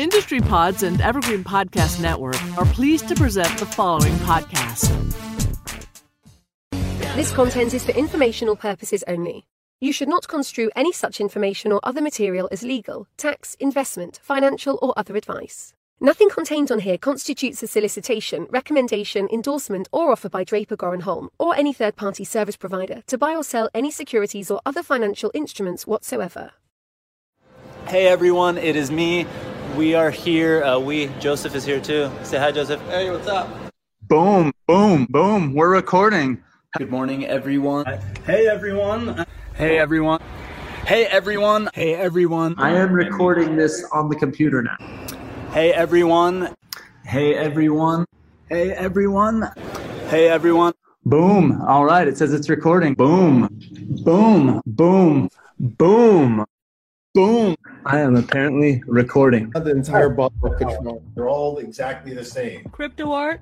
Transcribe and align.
Industry 0.00 0.40
Pods 0.40 0.82
and 0.82 0.98
Evergreen 1.02 1.44
Podcast 1.44 2.00
Network 2.00 2.42
are 2.56 2.64
pleased 2.64 3.06
to 3.08 3.14
present 3.14 3.58
the 3.58 3.66
following 3.66 4.14
podcast. 4.20 4.88
This 7.16 7.30
content 7.32 7.74
is 7.74 7.84
for 7.84 7.92
informational 7.92 8.56
purposes 8.56 9.04
only. 9.06 9.44
You 9.78 9.92
should 9.92 10.08
not 10.08 10.26
construe 10.26 10.70
any 10.74 10.90
such 10.90 11.20
information 11.20 11.70
or 11.70 11.80
other 11.82 12.00
material 12.00 12.48
as 12.50 12.62
legal, 12.62 13.08
tax, 13.18 13.58
investment, 13.60 14.20
financial, 14.22 14.78
or 14.80 14.94
other 14.96 15.16
advice. 15.16 15.74
Nothing 16.00 16.30
contained 16.30 16.72
on 16.72 16.78
here 16.78 16.96
constitutes 16.96 17.62
a 17.62 17.66
solicitation, 17.66 18.46
recommendation, 18.48 19.28
endorsement, 19.30 19.86
or 19.92 20.12
offer 20.12 20.30
by 20.30 20.44
Draper 20.44 20.76
Goren 20.76 21.00
Holm 21.00 21.28
or 21.38 21.54
any 21.54 21.74
third 21.74 21.96
party 21.96 22.24
service 22.24 22.56
provider 22.56 23.02
to 23.06 23.18
buy 23.18 23.36
or 23.36 23.44
sell 23.44 23.68
any 23.74 23.90
securities 23.90 24.50
or 24.50 24.62
other 24.64 24.82
financial 24.82 25.30
instruments 25.34 25.86
whatsoever. 25.86 26.52
Hey 27.86 28.06
everyone, 28.06 28.56
it 28.56 28.76
is 28.76 28.90
me. 28.90 29.26
We 29.80 29.94
are 29.94 30.10
here. 30.10 30.62
Uh, 30.62 30.78
we, 30.78 31.06
Joseph 31.20 31.54
is 31.54 31.64
here 31.64 31.80
too. 31.80 32.10
Say 32.22 32.36
hi, 32.36 32.52
Joseph. 32.52 32.82
Hey, 32.88 33.10
what's 33.10 33.26
up? 33.26 33.48
Boom, 34.08 34.52
boom, 34.66 35.06
boom. 35.08 35.54
We're 35.54 35.72
recording. 35.72 36.44
Good 36.76 36.90
morning, 36.90 37.24
everyone. 37.24 37.86
Hey, 38.26 38.46
everyone. 38.46 39.24
Hey, 39.54 39.78
everyone. 39.78 40.20
Hey 40.84 41.06
everyone. 41.06 41.70
Hey, 41.72 41.94
everyone. 41.94 42.56
I 42.58 42.72
am 42.72 42.92
recording 42.92 43.56
this 43.56 43.82
on 43.90 44.10
the 44.10 44.16
computer 44.16 44.62
now. 44.62 44.76
Hey 45.52 45.72
everyone. 45.72 46.54
Hey 47.06 47.34
everyone. 47.34 48.04
Hey, 48.50 48.72
everyone. 48.72 49.48
Hey 50.10 50.28
everyone. 50.28 50.74
Boom. 51.06 51.58
All 51.66 51.86
right. 51.86 52.06
It 52.06 52.18
says 52.18 52.34
it's 52.34 52.50
recording. 52.50 52.92
Boom, 52.92 53.48
boom, 54.04 54.60
boom, 54.66 55.30
boom, 55.58 56.44
boom. 57.14 57.56
I 57.86 57.98
am 57.98 58.16
apparently 58.16 58.82
recording. 58.86 59.50
The 59.50 59.70
entire 59.70 60.12
oh. 60.12 60.16
bottle 60.16 60.52
of 60.52 60.58
control. 60.58 61.02
They're 61.14 61.28
all 61.28 61.58
exactly 61.58 62.14
the 62.14 62.24
same. 62.24 62.64
crypto 62.70 63.12
art, 63.12 63.40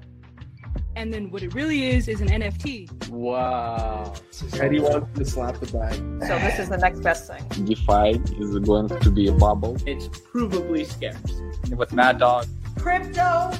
and 0.96 1.12
then 1.12 1.30
what 1.30 1.42
it 1.42 1.54
really 1.54 1.90
is 1.90 2.08
is 2.08 2.20
an 2.20 2.28
NFT. 2.28 3.08
Wow. 3.08 4.14
Eddie 4.54 4.80
wants 4.80 5.18
to 5.18 5.24
slap 5.24 5.58
the 5.60 5.66
bag. 5.66 5.94
So 6.26 6.38
this 6.38 6.58
is 6.58 6.68
the 6.68 6.78
next 6.78 7.00
best 7.00 7.30
thing. 7.30 7.66
DeFi 7.66 8.20
is 8.40 8.58
going 8.60 8.88
to 8.88 9.10
be 9.10 9.28
a 9.28 9.32
bubble. 9.32 9.76
It's 9.86 10.08
provably 10.08 10.86
scarce. 10.86 11.16
With 11.76 11.92
Mad 11.92 12.18
Dog. 12.18 12.46
Crypto, 12.78 13.52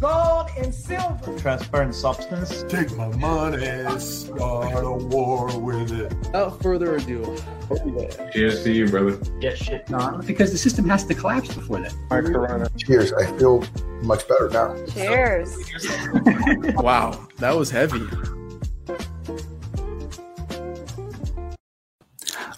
gold, 0.00 0.48
and 0.58 0.74
silver. 0.74 1.38
Transparent 1.38 1.94
substance. 1.94 2.64
Take 2.68 2.94
my 2.96 3.08
money, 3.08 3.98
start 4.00 4.84
a 4.84 4.90
war 4.90 5.58
with 5.58 5.92
it. 5.92 6.12
Without 6.18 6.62
further 6.62 6.96
ado. 6.96 7.36
Cheers 8.32 8.62
to 8.64 8.72
you, 8.72 8.88
brother. 8.88 9.16
Get 9.40 9.58
shit 9.58 9.86
done. 9.86 10.24
because 10.26 10.52
the 10.52 10.58
system 10.58 10.88
has 10.88 11.04
to 11.04 11.14
collapse 11.14 11.54
before 11.54 11.80
that. 11.80 11.94
My 12.10 12.20
corona. 12.20 12.68
Cheers. 12.76 13.12
I 13.12 13.26
feel 13.38 13.64
much 14.02 14.26
better 14.28 14.48
now. 14.50 14.76
Cheers. 14.86 15.56
Wow, 16.76 17.26
that 17.38 17.56
was 17.56 17.70
heavy. 17.70 18.02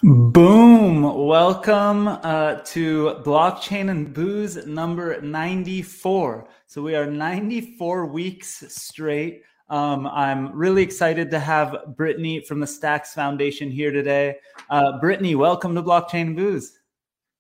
Boom! 0.06 1.02
Welcome 1.26 2.06
uh, 2.06 2.60
to 2.66 3.16
Blockchain 3.24 3.90
and 3.90 4.14
Booze 4.14 4.64
number 4.64 5.20
94. 5.20 6.46
So 6.68 6.80
we 6.80 6.94
are 6.94 7.06
94 7.06 8.06
weeks 8.06 8.62
straight. 8.68 9.42
Um, 9.68 10.06
I'm 10.06 10.52
really 10.56 10.84
excited 10.84 11.28
to 11.32 11.40
have 11.40 11.96
Brittany 11.96 12.38
from 12.38 12.60
the 12.60 12.68
Stacks 12.68 13.14
Foundation 13.14 13.68
here 13.68 13.90
today. 13.90 14.36
Uh, 14.70 15.00
Brittany, 15.00 15.34
welcome 15.34 15.74
to 15.74 15.82
Blockchain 15.82 16.28
and 16.28 16.36
Booze. 16.36 16.78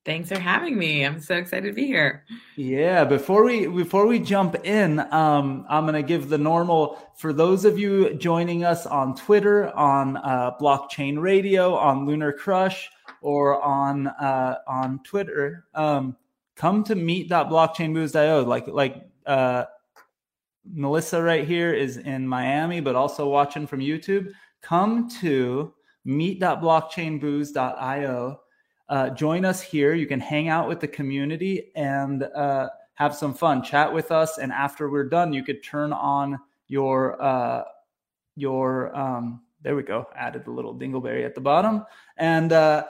Thanks 0.06 0.28
for 0.28 0.38
having 0.38 0.78
me. 0.78 1.04
I'm 1.04 1.20
so 1.20 1.34
excited 1.34 1.66
to 1.66 1.74
be 1.74 1.84
here. 1.84 2.24
Yeah, 2.54 3.04
before 3.04 3.42
we 3.42 3.66
before 3.66 4.06
we 4.06 4.20
jump 4.20 4.54
in, 4.64 5.00
um, 5.12 5.66
I'm 5.68 5.84
gonna 5.84 6.00
give 6.00 6.28
the 6.28 6.38
normal 6.38 6.96
for 7.16 7.32
those 7.32 7.64
of 7.64 7.76
you 7.76 8.14
joining 8.14 8.64
us 8.64 8.86
on 8.86 9.16
Twitter, 9.16 9.76
on 9.76 10.18
uh, 10.18 10.52
Blockchain 10.60 11.20
Radio, 11.20 11.74
on 11.74 12.06
Lunar 12.06 12.32
Crush, 12.32 12.88
or 13.20 13.60
on 13.60 14.06
uh, 14.06 14.58
on 14.68 15.00
Twitter. 15.02 15.64
Um, 15.74 16.16
come 16.54 16.84
to 16.84 16.94
meet.blockchainbooze.io. 16.94 18.44
Like 18.44 18.68
like 18.68 19.02
uh, 19.26 19.64
Melissa 20.72 21.20
right 21.20 21.44
here 21.44 21.74
is 21.74 21.96
in 21.96 22.28
Miami, 22.28 22.80
but 22.80 22.94
also 22.94 23.28
watching 23.28 23.66
from 23.66 23.80
YouTube. 23.80 24.32
Come 24.62 25.10
to 25.20 25.74
meet.blockchainbooze.io. 26.04 28.40
Uh, 28.88 29.10
join 29.10 29.44
us 29.44 29.60
here. 29.60 29.94
You 29.94 30.06
can 30.06 30.20
hang 30.20 30.48
out 30.48 30.68
with 30.68 30.80
the 30.80 30.88
community 30.88 31.72
and 31.74 32.22
uh, 32.22 32.68
have 32.94 33.14
some 33.14 33.34
fun. 33.34 33.62
Chat 33.62 33.92
with 33.92 34.12
us, 34.12 34.38
and 34.38 34.52
after 34.52 34.88
we're 34.88 35.08
done, 35.08 35.32
you 35.32 35.42
could 35.42 35.62
turn 35.62 35.92
on 35.92 36.38
your 36.68 37.20
uh, 37.22 37.64
your 38.36 38.96
um, 38.96 39.42
there 39.62 39.74
we 39.74 39.82
go. 39.82 40.06
Added 40.14 40.46
a 40.46 40.50
little 40.50 40.74
dingleberry 40.74 41.24
at 41.24 41.34
the 41.34 41.40
bottom, 41.40 41.84
and 42.16 42.52
uh, 42.52 42.84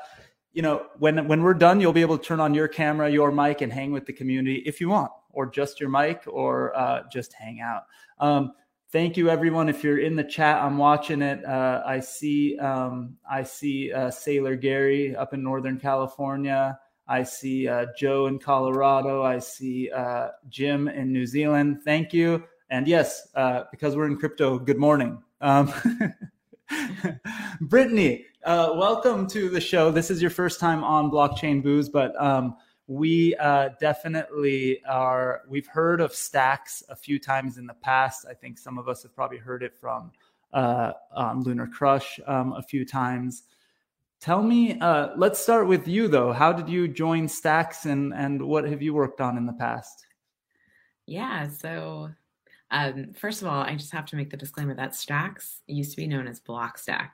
you 0.52 0.62
know 0.62 0.86
when 0.98 1.26
when 1.28 1.42
we're 1.42 1.54
done, 1.54 1.80
you'll 1.80 1.92
be 1.92 2.02
able 2.02 2.18
to 2.18 2.24
turn 2.24 2.40
on 2.40 2.52
your 2.52 2.68
camera, 2.68 3.10
your 3.10 3.32
mic, 3.32 3.62
and 3.62 3.72
hang 3.72 3.92
with 3.92 4.04
the 4.04 4.12
community 4.12 4.62
if 4.66 4.80
you 4.80 4.90
want, 4.90 5.10
or 5.30 5.46
just 5.46 5.80
your 5.80 5.88
mic, 5.88 6.22
or 6.26 6.76
uh, 6.76 7.04
just 7.10 7.32
hang 7.32 7.60
out. 7.60 7.84
Um, 8.18 8.52
thank 8.92 9.16
you 9.16 9.28
everyone. 9.28 9.68
If 9.68 9.82
you're 9.82 9.98
in 9.98 10.16
the 10.16 10.24
chat 10.24 10.62
i'm 10.62 10.78
watching 10.78 11.22
it. 11.22 11.44
Uh, 11.44 11.82
i 11.86 12.00
see 12.00 12.58
um, 12.58 13.16
i 13.30 13.42
see 13.42 13.92
uh, 13.92 14.10
sailor 14.10 14.56
gary 14.56 15.14
up 15.16 15.34
in 15.34 15.42
northern 15.42 15.78
california. 15.78 16.78
I 17.08 17.22
see 17.22 17.68
uh, 17.68 17.86
joe 17.96 18.26
in 18.26 18.38
colorado. 18.38 19.22
I 19.22 19.38
see 19.38 19.90
uh, 19.90 20.28
jim 20.48 20.88
in 20.88 21.12
new 21.12 21.26
zealand. 21.26 21.82
Thank 21.84 22.12
you. 22.12 22.44
And 22.70 22.86
yes 22.86 23.28
uh, 23.34 23.64
because 23.70 23.96
we're 23.96 24.06
in 24.06 24.16
crypto 24.16 24.58
good 24.58 24.78
morning. 24.78 25.22
Um, 25.40 25.72
brittany 27.60 28.26
uh, 28.44 28.70
welcome 28.74 29.26
to 29.28 29.48
the 29.48 29.60
show. 29.60 29.90
This 29.90 30.10
is 30.10 30.22
your 30.22 30.30
first 30.30 30.60
time 30.60 30.84
on 30.84 31.10
blockchain 31.10 31.62
booze 31.62 31.88
but 31.88 32.20
um, 32.22 32.56
we 32.88 33.34
uh, 33.36 33.70
definitely 33.80 34.80
are 34.88 35.42
we've 35.48 35.66
heard 35.66 36.00
of 36.00 36.14
stacks 36.14 36.82
a 36.88 36.96
few 36.96 37.18
times 37.18 37.58
in 37.58 37.66
the 37.66 37.74
past. 37.74 38.26
I 38.28 38.34
think 38.34 38.58
some 38.58 38.78
of 38.78 38.88
us 38.88 39.02
have 39.02 39.14
probably 39.14 39.38
heard 39.38 39.62
it 39.62 39.74
from 39.74 40.12
uh, 40.52 40.92
um, 41.14 41.42
lunar 41.42 41.66
crush 41.66 42.20
um, 42.26 42.52
a 42.52 42.62
few 42.62 42.84
times. 42.84 43.44
Tell 44.20 44.42
me 44.42 44.78
uh, 44.80 45.10
let's 45.16 45.40
start 45.40 45.66
with 45.66 45.88
you 45.88 46.08
though. 46.08 46.32
How 46.32 46.52
did 46.52 46.68
you 46.68 46.88
join 46.88 47.28
stacks 47.28 47.86
and 47.86 48.14
and 48.14 48.40
what 48.40 48.64
have 48.64 48.82
you 48.82 48.94
worked 48.94 49.20
on 49.20 49.36
in 49.36 49.46
the 49.46 49.52
past? 49.52 50.06
Yeah, 51.06 51.48
so 51.48 52.10
um, 52.70 53.12
first 53.14 53.42
of 53.42 53.48
all, 53.48 53.62
I 53.62 53.76
just 53.76 53.92
have 53.92 54.06
to 54.06 54.16
make 54.16 54.30
the 54.30 54.36
disclaimer 54.36 54.74
that 54.74 54.94
Stacks 54.94 55.62
used 55.66 55.92
to 55.92 55.96
be 55.96 56.08
known 56.08 56.26
as 56.26 56.40
Blockstack 56.40 57.10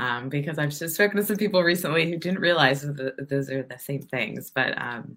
um, 0.00 0.28
because 0.28 0.58
I've 0.58 0.70
just 0.70 0.94
spoken 0.94 1.16
to 1.16 1.24
some 1.24 1.36
people 1.36 1.62
recently 1.62 2.10
who 2.10 2.18
didn't 2.18 2.40
realize 2.40 2.82
that 2.82 3.28
those 3.28 3.50
are 3.50 3.62
the 3.62 3.78
same 3.78 4.02
things. 4.02 4.50
But 4.50 4.80
um, 4.80 5.16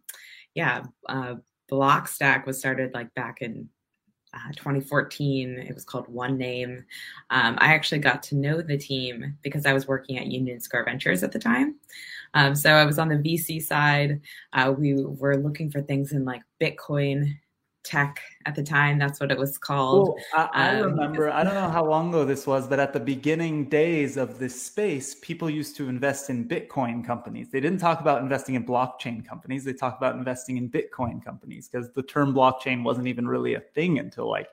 yeah, 0.53 0.83
uh, 1.09 1.35
Blockstack 1.71 2.45
was 2.45 2.59
started 2.59 2.93
like 2.93 3.13
back 3.15 3.41
in 3.41 3.69
uh, 4.33 4.51
2014. 4.55 5.57
It 5.57 5.73
was 5.73 5.85
called 5.85 6.07
One 6.07 6.37
Name. 6.37 6.85
Um, 7.29 7.57
I 7.59 7.73
actually 7.73 7.99
got 7.99 8.21
to 8.23 8.35
know 8.35 8.61
the 8.61 8.77
team 8.77 9.37
because 9.41 9.65
I 9.65 9.73
was 9.73 9.87
working 9.87 10.17
at 10.17 10.27
Union 10.27 10.59
Square 10.59 10.85
Ventures 10.85 11.23
at 11.23 11.31
the 11.31 11.39
time. 11.39 11.75
Um, 12.33 12.55
so 12.55 12.71
I 12.73 12.85
was 12.85 12.99
on 12.99 13.09
the 13.09 13.15
VC 13.15 13.61
side. 13.61 14.21
Uh, 14.53 14.73
we 14.77 15.03
were 15.03 15.37
looking 15.37 15.71
for 15.71 15.81
things 15.81 16.11
in 16.11 16.25
like 16.25 16.41
Bitcoin 16.61 17.35
tech 17.87 18.19
at 18.45 18.53
the 18.53 18.63
time. 18.63 18.99
That's 18.99 19.19
what 19.19 19.31
it 19.31 19.37
was 19.37 19.57
called. 19.57 20.09
Well, 20.09 20.49
I, 20.53 20.73
I 20.73 20.79
Um, 20.79 20.91
remember, 20.91 21.29
I 21.29 21.43
don't 21.43 21.53
know 21.53 21.69
how 21.69 21.85
long 21.85 22.09
ago 22.09 22.25
this 22.25 22.45
was, 22.45 22.67
but 22.67 22.79
at 22.79 22.91
the 22.91 22.99
beginning 22.99 23.69
days 23.69 24.17
of 24.17 24.39
this 24.39 24.61
space, 24.61 25.15
people 25.15 25.49
used 25.49 25.77
to 25.77 25.87
invest 25.87 26.29
in 26.29 26.47
Bitcoin 26.47 27.05
companies. 27.05 27.49
They 27.49 27.61
didn't 27.61 27.79
talk 27.79 28.01
about 28.01 28.21
investing 28.21 28.55
in 28.55 28.65
blockchain 28.65 29.25
companies. 29.25 29.63
They 29.63 29.73
talked 29.73 29.97
about 30.01 30.15
investing 30.15 30.57
in 30.57 30.69
Bitcoin 30.69 31.23
companies 31.23 31.69
because 31.69 31.91
the 31.93 32.03
term 32.03 32.33
blockchain 32.33 32.83
wasn't 32.83 33.07
even 33.07 33.25
really 33.27 33.53
a 33.53 33.61
thing 33.61 33.99
until 33.99 34.29
like 34.29 34.49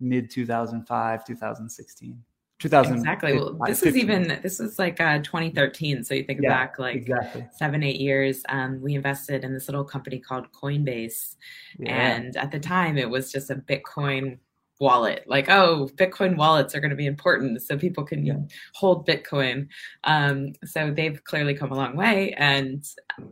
mid 0.00 0.30
2005, 0.30 1.24
2016. 1.24 2.22
2000 2.64 2.96
exactly. 2.96 3.34
Well, 3.34 3.58
this 3.66 3.82
is 3.82 3.94
even 3.94 4.40
this 4.42 4.58
was 4.58 4.78
like 4.78 4.98
uh, 4.98 5.18
2013. 5.18 6.02
So 6.02 6.14
you 6.14 6.24
think 6.24 6.40
Yeah, 6.42 6.48
back 6.48 6.78
like 6.78 6.96
exactly. 6.96 7.46
seven, 7.52 7.82
eight 7.82 8.00
years. 8.00 8.42
Um, 8.48 8.80
we 8.80 8.94
invested 8.94 9.44
in 9.44 9.52
this 9.52 9.68
little 9.68 9.84
company 9.84 10.18
called 10.18 10.46
Coinbase, 10.52 11.36
Yeah. 11.78 12.16
and 12.16 12.36
at 12.38 12.50
the 12.50 12.58
time 12.58 12.96
it 12.96 13.10
was 13.10 13.30
just 13.30 13.50
a 13.50 13.56
Bitcoin 13.56 14.38
wallet. 14.80 15.24
Like, 15.26 15.50
oh, 15.50 15.90
Bitcoin 15.94 16.36
wallets 16.38 16.74
are 16.74 16.80
going 16.80 16.90
to 16.90 16.96
be 16.96 17.06
important, 17.06 17.60
so 17.62 17.76
people 17.76 18.02
can 18.04 18.48
hold 18.74 19.06
Bitcoin. 19.06 19.68
Um, 20.04 20.54
so 20.64 20.90
they've 20.90 21.22
clearly 21.24 21.54
come 21.54 21.70
a 21.70 21.76
long 21.76 21.96
way. 21.96 22.32
And 22.38 22.82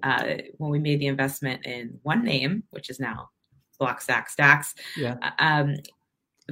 uh, 0.02 0.34
when 0.58 0.70
we 0.70 0.78
made 0.78 1.00
the 1.00 1.06
investment 1.06 1.64
in 1.64 1.98
One 2.02 2.22
Name, 2.22 2.64
which 2.70 2.90
is 2.90 3.00
now 3.00 3.30
Blockstack 3.80 4.28
Stacks, 4.28 4.74
Yeah. 4.96 5.16
um, 5.38 5.74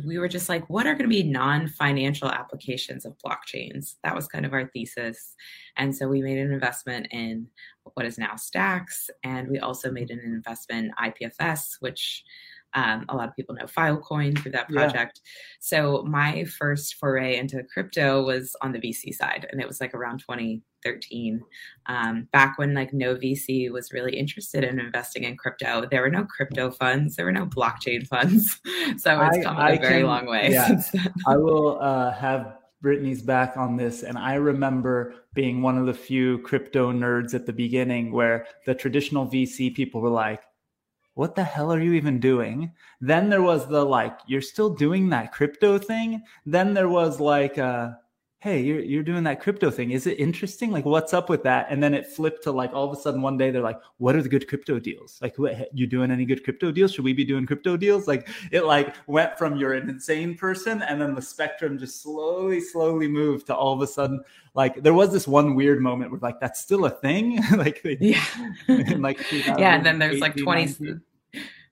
we 0.04 0.18
were 0.18 0.28
just 0.28 0.48
like, 0.48 0.68
what 0.70 0.86
are 0.86 0.94
going 0.94 1.08
to 1.08 1.08
be 1.08 1.22
non 1.22 1.68
financial 1.68 2.28
applications 2.28 3.04
of 3.04 3.16
blockchains? 3.18 3.96
That 4.04 4.14
was 4.14 4.28
kind 4.28 4.46
of 4.46 4.52
our 4.52 4.66
thesis. 4.68 5.34
And 5.76 5.94
so 5.94 6.08
we 6.08 6.22
made 6.22 6.38
an 6.38 6.52
investment 6.52 7.08
in 7.10 7.46
what 7.94 8.06
is 8.06 8.18
now 8.18 8.36
Stacks. 8.36 9.10
And 9.24 9.48
we 9.48 9.58
also 9.58 9.90
made 9.90 10.10
an 10.10 10.20
investment 10.20 10.92
in 10.98 11.12
IPFS, 11.12 11.76
which 11.80 12.24
um, 12.74 13.04
a 13.08 13.16
lot 13.16 13.28
of 13.28 13.36
people 13.36 13.54
know 13.54 13.64
Filecoin 13.64 14.38
through 14.38 14.52
that 14.52 14.68
project. 14.68 15.20
Yeah. 15.24 15.30
So 15.60 16.04
my 16.08 16.44
first 16.44 16.94
foray 16.94 17.36
into 17.36 17.62
crypto 17.64 18.24
was 18.24 18.54
on 18.62 18.72
the 18.72 18.78
VC 18.78 19.14
side, 19.14 19.46
and 19.50 19.60
it 19.60 19.66
was 19.66 19.80
like 19.80 19.94
around 19.94 20.18
2013, 20.18 21.40
um, 21.86 22.28
back 22.32 22.58
when 22.58 22.74
like 22.74 22.92
no 22.92 23.16
VC 23.16 23.70
was 23.70 23.92
really 23.92 24.16
interested 24.16 24.64
in 24.64 24.78
investing 24.78 25.24
in 25.24 25.36
crypto. 25.36 25.86
There 25.90 26.02
were 26.02 26.10
no 26.10 26.24
crypto 26.24 26.70
funds, 26.70 27.16
there 27.16 27.24
were 27.24 27.32
no 27.32 27.46
blockchain 27.46 28.06
funds. 28.06 28.60
so 28.98 29.20
it's 29.20 29.44
come 29.44 29.56
I, 29.56 29.72
a 29.72 29.80
very 29.80 30.00
can, 30.00 30.06
long 30.06 30.26
way 30.26 30.50
yeah. 30.52 30.80
I 31.26 31.36
will 31.36 31.80
uh, 31.80 32.12
have 32.12 32.56
Brittany's 32.80 33.22
back 33.22 33.56
on 33.56 33.76
this. 33.76 34.02
And 34.02 34.16
I 34.16 34.34
remember 34.34 35.14
being 35.34 35.62
one 35.62 35.76
of 35.76 35.86
the 35.86 35.94
few 35.94 36.38
crypto 36.38 36.92
nerds 36.92 37.34
at 37.34 37.46
the 37.46 37.52
beginning 37.52 38.12
where 38.12 38.46
the 38.66 38.74
traditional 38.74 39.26
VC 39.26 39.74
people 39.74 40.00
were 40.00 40.08
like, 40.08 40.40
what 41.14 41.34
the 41.34 41.44
hell 41.44 41.72
are 41.72 41.80
you 41.80 41.92
even 41.94 42.20
doing? 42.20 42.72
Then 43.00 43.28
there 43.28 43.42
was 43.42 43.66
the 43.66 43.84
like, 43.84 44.18
you're 44.26 44.40
still 44.40 44.70
doing 44.70 45.08
that 45.10 45.32
crypto 45.32 45.78
thing. 45.78 46.22
Then 46.46 46.74
there 46.74 46.88
was 46.88 47.20
like, 47.20 47.58
uh, 47.58 47.92
hey, 48.40 48.58
you're 48.62 48.80
you're 48.80 49.02
doing 49.02 49.22
that 49.24 49.38
crypto 49.38 49.70
thing. 49.70 49.90
Is 49.90 50.06
it 50.06 50.18
interesting? 50.18 50.70
Like, 50.70 50.86
what's 50.86 51.12
up 51.12 51.28
with 51.28 51.42
that? 51.42 51.66
And 51.68 51.82
then 51.82 51.92
it 51.92 52.06
flipped 52.06 52.42
to 52.44 52.52
like 52.52 52.72
all 52.72 52.90
of 52.90 52.98
a 52.98 53.00
sudden 53.00 53.20
one 53.20 53.36
day 53.36 53.50
they're 53.50 53.62
like, 53.62 53.80
what 53.98 54.16
are 54.16 54.22
the 54.22 54.30
good 54.30 54.48
crypto 54.48 54.78
deals? 54.78 55.18
Like, 55.20 55.38
what, 55.38 55.68
you 55.76 55.86
doing 55.86 56.10
any 56.10 56.24
good 56.24 56.42
crypto 56.42 56.72
deals? 56.72 56.92
Should 56.92 57.04
we 57.04 57.12
be 57.12 57.24
doing 57.24 57.46
crypto 57.46 57.76
deals? 57.76 58.08
Like, 58.08 58.28
it 58.50 58.64
like 58.64 58.94
went 59.06 59.36
from 59.36 59.56
you're 59.56 59.74
an 59.74 59.90
insane 59.90 60.36
person, 60.36 60.80
and 60.82 61.00
then 61.00 61.14
the 61.14 61.22
spectrum 61.22 61.78
just 61.78 62.02
slowly, 62.02 62.60
slowly 62.60 63.08
moved 63.08 63.46
to 63.48 63.54
all 63.54 63.74
of 63.74 63.82
a 63.82 63.86
sudden 63.86 64.24
like 64.54 64.82
there 64.82 64.94
was 64.94 65.12
this 65.12 65.28
one 65.28 65.54
weird 65.54 65.80
moment 65.80 66.10
where 66.10 66.18
like 66.20 66.40
that's 66.40 66.60
still 66.60 66.84
a 66.84 66.90
thing 66.90 67.40
like 67.56 67.80
yeah 68.00 68.24
like 68.98 69.20
yeah 69.32 69.76
and 69.76 69.86
then 69.86 69.98
there's 69.98 70.18
like 70.20 70.36
20 70.36 70.62
19. 70.62 71.00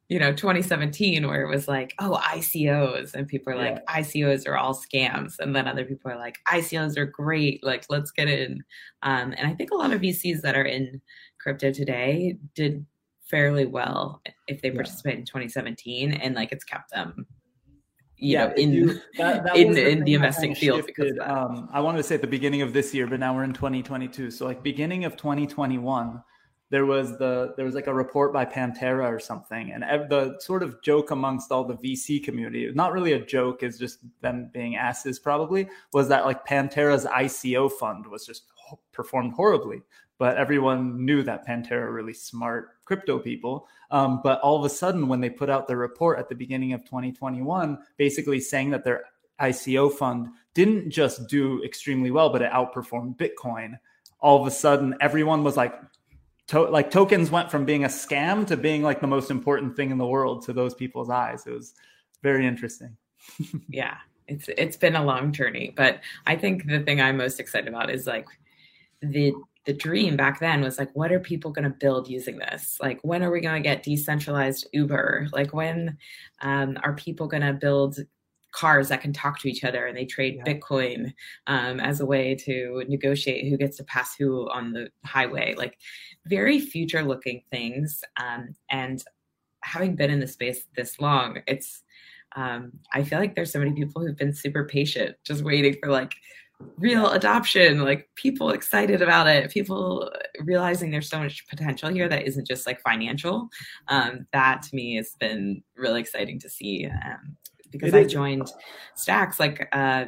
You 0.09 0.19
know 0.19 0.33
2017 0.33 1.27
where 1.27 1.43
it 1.43 1.49
was 1.49 1.69
like 1.69 1.95
oh 1.99 2.19
icos 2.25 3.15
and 3.15 3.29
people 3.29 3.53
are 3.53 3.57
yeah. 3.57 3.73
like 3.73 3.87
icos 3.87 4.49
are 4.49 4.57
all 4.57 4.75
scams 4.75 5.39
and 5.39 5.55
then 5.55 5.69
other 5.69 5.85
people 5.85 6.11
are 6.11 6.19
like 6.19 6.39
icos 6.49 6.97
are 6.97 7.07
great 7.07 7.63
like 7.63 7.85
let's 7.89 8.11
get 8.11 8.29
in 8.29 8.63
um, 9.03 9.35
and 9.37 9.47
i 9.47 9.55
think 9.55 9.71
a 9.71 9.75
lot 9.75 9.93
of 9.93 10.01
vcs 10.01 10.41
that 10.41 10.57
are 10.57 10.65
in 10.65 11.01
crypto 11.41 11.71
today 11.71 12.37
did 12.55 12.85
fairly 13.25 13.67
well 13.67 14.23
if 14.47 14.63
they 14.63 14.71
participate 14.71 15.15
yeah. 15.15 15.21
in 15.21 15.27
2017 15.27 16.13
and 16.13 16.35
like 16.35 16.53
it's 16.53 16.65
kept 16.65 16.91
them 16.91 17.27
you 18.21 18.33
yeah, 18.33 18.47
know, 18.47 18.55
in 18.55 18.73
you, 18.73 19.01
that, 19.17 19.45
that 19.45 19.57
in, 19.57 19.71
the 19.71 19.89
in 19.89 20.03
the 20.03 20.15
investing 20.15 20.53
field 20.53 20.85
because 20.87 21.17
um, 21.23 21.69
I 21.73 21.79
wanted 21.79 21.99
to 21.99 22.03
say 22.03 22.17
at 22.17 22.21
the 22.21 22.27
beginning 22.27 22.63
of 22.63 22.73
this 22.73 22.93
year, 22.93 23.07
but 23.07 23.21
now 23.21 23.33
we're 23.33 23.45
in 23.45 23.53
2022. 23.53 24.33
So 24.33 24.45
like 24.45 24.61
beginning 24.61 25.05
of 25.05 25.17
2021, 25.17 26.21
there 26.70 26.87
was 26.87 27.19
the 27.19 27.55
there 27.56 27.65
was 27.65 27.75
like 27.75 27.87
a 27.87 27.94
report 27.94 28.32
by 28.32 28.44
Pantera 28.44 29.06
or 29.11 29.19
something, 29.19 29.73
and 29.73 29.82
the 30.11 30.37
sort 30.41 30.62
of 30.62 30.82
joke 30.82 31.11
amongst 31.11 31.50
all 31.50 31.65
the 31.65 31.76
VC 31.76 32.23
community, 32.23 32.70
not 32.75 32.93
really 32.93 33.12
a 33.12 33.25
joke, 33.25 33.62
is 33.62 33.79
just 33.79 33.99
them 34.20 34.50
being 34.53 34.76
asses 34.76 35.19
probably, 35.19 35.69
was 35.93 36.09
that 36.09 36.25
like 36.25 36.47
Pantera's 36.47 37.05
ICO 37.05 37.70
fund 37.70 38.06
was 38.06 38.26
just 38.26 38.44
performed 38.93 39.32
horribly 39.32 39.82
but 40.19 40.37
everyone 40.37 41.05
knew 41.05 41.23
that 41.23 41.47
Pantera 41.47 41.93
really 41.93 42.12
smart 42.12 42.71
crypto 42.85 43.19
people. 43.19 43.69
Um, 43.91 44.21
but 44.23 44.41
all 44.41 44.59
of 44.59 44.64
a 44.64 44.75
sudden, 44.75 45.09
when 45.09 45.21
they 45.21 45.31
put 45.31 45.49
out 45.49 45.69
their 45.69 45.76
report 45.76 46.19
at 46.19 46.29
the 46.29 46.35
beginning 46.35 46.73
of 46.73 46.85
2021, 46.85 47.79
basically 47.97 48.41
saying 48.41 48.71
that 48.71 48.85
their 48.85 49.05
ICO 49.41 49.93
fund 49.93 50.29
didn't 50.55 50.91
just 50.91 51.29
do 51.29 51.62
extremely 51.62 52.11
well, 52.11 52.31
but 52.31 52.43
it 52.43 52.50
outperformed 52.50 53.17
Bitcoin. 53.17 53.79
All 54.21 54.41
of 54.41 54.47
a 54.47 54.50
sudden, 54.50 54.97
everyone 55.00 55.44
was 55.44 55.56
like, 55.56 55.73
to- 56.49 56.62
like 56.62 56.91
tokens 56.91 57.31
went 57.31 57.50
from 57.50 57.65
being 57.65 57.85
a 57.85 57.89
scam 57.89 58.47
to 58.47 58.56
being 58.56 58.83
like 58.83 59.00
the 59.00 59.06
most 59.06 59.31
important 59.31 59.77
thing 59.77 59.91
in 59.91 59.99
the 59.99 60.06
world 60.06 60.43
to 60.47 60.53
those 60.53 60.75
people's 60.75 61.11
eyes. 61.11 61.47
It 61.47 61.53
was 61.53 61.75
very 62.23 62.47
interesting. 62.47 62.97
yeah, 63.69 63.99
it's 64.27 64.49
it's 64.56 64.77
been 64.77 64.97
a 64.97 65.05
long 65.05 65.33
journey, 65.33 65.73
but 65.77 66.00
I 66.27 66.37
think 66.37 66.67
the 66.67 66.81
thing 66.81 67.00
I'm 67.00 67.17
most 67.17 67.41
excited 67.41 67.69
about 67.69 67.91
is 67.91 68.06
like 68.06 68.27
the 69.00 69.33
the 69.67 69.75
dream 69.75 70.17
back 70.17 70.41
then 70.41 70.62
was 70.62 70.79
like 70.79 70.91
what 70.95 71.12
are 71.12 71.21
people 71.21 71.50
going 71.50 71.71
to 71.71 71.77
build 71.79 72.09
using 72.09 72.39
this 72.39 72.79
like 72.81 72.99
when 73.03 73.23
are 73.23 73.31
we 73.31 73.39
going 73.39 73.62
to 73.62 73.69
get 73.69 73.83
decentralized 73.83 74.67
uber 74.73 75.29
like 75.31 75.53
when 75.53 75.99
um, 76.41 76.79
are 76.83 76.95
people 76.95 77.29
going 77.29 77.43
to 77.43 77.53
build 77.53 77.99
cars 78.53 78.89
that 78.89 79.00
can 79.00 79.12
talk 79.12 79.39
to 79.39 79.49
each 79.49 79.65
other 79.65 79.87
and 79.87 79.97
they 79.97 80.05
trade 80.05 80.37
yeah. 80.39 80.53
bitcoin 80.53 81.12
um, 81.47 81.81
as 81.81 82.00
a 82.00 82.06
way 82.06 82.35
to 82.35 82.85
negotiate 82.89 83.49
who 83.49 83.56
gets 83.56 83.77
to 83.77 83.85
pass 83.85 84.15
who 84.17 84.49
on 84.50 84.73
the 84.73 84.89
highway 85.05 85.55
like 85.56 85.77
very 86.27 86.59
future 86.61 87.03
looking 87.03 87.43
things 87.50 88.03
um, 88.19 88.55
and 88.71 89.05
having 89.62 89.95
been 89.95 90.11
in 90.11 90.21
the 90.21 90.27
space 90.27 90.67
this 90.77 91.00
long 91.00 91.41
it's 91.47 91.83
um, 92.37 92.73
i 92.93 93.03
feel 93.03 93.19
like 93.19 93.35
there's 93.35 93.53
so 93.53 93.59
many 93.59 93.73
people 93.73 94.00
who've 94.03 94.17
been 94.17 94.35
super 94.35 94.65
patient 94.65 95.17
just 95.25 95.43
waiting 95.43 95.77
for 95.83 95.91
like 95.91 96.15
real 96.77 97.11
adoption, 97.11 97.83
like 97.83 98.09
people 98.15 98.50
excited 98.50 99.03
about 99.03 99.27
it, 99.29 99.50
people 99.50 100.11
realizing 100.41 100.91
there's 100.91 101.09
so 101.09 101.19
much 101.19 101.47
potential 101.49 101.89
here 101.89 102.09
that 102.09 102.27
isn't 102.27 102.47
just 102.47 102.67
like 102.67 102.81
financial. 102.81 103.49
Um, 103.89 104.27
that 104.33 104.62
to 104.62 104.75
me 104.75 104.97
has 104.97 105.15
been 105.19 105.62
really 105.77 106.00
exciting 106.00 106.39
to 106.41 106.50
see 106.50 106.87
um, 106.87 107.37
because 107.70 107.94
I 107.94 108.05
joined 108.05 108.50
Stacks 108.94 109.38
like 109.38 109.69
uh, 109.73 110.06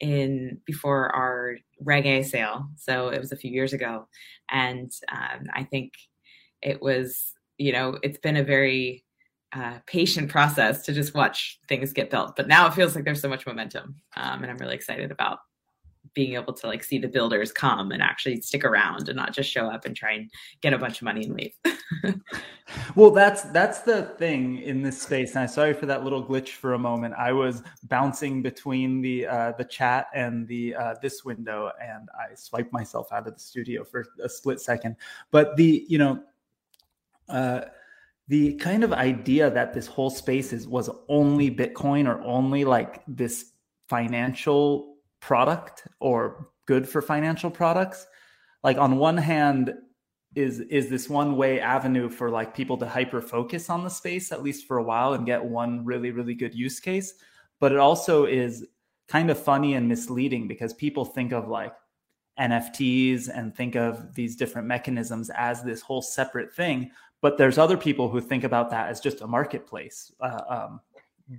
in 0.00 0.60
before 0.64 1.14
our 1.14 1.56
Reg 1.80 2.06
A 2.06 2.22
sale, 2.22 2.68
so 2.76 3.08
it 3.08 3.18
was 3.18 3.32
a 3.32 3.36
few 3.36 3.50
years 3.50 3.72
ago, 3.72 4.08
and 4.50 4.90
um, 5.10 5.46
I 5.52 5.64
think 5.64 5.92
it 6.62 6.80
was 6.80 7.32
you 7.58 7.72
know 7.72 7.98
it's 8.02 8.18
been 8.18 8.36
a 8.36 8.44
very 8.44 9.04
uh, 9.52 9.78
patient 9.86 10.30
process 10.30 10.82
to 10.82 10.92
just 10.92 11.14
watch 11.14 11.58
things 11.68 11.92
get 11.92 12.10
built. 12.10 12.36
But 12.36 12.48
now 12.48 12.66
it 12.66 12.74
feels 12.74 12.94
like 12.94 13.04
there's 13.04 13.22
so 13.22 13.28
much 13.28 13.46
momentum, 13.46 13.96
um, 14.16 14.42
and 14.42 14.50
I'm 14.50 14.58
really 14.58 14.76
excited 14.76 15.10
about 15.10 15.38
being 16.16 16.34
able 16.34 16.54
to 16.54 16.66
like 16.66 16.82
see 16.82 16.98
the 16.98 17.06
builders 17.06 17.52
come 17.52 17.92
and 17.92 18.02
actually 18.02 18.40
stick 18.40 18.64
around 18.64 19.08
and 19.08 19.16
not 19.16 19.34
just 19.34 19.48
show 19.48 19.66
up 19.66 19.84
and 19.84 19.94
try 19.94 20.12
and 20.12 20.30
get 20.62 20.72
a 20.72 20.78
bunch 20.78 20.96
of 20.96 21.02
money 21.02 21.24
and 21.24 21.34
leave. 21.34 21.52
well, 22.96 23.10
that's 23.10 23.42
that's 23.42 23.80
the 23.80 24.02
thing 24.18 24.58
in 24.62 24.82
this 24.82 25.00
space. 25.00 25.32
And 25.32 25.40
I'm 25.40 25.48
sorry 25.48 25.74
for 25.74 25.84
that 25.86 26.02
little 26.02 26.26
glitch 26.26 26.52
for 26.52 26.72
a 26.72 26.78
moment. 26.78 27.14
I 27.18 27.32
was 27.32 27.62
bouncing 27.84 28.42
between 28.42 29.02
the 29.02 29.26
uh, 29.26 29.52
the 29.58 29.64
chat 29.64 30.06
and 30.14 30.48
the 30.48 30.74
uh, 30.74 30.94
this 31.02 31.22
window, 31.22 31.70
and 31.80 32.08
I 32.18 32.34
swiped 32.34 32.72
myself 32.72 33.12
out 33.12 33.28
of 33.28 33.34
the 33.34 33.40
studio 33.40 33.84
for 33.84 34.06
a 34.24 34.28
split 34.28 34.60
second. 34.60 34.96
But 35.30 35.56
the 35.56 35.84
you 35.86 35.98
know. 35.98 36.22
Uh, 37.28 37.66
the 38.28 38.54
kind 38.54 38.82
of 38.82 38.92
idea 38.92 39.48
that 39.50 39.72
this 39.72 39.86
whole 39.86 40.10
space 40.10 40.52
is 40.52 40.66
was 40.66 40.90
only 41.08 41.48
Bitcoin 41.48 42.08
or 42.08 42.20
only 42.22 42.64
like 42.64 43.02
this 43.06 43.52
financial 43.88 44.95
product 45.20 45.86
or 46.00 46.48
good 46.66 46.88
for 46.88 47.00
financial 47.00 47.50
products 47.50 48.06
like 48.62 48.78
on 48.78 48.96
one 48.96 49.16
hand 49.16 49.74
is 50.34 50.60
is 50.60 50.90
this 50.90 51.08
one 51.08 51.36
way 51.36 51.60
avenue 51.60 52.08
for 52.10 52.30
like 52.30 52.54
people 52.54 52.76
to 52.76 52.86
hyper 52.86 53.22
focus 53.22 53.70
on 53.70 53.84
the 53.84 53.88
space 53.88 54.32
at 54.32 54.42
least 54.42 54.66
for 54.66 54.78
a 54.78 54.82
while 54.82 55.14
and 55.14 55.24
get 55.24 55.42
one 55.42 55.84
really 55.84 56.10
really 56.10 56.34
good 56.34 56.54
use 56.54 56.80
case. 56.80 57.14
But 57.58 57.72
it 57.72 57.78
also 57.78 58.26
is 58.26 58.66
kind 59.08 59.30
of 59.30 59.38
funny 59.38 59.74
and 59.74 59.88
misleading 59.88 60.46
because 60.46 60.74
people 60.74 61.04
think 61.04 61.32
of 61.32 61.48
like 61.48 61.72
NFTs 62.38 63.30
and 63.32 63.56
think 63.56 63.76
of 63.76 64.14
these 64.14 64.36
different 64.36 64.68
mechanisms 64.68 65.30
as 65.34 65.62
this 65.62 65.80
whole 65.80 66.02
separate 66.02 66.52
thing 66.52 66.90
but 67.22 67.38
there's 67.38 67.58
other 67.58 67.76
people 67.76 68.08
who 68.08 68.20
think 68.20 68.44
about 68.44 68.70
that 68.70 68.88
as 68.88 69.00
just 69.00 69.22
a 69.22 69.26
marketplace 69.26 70.12
uh, 70.20 70.42
um, 70.48 70.80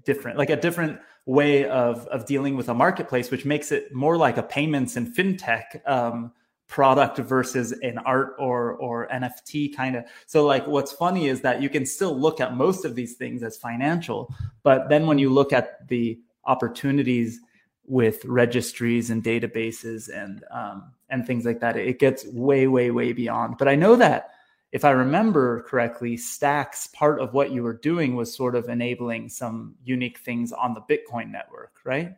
different 0.04 0.38
like 0.38 0.50
a 0.50 0.56
different 0.56 1.00
way 1.26 1.66
of 1.66 2.08
of 2.08 2.26
dealing 2.26 2.56
with 2.56 2.70
a 2.70 2.74
marketplace 2.74 3.32
which 3.32 3.46
makes 3.46 3.72
it 3.72 3.94
more 3.94 4.18
like 4.18 4.38
a 4.38 4.44
payments 4.44 4.96
and 4.96 5.16
fintech 5.16 5.64
um, 5.90 6.32
product 6.68 7.18
versus 7.20 7.72
an 7.84 7.98
art 8.00 8.36
or 8.40 8.74
or 8.74 9.08
nft 9.08 9.76
kind 9.76 9.96
of. 9.96 10.04
So 10.26 10.46
like 10.46 10.68
what's 10.68 10.92
funny 10.92 11.28
is 11.28 11.42
that 11.42 11.62
you 11.62 11.70
can 11.70 11.86
still 11.86 12.18
look 12.18 12.42
at 12.42 12.56
most 12.56 12.84
of 12.84 12.96
these 12.96 13.16
things 13.16 13.44
as 13.44 13.58
financial 13.58 14.34
but 14.64 14.90
then 14.90 15.08
when 15.08 15.18
you 15.18 15.30
look 15.30 15.54
at 15.54 15.88
the 15.88 16.20
opportunities 16.46 17.40
with 17.86 18.24
registries 18.26 19.10
and 19.10 19.24
databases 19.24 20.10
and 20.14 20.44
um, 20.52 20.92
and 21.10 21.26
things 21.26 21.46
like 21.46 21.62
that 21.62 21.78
it 21.78 22.00
gets 22.00 22.26
way 22.26 22.68
way 22.68 22.92
way 22.92 23.14
beyond. 23.14 23.58
But 23.58 23.70
i 23.70 23.76
know 23.76 23.96
that 23.96 24.32
if 24.72 24.84
I 24.84 24.92
remember 24.92 25.64
correctly, 25.64 26.18
Stacks, 26.18 26.88
part 26.88 27.22
of 27.22 27.34
what 27.34 27.52
you 27.52 27.64
were 27.64 27.74
doing 27.78 28.16
was 28.16 28.36
sort 28.36 28.56
of 28.56 28.68
enabling 28.68 29.30
some 29.30 29.76
unique 29.84 30.20
things 30.20 30.52
on 30.52 30.74
the 30.74 30.82
Bitcoin 30.82 31.32
network, 31.32 31.80
right? 31.86 32.16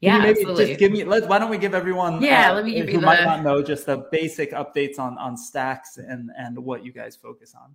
Yeah, 0.00 0.18
maybe 0.18 0.40
absolutely. 0.40 0.66
Just 0.68 0.78
give 0.78 0.92
me. 0.92 1.04
Let, 1.04 1.28
why 1.28 1.38
don't 1.38 1.50
we 1.50 1.58
give 1.58 1.74
everyone? 1.74 2.22
Yeah, 2.22 2.50
uh, 2.50 2.54
let 2.54 2.64
me 2.64 2.74
give 2.74 2.88
who 2.88 3.00
might 3.00 3.24
not 3.24 3.42
know 3.42 3.62
just 3.62 3.86
the 3.86 4.06
basic 4.12 4.52
updates 4.52 4.98
on 4.98 5.18
on 5.18 5.36
Stacks 5.36 5.96
and 5.96 6.30
and 6.38 6.56
what 6.58 6.84
you 6.84 6.92
guys 6.92 7.16
focus 7.16 7.54
on. 7.60 7.74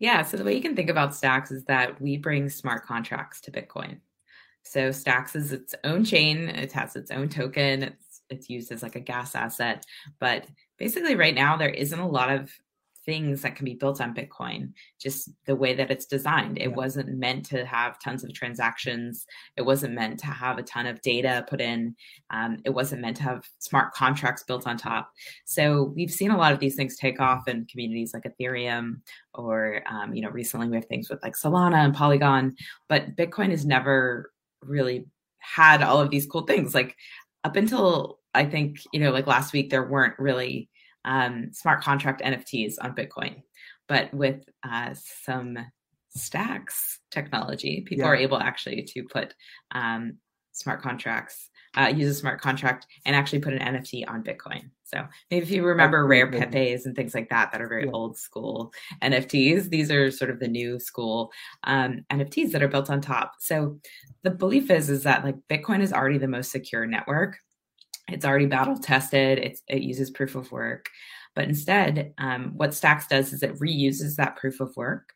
Yeah, 0.00 0.22
so 0.22 0.36
the 0.36 0.44
way 0.44 0.54
you 0.54 0.62
can 0.62 0.74
think 0.74 0.90
about 0.90 1.14
Stacks 1.14 1.52
is 1.52 1.64
that 1.64 2.00
we 2.00 2.16
bring 2.16 2.48
smart 2.48 2.84
contracts 2.84 3.40
to 3.42 3.52
Bitcoin. 3.52 4.00
So 4.64 4.90
Stacks 4.90 5.36
is 5.36 5.52
its 5.52 5.74
own 5.84 6.04
chain. 6.04 6.48
It 6.48 6.72
has 6.72 6.96
its 6.96 7.10
own 7.10 7.28
token. 7.28 7.84
It's 7.84 8.22
it's 8.28 8.50
used 8.50 8.72
as 8.72 8.82
like 8.82 8.96
a 8.96 9.00
gas 9.00 9.34
asset. 9.34 9.84
But 10.18 10.46
basically, 10.78 11.14
right 11.14 11.34
now 11.34 11.56
there 11.56 11.70
isn't 11.70 11.98
a 11.98 12.08
lot 12.08 12.30
of 12.30 12.50
things 13.06 13.42
that 13.42 13.56
can 13.56 13.64
be 13.64 13.74
built 13.74 14.00
on 14.00 14.14
Bitcoin, 14.14 14.72
just 15.00 15.30
the 15.46 15.56
way 15.56 15.74
that 15.74 15.90
it's 15.90 16.06
designed. 16.06 16.58
It 16.58 16.70
yeah. 16.70 16.76
wasn't 16.76 17.18
meant 17.18 17.44
to 17.46 17.64
have 17.64 17.98
tons 17.98 18.24
of 18.24 18.32
transactions. 18.32 19.26
It 19.56 19.62
wasn't 19.62 19.94
meant 19.94 20.18
to 20.20 20.26
have 20.26 20.58
a 20.58 20.62
ton 20.62 20.86
of 20.86 21.00
data 21.02 21.44
put 21.48 21.60
in. 21.60 21.94
Um, 22.30 22.58
it 22.64 22.70
wasn't 22.70 23.02
meant 23.02 23.16
to 23.18 23.22
have 23.24 23.44
smart 23.58 23.92
contracts 23.92 24.42
built 24.42 24.66
on 24.66 24.76
top. 24.76 25.10
So 25.44 25.92
we've 25.94 26.10
seen 26.10 26.30
a 26.30 26.38
lot 26.38 26.52
of 26.52 26.58
these 26.58 26.76
things 26.76 26.96
take 26.96 27.20
off 27.20 27.48
in 27.48 27.66
communities 27.66 28.14
like 28.14 28.24
Ethereum, 28.24 29.00
or 29.34 29.82
um, 29.90 30.14
you 30.14 30.22
know, 30.22 30.30
recently 30.30 30.68
we 30.68 30.76
have 30.76 30.86
things 30.86 31.10
with 31.10 31.22
like 31.22 31.34
Solana 31.34 31.84
and 31.84 31.94
Polygon. 31.94 32.56
But 32.88 33.16
Bitcoin 33.16 33.50
has 33.50 33.64
never 33.64 34.32
really 34.62 35.06
had 35.38 35.82
all 35.82 36.00
of 36.00 36.10
these 36.10 36.26
cool 36.26 36.42
things. 36.42 36.74
Like 36.74 36.96
up 37.44 37.56
until 37.56 38.20
I 38.34 38.44
think 38.44 38.78
you 38.92 39.00
know, 39.00 39.10
like 39.10 39.26
last 39.26 39.52
week, 39.52 39.70
there 39.70 39.86
weren't 39.86 40.18
really 40.18 40.68
um, 41.04 41.50
smart 41.52 41.82
contract 41.82 42.22
NFTs 42.22 42.74
on 42.80 42.94
Bitcoin. 42.94 43.42
But 43.88 44.12
with 44.14 44.44
uh, 44.62 44.94
some 44.94 45.58
stacks 46.08 47.00
technology, 47.10 47.82
people 47.86 48.04
yeah. 48.04 48.10
are 48.10 48.16
able 48.16 48.38
actually 48.38 48.82
to 48.82 49.04
put 49.04 49.34
um, 49.72 50.18
smart 50.52 50.80
contracts, 50.80 51.50
uh, 51.76 51.92
use 51.94 52.10
a 52.10 52.14
smart 52.14 52.40
contract, 52.40 52.86
and 53.04 53.14
actually 53.14 53.40
put 53.40 53.52
an 53.52 53.58
NFT 53.58 54.08
on 54.08 54.22
Bitcoin. 54.22 54.70
So 54.84 55.04
maybe 55.30 55.42
if 55.42 55.50
you 55.50 55.64
remember 55.64 56.06
rare 56.06 56.30
Pepes 56.30 56.86
and 56.86 56.94
things 56.94 57.14
like 57.14 57.28
that, 57.30 57.50
that 57.50 57.60
are 57.60 57.68
very 57.68 57.86
yeah. 57.86 57.92
old 57.92 58.16
school 58.16 58.72
NFTs, 59.02 59.68
these 59.68 59.90
are 59.90 60.10
sort 60.10 60.30
of 60.30 60.38
the 60.38 60.48
new 60.48 60.78
school 60.78 61.32
um, 61.64 62.04
NFTs 62.12 62.52
that 62.52 62.62
are 62.62 62.68
built 62.68 62.90
on 62.90 63.00
top. 63.00 63.32
So 63.40 63.80
the 64.22 64.30
belief 64.30 64.70
is 64.70 64.88
is 64.88 65.02
that 65.02 65.24
like 65.24 65.36
Bitcoin 65.50 65.82
is 65.82 65.92
already 65.92 66.18
the 66.18 66.28
most 66.28 66.52
secure 66.52 66.86
network 66.86 67.38
it's 68.08 68.24
already 68.24 68.46
battle 68.46 68.78
tested. 68.78 69.38
It's, 69.38 69.62
it 69.68 69.82
uses 69.82 70.10
proof 70.10 70.34
of 70.34 70.50
work. 70.52 70.88
But 71.34 71.44
instead, 71.44 72.14
um, 72.18 72.52
what 72.56 72.74
Stacks 72.74 73.06
does 73.06 73.32
is 73.32 73.42
it 73.42 73.58
reuses 73.58 74.16
that 74.16 74.36
proof 74.36 74.60
of 74.60 74.76
work. 74.76 75.12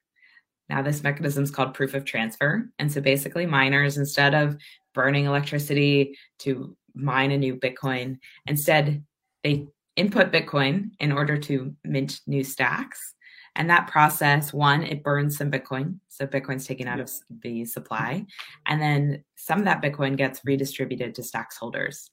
Now, 0.68 0.83
this 0.83 1.02
mechanism 1.02 1.45
is 1.45 1.50
called 1.50 1.75
proof 1.75 1.95
of 1.95 2.04
transfer. 2.04 2.68
And 2.78 2.92
so 2.92 3.00
basically, 3.00 3.47
miners, 3.47 3.97
instead 3.97 4.35
of 4.35 4.57
burning 4.95 5.25
electricity 5.25 6.18
to 6.40 6.76
mine 6.95 7.30
a 7.30 7.38
new 7.38 7.57
Bitcoin, 7.57 8.18
instead, 8.47 9.02
they 9.45 9.66
input 9.97 10.33
Bitcoin 10.33 10.90
in 11.00 11.12
order 11.12 11.37
to 11.38 11.75
mint 11.85 12.21
new 12.26 12.45
stacks. 12.45 13.14
And 13.57 13.71
that 13.71 13.88
process, 13.88 14.52
one, 14.52 14.85
it 14.85 15.02
burns 15.02 15.37
some 15.37 15.50
Bitcoin. 15.50 15.99
So 16.09 16.26
Bitcoin's 16.26 16.66
taken 16.66 16.87
out 16.87 17.00
of 17.00 17.11
the 17.42 17.64
supply. 17.64 18.25
And 18.66 18.80
then 18.80 19.25
some 19.37 19.59
of 19.59 19.64
that 19.64 19.83
Bitcoin 19.83 20.16
gets 20.16 20.45
redistributed 20.45 21.14
to 21.14 21.23
stacks 21.23 21.57
holders. 21.57 22.11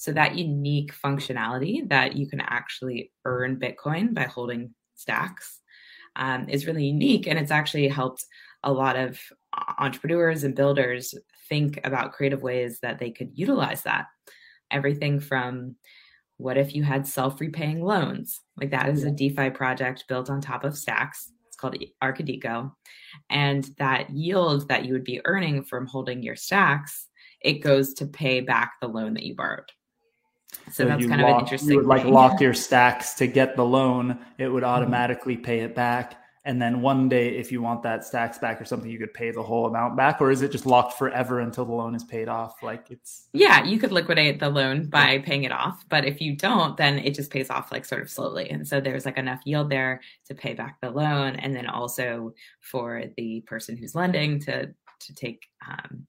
So 0.00 0.14
that 0.14 0.38
unique 0.38 0.94
functionality 0.94 1.86
that 1.90 2.16
you 2.16 2.26
can 2.26 2.40
actually 2.40 3.12
earn 3.26 3.60
Bitcoin 3.60 4.14
by 4.14 4.22
holding 4.22 4.74
stacks 4.94 5.60
um, 6.16 6.48
is 6.48 6.66
really 6.66 6.86
unique. 6.86 7.26
And 7.26 7.38
it's 7.38 7.50
actually 7.50 7.86
helped 7.86 8.24
a 8.62 8.72
lot 8.72 8.96
of 8.96 9.20
entrepreneurs 9.78 10.42
and 10.42 10.56
builders 10.56 11.14
think 11.50 11.80
about 11.84 12.14
creative 12.14 12.40
ways 12.40 12.78
that 12.80 12.98
they 12.98 13.10
could 13.10 13.32
utilize 13.34 13.82
that. 13.82 14.06
Everything 14.70 15.20
from 15.20 15.76
what 16.38 16.56
if 16.56 16.74
you 16.74 16.82
had 16.82 17.06
self 17.06 17.38
repaying 17.38 17.84
loans? 17.84 18.40
Like 18.56 18.70
that 18.70 18.88
is 18.88 19.04
a 19.04 19.10
DeFi 19.10 19.50
project 19.50 20.06
built 20.08 20.30
on 20.30 20.40
top 20.40 20.64
of 20.64 20.78
stacks. 20.78 21.30
It's 21.46 21.58
called 21.58 21.76
Arkadiko. 22.02 22.72
And 23.28 23.68
that 23.76 24.08
yield 24.08 24.66
that 24.70 24.86
you 24.86 24.94
would 24.94 25.04
be 25.04 25.20
earning 25.26 25.62
from 25.62 25.86
holding 25.86 26.22
your 26.22 26.36
stacks, 26.36 27.06
it 27.42 27.62
goes 27.62 27.92
to 27.94 28.06
pay 28.06 28.40
back 28.40 28.72
the 28.80 28.88
loan 28.88 29.12
that 29.12 29.24
you 29.24 29.36
borrowed. 29.36 29.70
So, 30.50 30.72
so 30.72 30.84
that's 30.84 31.06
kind 31.06 31.22
lock, 31.22 31.30
of 31.30 31.36
an 31.36 31.40
interesting. 31.40 31.70
You 31.70 31.76
would 31.78 31.86
like 31.86 32.04
lock 32.04 32.40
your 32.40 32.54
stacks 32.66 33.14
to 33.14 33.26
get 33.26 33.56
the 33.56 33.64
loan; 33.64 34.18
it 34.38 34.48
would 34.48 34.62
mm-hmm. 34.62 34.72
automatically 34.72 35.34
mm-hmm. 35.34 35.44
pay 35.44 35.60
it 35.60 35.74
back. 35.74 36.16
And 36.42 36.60
then 36.60 36.80
one 36.80 37.10
day, 37.10 37.36
if 37.36 37.52
you 37.52 37.60
want 37.60 37.82
that 37.82 38.02
stacks 38.02 38.38
back 38.38 38.62
or 38.62 38.64
something, 38.64 38.90
you 38.90 38.98
could 38.98 39.12
pay 39.12 39.30
the 39.30 39.42
whole 39.42 39.66
amount 39.66 39.96
back, 39.96 40.22
or 40.22 40.30
is 40.30 40.40
it 40.40 40.50
just 40.50 40.64
locked 40.64 40.94
forever 40.94 41.40
until 41.40 41.66
the 41.66 41.72
loan 41.72 41.94
is 41.94 42.02
paid 42.02 42.28
off? 42.28 42.62
Like 42.62 42.90
it's 42.90 43.28
yeah, 43.34 43.62
you 43.62 43.78
could 43.78 43.92
liquidate 43.92 44.40
the 44.40 44.48
loan 44.48 44.88
by 44.88 45.18
paying 45.18 45.44
it 45.44 45.52
off, 45.52 45.84
but 45.90 46.06
if 46.06 46.20
you 46.20 46.34
don't, 46.34 46.78
then 46.78 46.98
it 46.98 47.14
just 47.14 47.30
pays 47.30 47.50
off 47.50 47.70
like 47.70 47.84
sort 47.84 48.00
of 48.00 48.10
slowly. 48.10 48.48
And 48.48 48.66
so 48.66 48.80
there's 48.80 49.04
like 49.04 49.18
enough 49.18 49.40
yield 49.44 49.68
there 49.68 50.00
to 50.26 50.34
pay 50.34 50.54
back 50.54 50.80
the 50.80 50.90
loan, 50.90 51.36
and 51.36 51.54
then 51.54 51.66
also 51.66 52.32
for 52.60 53.04
the 53.18 53.42
person 53.42 53.76
who's 53.76 53.94
lending 53.94 54.40
to 54.40 54.74
to 55.00 55.14
take 55.14 55.46
um, 55.68 56.06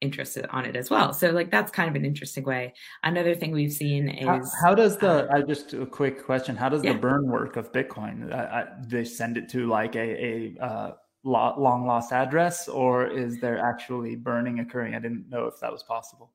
interested 0.00 0.46
on 0.50 0.64
it 0.64 0.76
as 0.76 0.90
well. 0.90 1.12
So 1.12 1.30
like 1.30 1.50
that's 1.50 1.70
kind 1.70 1.88
of 1.88 1.96
an 1.96 2.04
interesting 2.04 2.44
way. 2.44 2.74
Another 3.02 3.34
thing 3.34 3.52
we've 3.52 3.72
seen 3.72 4.08
is 4.08 4.26
how, 4.26 4.68
how 4.68 4.74
does 4.74 4.96
the 4.98 5.30
uh, 5.30 5.36
I 5.36 5.42
just 5.42 5.74
a 5.74 5.86
quick 5.86 6.24
question. 6.24 6.56
How 6.56 6.68
does 6.68 6.84
yeah. 6.84 6.92
the 6.92 6.98
burn 6.98 7.26
work 7.26 7.56
of 7.56 7.72
Bitcoin? 7.72 8.32
I, 8.32 8.60
I, 8.60 8.64
they 8.86 9.04
send 9.04 9.36
it 9.36 9.48
to 9.50 9.66
like 9.66 9.96
a 9.96 10.56
a 10.58 10.64
uh, 10.64 10.92
long 11.24 11.86
lost 11.86 12.12
address, 12.12 12.68
or 12.68 13.06
is 13.06 13.40
there 13.40 13.58
actually 13.58 14.16
burning 14.16 14.60
occurring? 14.60 14.94
I 14.94 15.00
didn't 15.00 15.28
know 15.28 15.46
if 15.46 15.58
that 15.60 15.72
was 15.72 15.82
possible. 15.82 16.32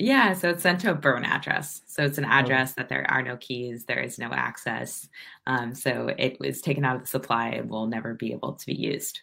Yeah, 0.00 0.34
so 0.34 0.50
it's 0.50 0.62
sent 0.62 0.80
to 0.82 0.92
a 0.92 0.94
burn 0.94 1.24
address. 1.24 1.82
So 1.86 2.04
it's 2.04 2.18
an 2.18 2.24
oh. 2.24 2.28
address 2.28 2.74
that 2.74 2.88
there 2.88 3.08
are 3.10 3.22
no 3.22 3.36
keys, 3.36 3.84
there 3.84 3.98
is 3.98 4.18
no 4.18 4.30
access. 4.32 5.08
Um, 5.46 5.74
so 5.74 6.14
it 6.16 6.38
was 6.38 6.60
taken 6.60 6.84
out 6.84 6.96
of 6.96 7.02
the 7.02 7.08
supply 7.08 7.48
and 7.48 7.68
will 7.68 7.88
never 7.88 8.14
be 8.14 8.32
able 8.32 8.52
to 8.52 8.66
be 8.66 8.74
used. 8.74 9.22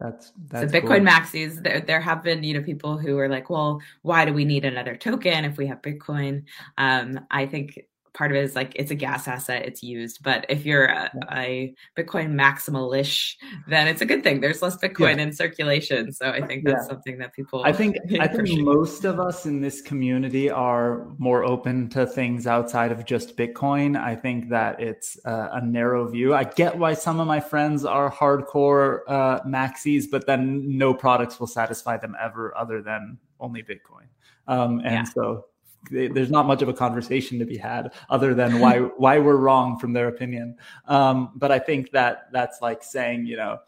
That's 0.00 0.32
that's 0.48 0.72
so 0.72 0.80
Bitcoin 0.80 0.98
cool. 0.98 1.06
maxis. 1.06 1.62
There, 1.62 1.80
there 1.80 2.00
have 2.00 2.22
been 2.22 2.42
you 2.42 2.54
know 2.54 2.62
people 2.62 2.96
who 2.96 3.18
are 3.18 3.28
like, 3.28 3.50
well, 3.50 3.82
why 4.00 4.24
do 4.24 4.32
we 4.32 4.46
need 4.46 4.64
another 4.64 4.96
token 4.96 5.44
if 5.44 5.58
we 5.58 5.66
have 5.66 5.82
Bitcoin? 5.82 6.44
Um, 6.78 7.20
I 7.30 7.44
think 7.44 7.78
part 8.12 8.30
of 8.30 8.36
it 8.36 8.44
is 8.44 8.56
like 8.56 8.72
it's 8.74 8.90
a 8.90 8.94
gas 8.94 9.28
asset 9.28 9.64
it's 9.64 9.82
used 9.82 10.22
but 10.22 10.44
if 10.48 10.64
you're 10.64 10.86
a, 10.86 11.10
a 11.32 11.74
bitcoin 11.96 12.32
maximalish 12.32 13.34
then 13.68 13.86
it's 13.86 14.00
a 14.00 14.06
good 14.06 14.22
thing 14.22 14.40
there's 14.40 14.62
less 14.62 14.76
bitcoin 14.76 15.16
yeah. 15.16 15.22
in 15.22 15.32
circulation 15.32 16.12
so 16.12 16.30
i 16.30 16.40
think 16.40 16.64
that's 16.64 16.84
yeah. 16.84 16.88
something 16.88 17.18
that 17.18 17.32
people 17.32 17.62
i 17.64 17.72
think 17.72 17.96
i 18.20 18.26
think 18.26 18.48
most 18.60 19.04
of 19.04 19.20
us 19.20 19.46
in 19.46 19.60
this 19.60 19.80
community 19.80 20.50
are 20.50 21.08
more 21.18 21.44
open 21.44 21.88
to 21.88 22.06
things 22.06 22.46
outside 22.46 22.90
of 22.92 23.04
just 23.04 23.36
bitcoin 23.36 23.98
i 23.98 24.14
think 24.14 24.48
that 24.48 24.80
it's 24.80 25.18
a 25.24 25.64
narrow 25.64 26.08
view 26.08 26.34
i 26.34 26.44
get 26.44 26.76
why 26.76 26.94
some 26.94 27.20
of 27.20 27.26
my 27.26 27.40
friends 27.40 27.84
are 27.84 28.10
hardcore 28.10 29.00
uh, 29.08 29.40
maxis 29.42 30.04
but 30.10 30.26
then 30.26 30.62
no 30.78 30.92
products 30.92 31.38
will 31.38 31.46
satisfy 31.46 31.96
them 31.96 32.16
ever 32.20 32.56
other 32.56 32.82
than 32.82 33.18
only 33.38 33.62
bitcoin 33.62 34.06
um, 34.48 34.80
and 34.80 34.94
yeah. 34.94 35.04
so 35.04 35.44
there's 35.90 36.30
not 36.30 36.46
much 36.46 36.62
of 36.62 36.68
a 36.68 36.74
conversation 36.74 37.38
to 37.38 37.44
be 37.44 37.56
had 37.56 37.92
other 38.08 38.34
than 38.34 38.60
why 38.60 38.78
why 38.96 39.18
we're 39.18 39.36
wrong 39.36 39.78
from 39.78 39.92
their 39.92 40.08
opinion. 40.08 40.56
Um, 40.86 41.32
but 41.36 41.50
I 41.50 41.58
think 41.58 41.90
that 41.92 42.28
that's 42.32 42.60
like 42.60 42.82
saying 42.82 43.26
you 43.26 43.36
know 43.36 43.58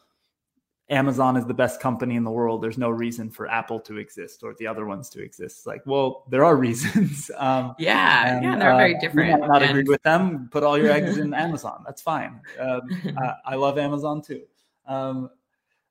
Amazon 0.93 1.37
is 1.37 1.47
the 1.47 1.55
best 1.55 1.81
company 1.81 2.17
in 2.17 2.25
the 2.25 2.31
world. 2.31 2.63
There's 2.63 2.77
no 2.77 2.91
reason 2.91 3.31
for 3.31 3.49
Apple 3.49 3.81
to 3.81 3.97
exist 3.97 4.43
or 4.43 4.55
the 4.59 4.67
other 4.67 4.85
ones 4.85 5.09
to 5.11 5.23
exist. 5.23 5.59
It's 5.59 5.67
like, 5.67 5.83
well, 5.87 6.25
there 6.29 6.45
are 6.45 6.55
reasons. 6.69 7.31
Um, 7.37 7.75
yeah, 7.79 8.37
and, 8.37 8.45
yeah, 8.45 8.59
they're 8.59 8.75
uh, 8.75 8.77
very 8.77 8.99
different. 8.99 9.31
You 9.31 9.39
might 9.39 9.49
not 9.49 9.63
and... 9.63 9.71
agree 9.71 9.89
with 9.89 10.03
them. 10.03 10.49
Put 10.53 10.63
all 10.63 10.77
your 10.77 10.91
eggs 10.91 11.17
in 11.17 11.33
Amazon. 11.47 11.83
That's 11.87 12.03
fine. 12.03 12.41
Um, 12.61 12.83
uh, 13.17 13.33
I 13.45 13.55
love 13.55 13.79
Amazon 13.79 14.21
too. 14.23 14.43
Um, 14.87 15.31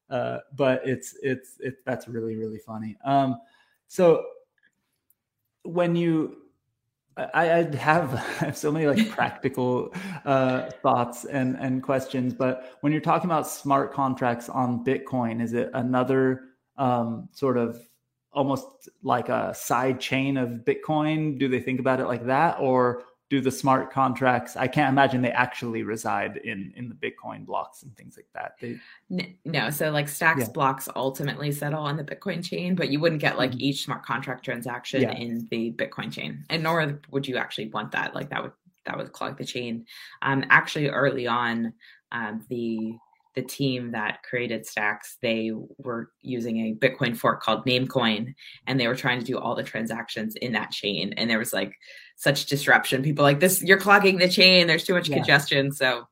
uh, 0.09 0.39
but 0.55 0.81
it's 0.85 1.15
it's 1.23 1.55
it 1.59 1.77
that's 1.85 2.07
really 2.07 2.35
really 2.35 2.59
funny. 2.59 2.97
Um, 3.05 3.39
so 3.87 4.25
when 5.63 5.95
you 5.95 6.37
I, 7.17 7.51
I 7.51 7.75
have, 7.75 8.13
I 8.41 8.45
have 8.45 8.57
so 8.57 8.71
many 8.71 8.87
like 8.87 9.09
practical 9.09 9.93
uh, 10.25 10.69
thoughts 10.81 11.25
and 11.25 11.57
and 11.57 11.83
questions, 11.83 12.33
but 12.33 12.77
when 12.81 12.91
you're 12.91 13.01
talking 13.01 13.29
about 13.29 13.47
smart 13.47 13.93
contracts 13.93 14.49
on 14.49 14.83
Bitcoin, 14.83 15.41
is 15.41 15.53
it 15.53 15.69
another 15.73 16.45
um, 16.77 17.29
sort 17.31 17.57
of 17.57 17.79
almost 18.33 18.89
like 19.03 19.29
a 19.29 19.53
side 19.53 19.99
chain 19.99 20.37
of 20.37 20.63
Bitcoin? 20.65 21.37
Do 21.37 21.47
they 21.49 21.59
think 21.59 21.79
about 21.79 21.99
it 21.99 22.07
like 22.07 22.25
that, 22.25 22.59
or 22.59 23.03
do 23.31 23.39
the 23.39 23.49
smart 23.49 23.93
contracts 23.93 24.57
i 24.57 24.67
can't 24.67 24.89
imagine 24.89 25.21
they 25.21 25.31
actually 25.31 25.83
reside 25.83 26.35
in 26.43 26.73
in 26.75 26.89
the 26.89 26.95
bitcoin 26.95 27.45
blocks 27.45 27.81
and 27.81 27.95
things 27.95 28.17
like 28.17 28.27
that 28.33 28.55
they, 28.59 29.37
no 29.45 29.69
so 29.69 29.89
like 29.89 30.09
stacks 30.09 30.41
yeah. 30.41 30.49
blocks 30.49 30.89
ultimately 30.97 31.49
settle 31.49 31.81
on 31.81 31.95
the 31.95 32.03
bitcoin 32.03 32.43
chain 32.43 32.75
but 32.75 32.89
you 32.89 32.99
wouldn't 32.99 33.21
get 33.21 33.37
like 33.37 33.51
mm-hmm. 33.51 33.61
each 33.61 33.85
smart 33.85 34.03
contract 34.03 34.43
transaction 34.43 35.03
yeah. 35.03 35.13
in 35.13 35.47
the 35.49 35.71
bitcoin 35.71 36.11
chain 36.11 36.43
and 36.49 36.61
nor 36.61 36.99
would 37.09 37.25
you 37.25 37.37
actually 37.37 37.69
want 37.69 37.89
that 37.89 38.13
like 38.13 38.29
that 38.29 38.43
would 38.43 38.51
that 38.85 38.97
would 38.97 39.13
clog 39.13 39.37
the 39.37 39.45
chain 39.45 39.85
um 40.23 40.43
actually 40.49 40.89
early 40.89 41.25
on 41.25 41.71
um 42.11 42.43
the 42.49 42.93
the 43.33 43.41
team 43.41 43.91
that 43.91 44.23
created 44.23 44.65
Stacks, 44.65 45.17
they 45.21 45.51
were 45.77 46.11
using 46.21 46.57
a 46.59 46.73
Bitcoin 46.75 47.15
fork 47.15 47.41
called 47.41 47.65
Namecoin, 47.65 48.33
and 48.67 48.79
they 48.79 48.87
were 48.87 48.95
trying 48.95 49.19
to 49.19 49.25
do 49.25 49.37
all 49.37 49.55
the 49.55 49.63
transactions 49.63 50.35
in 50.35 50.51
that 50.53 50.71
chain. 50.71 51.13
And 51.17 51.29
there 51.29 51.39
was 51.39 51.53
like 51.53 51.73
such 52.15 52.47
disruption. 52.47 53.03
People 53.03 53.23
like 53.23 53.39
this, 53.39 53.61
you're 53.61 53.79
clogging 53.79 54.17
the 54.17 54.29
chain. 54.29 54.67
There's 54.67 54.83
too 54.83 54.93
much 54.93 55.09
yeah. 55.09 55.15
congestion. 55.17 55.71
So 55.71 56.07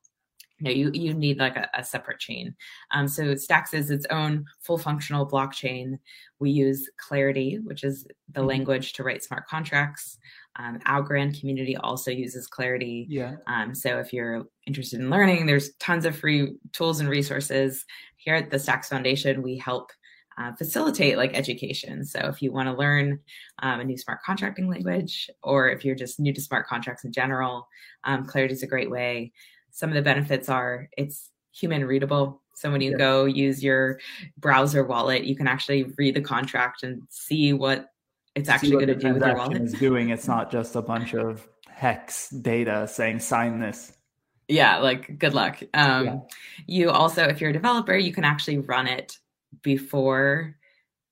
no, 0.62 0.72
you 0.72 0.92
you 0.94 1.14
need 1.14 1.40
like 1.40 1.56
a, 1.56 1.70
a 1.74 1.84
separate 1.84 2.20
chain. 2.20 2.56
Um, 2.92 3.08
so 3.08 3.36
Stacks 3.36 3.74
is 3.74 3.92
its 3.92 4.06
own 4.10 4.46
full 4.60 4.78
functional 4.78 5.26
blockchain. 5.28 6.00
We 6.40 6.52
use 6.52 6.90
Clarity, 6.98 7.60
which 7.64 7.84
is 7.84 8.06
the 8.34 8.42
Mhm. 8.42 8.48
language 8.48 8.94
to 8.94 9.04
write 9.04 9.24
smart 9.24 9.48
contracts. 9.48 10.18
Um, 10.58 10.80
Algorand 10.80 11.40
community 11.40 11.78
also 11.78 12.12
uses 12.12 12.48
Clarity. 12.48 13.06
Yeah. 13.10 13.36
Um, 13.48 13.74
so 13.74 14.00
if 14.00 14.12
you're 14.12 14.46
interested 14.68 15.00
in 15.00 15.10
learning, 15.10 15.46
there's 15.46 15.74
tons 15.76 16.06
of 16.06 16.18
free 16.18 16.54
tools 16.74 17.00
and 17.00 17.10
resources. 17.10 17.86
Here 18.18 18.36
at 18.36 18.50
the 18.50 18.60
Stacks 18.60 18.90
Foundation, 18.90 19.42
we 19.42 19.58
help 19.58 19.92
uh, 20.38 20.54
facilitate 20.54 21.18
like 21.18 21.38
education. 21.38 22.04
So 22.06 22.20
if 22.24 22.42
you 22.42 22.52
want 22.52 22.68
to 22.68 22.74
learn 22.74 23.20
um, 23.62 23.80
a 23.80 23.84
new 23.84 23.98
smart 23.98 24.20
contracting 24.26 24.70
language, 24.70 25.30
or 25.44 25.70
if 25.70 25.86
you're 25.86 25.96
just 25.96 26.20
new 26.20 26.34
to 26.34 26.42
smart 26.42 26.68
contracts 26.68 27.04
in 27.04 27.12
general, 27.12 27.68
um, 28.04 28.26
Clarity 28.26 28.54
is 28.54 28.64
a 28.64 28.68
great 28.68 28.90
way. 28.90 29.32
Some 29.72 29.90
of 29.90 29.96
the 29.96 30.02
benefits 30.02 30.50
are 30.50 30.90
it's 30.98 31.30
human 31.54 31.86
readable. 31.86 32.42
So 32.56 32.72
when 32.72 32.82
you 32.82 32.92
Yeah. 32.92 32.98
go 32.98 33.26
use 33.26 33.64
your 33.64 34.00
browser 34.38 34.84
wallet, 34.84 35.24
you 35.24 35.36
can 35.36 35.48
actually 35.48 35.84
read 35.98 36.16
the 36.16 36.22
contract 36.22 36.84
and 36.84 37.02
see 37.10 37.54
what 37.54 37.88
it's 38.36 38.50
actually 38.50 38.72
going 38.72 38.88
to 38.88 38.96
do 38.96 39.14
with 39.14 39.24
your 39.26 39.36
wallet. 39.36 39.62
is 39.62 39.74
doing. 39.74 40.10
It's 40.10 40.28
not 40.28 40.52
just 40.52 40.76
a 40.76 40.82
bunch 40.82 41.14
of 41.14 41.48
hex 41.70 42.30
data 42.30 42.88
saying 42.88 43.20
sign 43.20 43.60
this. 43.60 43.94
yeah 44.50 44.78
like 44.78 45.18
good 45.18 45.34
luck 45.34 45.62
um 45.74 46.06
Yeah. 46.06 46.16
you 46.68 46.90
also 46.92 47.24
if 47.24 47.40
you're 47.40 47.52
a 47.52 47.54
developer 47.54 47.96
you 47.96 48.12
can 48.12 48.26
actually 48.26 48.58
run 48.58 48.88
it 48.88 49.18
before 49.64 50.58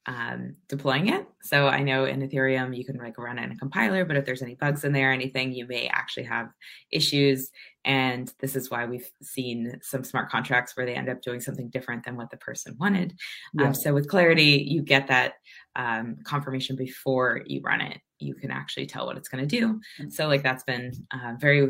um, 0.07 0.55
deploying 0.69 1.09
it. 1.09 1.27
So 1.43 1.67
i 1.67 1.83
know 1.83 2.05
in 2.05 2.21
ethereum 2.21 2.75
you 2.75 2.85
can 2.85 2.97
like 2.97 3.17
run 3.17 3.37
it 3.37 3.43
in 3.43 3.51
a 3.51 3.57
compiler 3.57 4.03
but 4.05 4.17
if 4.17 4.25
there's 4.25 4.41
any 4.41 4.55
bugs 4.55 4.83
in 4.83 4.91
there 4.93 5.09
or 5.09 5.13
anything 5.13 5.53
you 5.53 5.67
may 5.67 5.87
actually 5.87 6.23
have 6.23 6.49
issues. 6.91 7.51
And 7.83 8.31
this 8.39 8.55
is 8.55 8.69
why 8.69 8.85
we've 8.85 9.09
seen 9.21 9.79
some 9.81 10.03
smart 10.03 10.29
contracts 10.29 10.75
where 10.75 10.85
they 10.85 10.95
end 10.95 11.07
up 11.09 11.21
doing 11.21 11.39
something 11.39 11.69
different 11.69 12.03
than 12.03 12.17
what 12.17 12.29
the 12.31 12.37
person 12.37 12.75
wanted. 12.79 13.13
Yeah. 13.53 13.67
um, 13.67 13.73
so 13.73 13.93
with 13.93 14.09
clarity 14.09 14.65
you 14.67 14.81
get 14.81 15.07
that 15.07 15.33
um, 15.75 16.17
confirmation 16.23 16.75
before 16.75 17.43
you 17.45 17.61
run 17.61 17.81
it. 17.81 17.99
You 18.19 18.33
can 18.33 18.49
actually 18.49 18.87
tell 18.87 19.05
what 19.05 19.17
it's 19.17 19.29
going 19.29 19.47
to 19.47 19.59
do 19.59 19.79
so 20.09 20.27
like 20.27 20.41
that's 20.41 20.63
been 20.63 20.91
uh, 21.11 21.33
very 21.39 21.69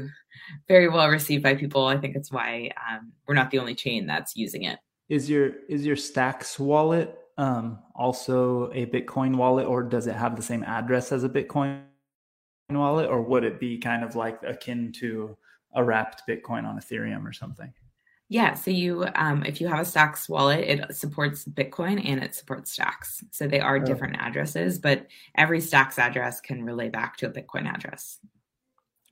very 0.68 0.88
well 0.88 1.10
received 1.10 1.44
by 1.44 1.56
people. 1.56 1.86
I 1.86 1.98
think 1.98 2.16
it's 2.16 2.32
why 2.32 2.72
um, 2.90 3.12
we're 3.28 3.36
not 3.36 3.52
the 3.52 3.60
only 3.60 3.76
chain 3.76 4.06
that's 4.06 4.36
using 4.36 4.64
it. 4.64 4.80
Is 5.10 5.30
your 5.30 5.52
is 5.68 5.86
your 5.86 5.96
Stacks 5.96 6.60
wallet 6.60 7.18
um, 7.38 7.80
also 7.96 8.72
a 8.74 8.86
Bitcoin 8.88 9.36
wallet, 9.36 9.68
or 9.68 9.84
does 9.84 10.08
it 10.08 10.16
have 10.16 10.36
the 10.36 10.42
same 10.42 10.64
address 10.64 11.12
as 11.12 11.24
a 11.24 11.30
Bitcoin 11.30 11.82
wallet, 12.70 13.10
or 13.10 13.22
would 13.22 13.44
it 13.44 13.60
be 13.60 13.78
kind 13.78 14.04
of 14.04 14.16
like 14.16 14.40
akin 14.44 14.92
to 14.94 15.38
a 15.74 15.84
wrapped 15.84 16.24
Bitcoin 16.28 16.66
on 16.66 16.80
Ethereum 16.80 17.26
or 17.26 17.34
something? 17.34 17.72
yeah 18.30 18.54
so 18.56 18.70
you 18.70 19.06
um, 19.16 19.42
if 19.46 19.62
you 19.62 19.68
have 19.70 19.80
a 19.80 19.86
stacks 19.86 20.28
wallet 20.28 20.60
it 20.60 20.94
supports 20.94 21.46
bitcoin 21.46 22.06
and 22.06 22.22
it 22.22 22.36
supports 22.36 22.74
stacks 22.74 23.24
so 23.32 23.48
they 23.48 23.62
are 23.62 23.78
Oh. 23.78 23.86
different 23.86 24.18
addresses 24.20 24.80
but 24.80 25.08
every 25.36 25.62
stacks 25.62 25.98
address 25.98 26.42
can 26.42 26.62
relay 26.66 26.90
back 26.90 27.16
to 27.16 27.28
a 27.28 27.30
bitcoin 27.32 27.74
address 27.74 28.20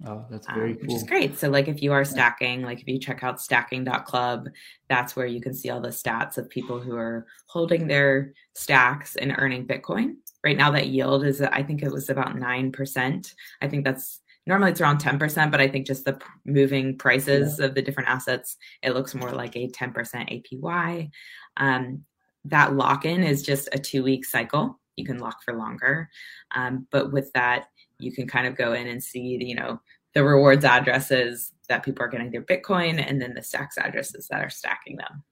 Oh, 0.05 0.25
that's 0.29 0.47
um, 0.49 0.55
very 0.55 0.73
which 0.73 0.93
is 0.93 1.03
great. 1.03 1.37
So, 1.37 1.49
like, 1.49 1.67
if 1.67 1.81
you 1.81 1.93
are 1.93 2.03
stacking, 2.03 2.63
like 2.63 2.81
if 2.81 2.87
you 2.87 2.99
check 2.99 3.23
out 3.23 3.39
stacking.club, 3.39 4.49
that's 4.89 5.15
where 5.15 5.25
you 5.25 5.39
can 5.39 5.53
see 5.53 5.69
all 5.69 5.79
the 5.79 5.89
stats 5.89 6.37
of 6.37 6.49
people 6.49 6.79
who 6.79 6.95
are 6.97 7.25
holding 7.47 7.87
their 7.87 8.33
stacks 8.55 9.15
and 9.15 9.33
earning 9.37 9.65
Bitcoin. 9.65 10.15
Right 10.43 10.57
now, 10.57 10.71
that 10.71 10.87
yield 10.87 11.23
is, 11.23 11.41
I 11.41 11.63
think 11.63 11.81
it 11.81 11.91
was 11.91 12.09
about 12.09 12.35
9%. 12.35 13.33
I 13.61 13.67
think 13.67 13.85
that's 13.85 14.19
normally 14.45 14.71
it's 14.71 14.81
around 14.81 14.99
10%, 14.99 15.49
but 15.49 15.61
I 15.61 15.67
think 15.67 15.87
just 15.87 16.05
the 16.05 16.19
moving 16.45 16.97
prices 16.97 17.59
of 17.59 17.73
the 17.73 17.81
different 17.81 18.09
assets, 18.09 18.57
it 18.83 18.93
looks 18.93 19.15
more 19.15 19.31
like 19.31 19.55
a 19.55 19.69
10% 19.69 19.93
APY. 19.93 21.09
Um, 21.57 22.03
that 22.45 22.75
lock 22.75 23.05
in 23.05 23.23
is 23.23 23.41
just 23.41 23.69
a 23.71 23.79
two 23.79 24.03
week 24.03 24.25
cycle. 24.25 24.79
You 24.95 25.05
can 25.05 25.17
lock 25.17 25.37
for 25.43 25.55
longer. 25.55 26.09
Um, 26.53 26.87
but 26.91 27.11
with 27.11 27.31
that, 27.33 27.67
you 27.99 28.11
can 28.11 28.27
kind 28.27 28.47
of 28.47 28.55
go 28.55 28.73
in 28.73 28.87
and 28.87 29.03
see, 29.03 29.37
you 29.41 29.55
know, 29.55 29.81
the 30.13 30.23
rewards 30.23 30.63
addresses 30.65 31.51
that 31.67 31.83
people 31.83 32.03
are 32.03 32.07
getting 32.07 32.31
their 32.31 32.41
Bitcoin 32.41 33.03
and 33.05 33.21
then 33.21 33.33
the 33.33 33.43
stacks 33.43 33.77
addresses 33.77 34.27
that 34.29 34.41
are 34.41 34.49
stacking 34.49 34.95
them. 34.97 35.23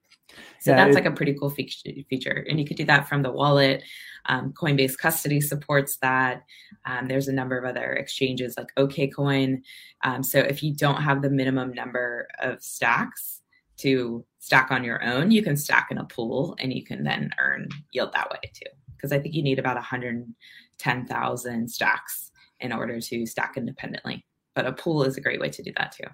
So 0.60 0.70
Yeah, 0.70 0.76
that's 0.76 0.90
it- 0.90 0.94
like 0.94 1.06
a 1.06 1.12
pretty 1.12 1.34
cool 1.38 1.50
feature, 1.50 1.90
feature. 2.08 2.44
And 2.48 2.58
you 2.58 2.66
could 2.66 2.76
do 2.76 2.84
that 2.86 3.08
from 3.08 3.22
the 3.22 3.30
wallet. 3.30 3.82
Um, 4.26 4.52
Coinbase 4.52 4.96
Custody 4.98 5.40
supports 5.40 5.96
that. 5.98 6.42
Um, 6.86 7.06
there's 7.06 7.28
a 7.28 7.32
number 7.32 7.56
of 7.58 7.64
other 7.64 7.92
exchanges 7.92 8.56
like 8.56 8.68
OKCoin. 8.76 9.62
Um, 10.02 10.22
so 10.22 10.38
if 10.40 10.62
you 10.62 10.74
don't 10.74 11.02
have 11.02 11.22
the 11.22 11.30
minimum 11.30 11.72
number 11.72 12.26
of 12.40 12.62
stacks 12.62 13.42
to 13.78 14.24
stack 14.38 14.70
on 14.70 14.82
your 14.84 15.02
own, 15.04 15.30
you 15.30 15.42
can 15.42 15.56
stack 15.56 15.88
in 15.90 15.98
a 15.98 16.04
pool 16.04 16.56
and 16.58 16.72
you 16.72 16.84
can 16.84 17.04
then 17.04 17.30
earn 17.38 17.68
yield 17.92 18.12
that 18.14 18.30
way 18.30 18.38
too. 18.54 18.70
Because 18.96 19.12
I 19.12 19.18
think 19.18 19.34
you 19.34 19.42
need 19.42 19.58
about 19.58 19.76
110,000 19.76 21.68
stacks 21.68 22.30
in 22.64 22.72
order 22.72 22.98
to 22.98 23.26
stack 23.26 23.56
independently. 23.56 24.24
But 24.54 24.66
a 24.66 24.72
pool 24.72 25.04
is 25.04 25.16
a 25.16 25.20
great 25.20 25.40
way 25.40 25.50
to 25.50 25.62
do 25.62 25.72
that 25.76 25.92
too. 25.92 26.08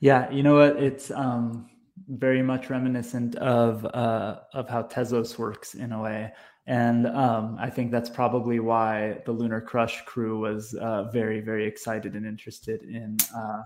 Yeah, 0.00 0.30
you 0.30 0.42
know 0.42 0.56
what? 0.56 0.76
It's 0.76 1.10
um, 1.10 1.70
very 2.08 2.42
much 2.42 2.68
reminiscent 2.68 3.36
of 3.36 3.84
uh, 3.86 4.40
of 4.52 4.68
how 4.68 4.82
Tezos 4.82 5.38
works 5.38 5.74
in 5.74 5.92
a 5.92 6.00
way, 6.02 6.32
and 6.66 7.06
um, 7.06 7.56
I 7.58 7.70
think 7.70 7.90
that's 7.90 8.10
probably 8.10 8.60
why 8.60 9.22
the 9.24 9.32
Lunar 9.32 9.60
Crush 9.60 10.04
crew 10.04 10.40
was 10.40 10.74
uh, 10.74 11.04
very 11.04 11.40
very 11.40 11.66
excited 11.66 12.14
and 12.14 12.26
interested 12.26 12.82
in 12.82 13.16
uh, 13.34 13.62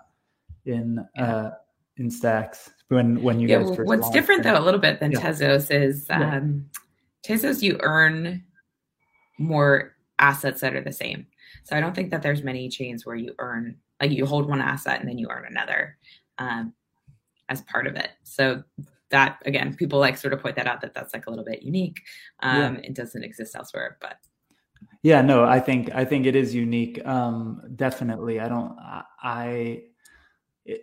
in 0.67 1.05
uh, 1.19 1.51
in 1.97 2.11
Stacks 2.11 2.71
when 2.89 3.21
when 3.23 3.41
you 3.41 3.49
yeah, 3.49 3.59
guys 3.63 3.79
well, 3.79 3.87
what's 3.87 4.11
different 4.11 4.45
though 4.45 4.59
a 4.59 4.63
little 4.63 4.81
bit 4.81 5.01
than 5.01 5.13
Yeah. 5.13 5.21
Tezos 5.21 5.71
is 5.71 6.07
Yeah. 6.09 6.37
um, 6.37 6.67
Tezos 7.25 7.63
you 7.63 7.79
earn 7.83 8.45
more 9.39 9.97
assets 10.19 10.61
that 10.61 10.75
are 10.75 10.83
the 10.83 10.93
same. 10.93 11.27
So 11.65 11.77
I 11.77 11.81
don't 11.81 11.95
think 11.95 12.11
that 12.11 12.23
there's 12.23 12.43
many 12.43 12.69
chains 12.69 13.05
where 13.05 13.17
you 13.17 13.35
earn 13.39 13.77
like 14.01 14.11
you 14.11 14.27
hold 14.27 14.49
one 14.49 14.61
asset 14.61 15.01
and 15.01 15.09
then 15.09 15.19
you 15.19 15.29
earn 15.29 15.45
another 15.49 15.97
um, 16.39 16.73
as 17.49 17.63
part 17.63 17.87
of 17.87 17.97
it. 17.97 18.11
So 18.23 18.63
that 19.11 19.43
again, 19.47 19.75
people 19.75 19.99
like 19.99 20.17
sort 20.17 20.33
of 20.35 20.41
point 20.41 20.57
that 20.57 20.67
out 20.67 20.81
that 20.83 20.95
that's 20.95 21.15
like 21.15 21.27
a 21.27 21.31
little 21.31 21.45
bit 21.45 21.63
unique. 21.63 22.01
Um, 22.41 22.77
It 22.77 22.95
doesn't 22.95 23.25
exist 23.25 23.57
elsewhere, 23.57 23.97
but 24.01 24.19
Yeah, 25.03 25.23
no, 25.23 25.45
I 25.45 25.61
think 25.61 25.95
I 25.95 26.05
think 26.05 26.27
it 26.27 26.37
is 26.37 26.55
unique. 26.55 27.05
Um, 27.07 27.63
definitely, 27.77 28.41
I 28.41 28.49
don't. 28.49 28.79
I, 28.79 29.03
I, 29.23 29.83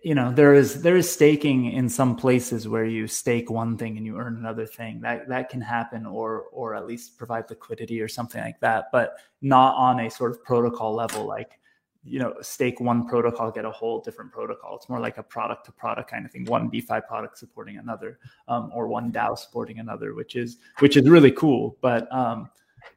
you 0.03 0.15
know, 0.15 0.31
there 0.31 0.55
is 0.55 0.81
there 0.81 0.95
is 0.97 1.11
staking 1.11 1.71
in 1.71 1.87
some 1.89 2.15
places 2.15 2.67
where 2.67 2.85
you 2.85 3.05
stake 3.05 3.51
one 3.51 3.77
thing 3.77 3.97
and 3.97 4.05
you 4.05 4.17
earn 4.17 4.35
another 4.35 4.65
thing. 4.65 4.99
That 5.01 5.29
that 5.29 5.49
can 5.49 5.61
happen, 5.61 6.07
or 6.07 6.45
or 6.51 6.73
at 6.73 6.87
least 6.87 7.17
provide 7.19 7.49
liquidity 7.51 8.01
or 8.01 8.07
something 8.07 8.41
like 8.41 8.59
that, 8.61 8.85
but 8.91 9.17
not 9.41 9.75
on 9.75 9.99
a 9.99 10.09
sort 10.09 10.31
of 10.31 10.43
protocol 10.43 10.95
level. 10.95 11.25
Like, 11.25 11.59
you 12.03 12.17
know, 12.17 12.33
stake 12.41 12.79
one 12.79 13.07
protocol, 13.07 13.51
get 13.51 13.63
a 13.65 13.69
whole 13.69 14.01
different 14.01 14.31
protocol. 14.31 14.75
It's 14.75 14.89
more 14.89 14.99
like 14.99 15.19
a 15.19 15.23
product 15.23 15.67
to 15.67 15.71
product 15.71 16.09
kind 16.09 16.25
of 16.25 16.31
thing. 16.31 16.45
One 16.45 16.67
DeFi 16.69 17.01
product 17.07 17.37
supporting 17.37 17.77
another, 17.77 18.17
um, 18.47 18.71
or 18.73 18.87
one 18.87 19.11
DAO 19.11 19.37
supporting 19.37 19.77
another, 19.77 20.15
which 20.15 20.35
is 20.35 20.57
which 20.79 20.97
is 20.97 21.07
really 21.07 21.31
cool. 21.31 21.77
But 21.81 22.11
um, 22.11 22.49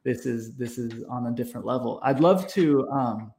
this 0.03 0.25
is 0.25 0.55
this 0.55 0.79
is 0.79 1.03
on 1.03 1.27
a 1.27 1.31
different 1.31 1.67
level. 1.67 1.99
I'd 2.01 2.19
love 2.19 2.47
to 2.53 2.89
um, 2.89 3.31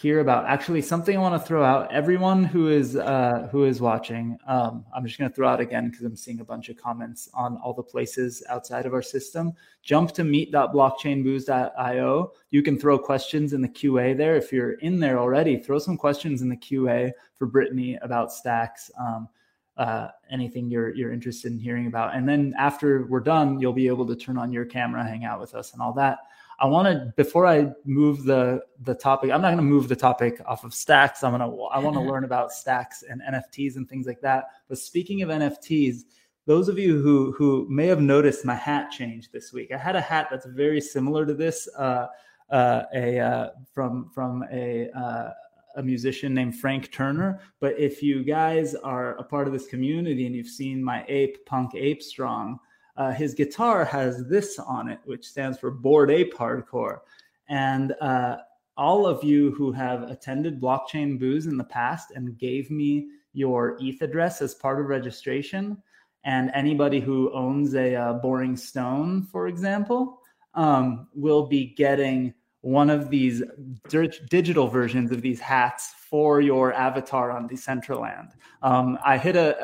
hear 0.00 0.20
about 0.20 0.46
actually 0.46 0.80
something 0.80 1.14
I 1.14 1.20
want 1.20 1.38
to 1.40 1.46
throw 1.46 1.62
out. 1.62 1.92
Everyone 1.92 2.42
who 2.42 2.68
is 2.68 2.96
uh, 2.96 3.48
who 3.52 3.64
is 3.64 3.82
watching, 3.82 4.38
um, 4.46 4.86
I'm 4.94 5.04
just 5.04 5.18
going 5.18 5.30
to 5.30 5.36
throw 5.36 5.46
out 5.46 5.60
again 5.60 5.90
because 5.90 6.06
I'm 6.06 6.16
seeing 6.16 6.40
a 6.40 6.44
bunch 6.44 6.70
of 6.70 6.78
comments 6.78 7.28
on 7.34 7.58
all 7.58 7.74
the 7.74 7.82
places 7.82 8.42
outside 8.48 8.86
of 8.86 8.94
our 8.94 9.02
system. 9.02 9.52
Jump 9.82 10.12
to 10.12 10.24
meet.blockchainbooze.io. 10.24 12.32
You 12.50 12.62
can 12.62 12.78
throw 12.78 12.98
questions 12.98 13.52
in 13.52 13.60
the 13.60 13.68
QA 13.68 14.16
there. 14.16 14.36
If 14.36 14.52
you're 14.52 14.72
in 14.74 15.00
there 15.00 15.18
already, 15.18 15.58
throw 15.58 15.78
some 15.78 15.98
questions 15.98 16.40
in 16.40 16.48
the 16.48 16.56
QA 16.56 17.12
for 17.36 17.46
Brittany 17.46 17.98
about 18.00 18.32
stacks. 18.32 18.90
Um, 18.98 19.28
uh, 19.76 20.08
anything 20.30 20.70
you're 20.70 20.94
you're 20.94 21.12
interested 21.12 21.52
in 21.52 21.58
hearing 21.58 21.86
about. 21.86 22.14
And 22.14 22.28
then 22.28 22.54
after 22.58 23.06
we're 23.06 23.20
done, 23.20 23.60
you'll 23.60 23.72
be 23.72 23.86
able 23.86 24.06
to 24.06 24.16
turn 24.16 24.38
on 24.38 24.52
your 24.52 24.64
camera, 24.64 25.04
hang 25.04 25.24
out 25.24 25.40
with 25.40 25.54
us, 25.54 25.72
and 25.72 25.82
all 25.82 25.92
that. 25.94 26.18
I 26.60 26.66
want 26.66 26.86
to 26.86 27.12
before 27.16 27.46
I 27.46 27.68
move 27.84 28.24
the 28.24 28.62
the 28.82 28.94
topic. 28.94 29.30
I'm 29.30 29.40
not 29.40 29.48
going 29.48 29.58
to 29.58 29.62
move 29.62 29.88
the 29.88 29.96
topic 29.96 30.40
off 30.46 30.64
of 30.64 30.74
stacks. 30.74 31.24
I'm 31.24 31.32
gonna 31.32 31.50
I 31.66 31.78
want 31.78 31.94
to 31.96 32.00
learn 32.12 32.24
about 32.24 32.52
stacks 32.52 33.02
and 33.08 33.22
NFTs 33.22 33.76
and 33.76 33.88
things 33.88 34.06
like 34.06 34.20
that. 34.20 34.44
But 34.68 34.78
speaking 34.78 35.22
of 35.22 35.30
NFTs, 35.30 36.02
those 36.46 36.68
of 36.68 36.78
you 36.78 37.00
who 37.00 37.32
who 37.32 37.66
may 37.70 37.86
have 37.86 38.00
noticed 38.00 38.44
my 38.44 38.54
hat 38.54 38.90
change 38.90 39.30
this 39.30 39.52
week, 39.52 39.72
I 39.72 39.78
had 39.78 39.96
a 39.96 40.00
hat 40.00 40.28
that's 40.30 40.46
very 40.46 40.80
similar 40.80 41.24
to 41.26 41.34
this. 41.34 41.68
Uh, 41.76 42.06
uh, 42.50 42.82
a 42.94 43.20
uh, 43.20 43.50
from 43.72 44.10
from 44.12 44.44
a 44.52 44.90
uh, 44.90 45.30
a 45.76 45.82
musician 45.82 46.34
named 46.34 46.56
Frank 46.58 46.90
Turner. 46.92 47.40
But 47.60 47.78
if 47.78 48.02
you 48.02 48.24
guys 48.24 48.74
are 48.74 49.16
a 49.16 49.22
part 49.22 49.46
of 49.46 49.52
this 49.52 49.66
community 49.66 50.26
and 50.26 50.34
you've 50.34 50.48
seen 50.48 50.82
my 50.82 51.04
ape, 51.08 51.44
Punk 51.46 51.74
Ape 51.74 52.02
Strong, 52.02 52.58
uh, 52.96 53.12
his 53.12 53.34
guitar 53.34 53.84
has 53.84 54.26
this 54.28 54.58
on 54.58 54.88
it, 54.88 55.00
which 55.04 55.26
stands 55.26 55.58
for 55.58 55.70
Bored 55.70 56.10
Ape 56.10 56.34
Hardcore. 56.34 57.00
And 57.48 57.92
uh, 58.00 58.38
all 58.76 59.06
of 59.06 59.22
you 59.24 59.52
who 59.52 59.72
have 59.72 60.04
attended 60.04 60.60
Blockchain 60.60 61.18
Booze 61.18 61.46
in 61.46 61.56
the 61.56 61.64
past 61.64 62.12
and 62.12 62.38
gave 62.38 62.70
me 62.70 63.08
your 63.32 63.76
ETH 63.80 64.02
address 64.02 64.42
as 64.42 64.54
part 64.54 64.80
of 64.80 64.86
registration. 64.86 65.76
And 66.24 66.50
anybody 66.54 67.00
who 67.00 67.32
owns 67.32 67.74
a, 67.74 67.94
uh 67.94 68.12
Boring 68.14 68.56
Stone, 68.56 69.22
for 69.24 69.48
example, 69.48 70.20
um, 70.54 71.08
will 71.14 71.46
be 71.46 71.74
getting 71.74 72.34
one 72.62 72.90
of 72.90 73.08
these 73.08 73.42
digital 73.88 74.68
versions 74.68 75.10
of 75.12 75.22
these 75.22 75.40
hats 75.40 75.94
for 76.10 76.40
your 76.40 76.74
avatar 76.74 77.30
on 77.30 77.48
Decentraland. 77.48 78.32
Um, 78.62 78.98
I 79.04 79.16
hit 79.16 79.36
a, 79.36 79.56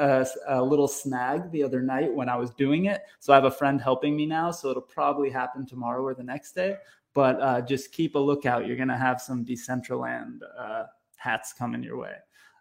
a, 0.49 0.61
a, 0.61 0.63
little 0.63 0.89
snag 0.89 1.51
the 1.51 1.63
other 1.63 1.83
night 1.83 2.13
when 2.13 2.29
I 2.31 2.37
was 2.37 2.53
doing 2.53 2.87
it. 2.87 3.03
So 3.21 3.33
I 3.33 3.37
have 3.37 3.45
a 3.45 3.51
friend 3.51 3.81
helping 3.81 4.17
me 4.17 4.25
now. 4.25 4.51
So 4.51 4.71
it'll 4.71 4.83
probably 4.83 5.29
happen 5.29 5.67
tomorrow 5.67 6.03
or 6.03 6.15
the 6.15 6.23
next 6.23 6.53
day. 6.53 6.77
But 7.13 7.41
uh, 7.41 7.61
just 7.63 7.93
keep 7.93 8.15
a 8.15 8.19
lookout. 8.19 8.67
You're 8.67 8.77
going 8.77 8.89
to 8.89 8.97
have 8.97 9.21
some 9.21 9.45
Decentraland 9.45 10.39
uh, 10.59 10.85
hats 11.17 11.53
coming 11.53 11.83
your 11.83 11.99
way. 11.99 12.15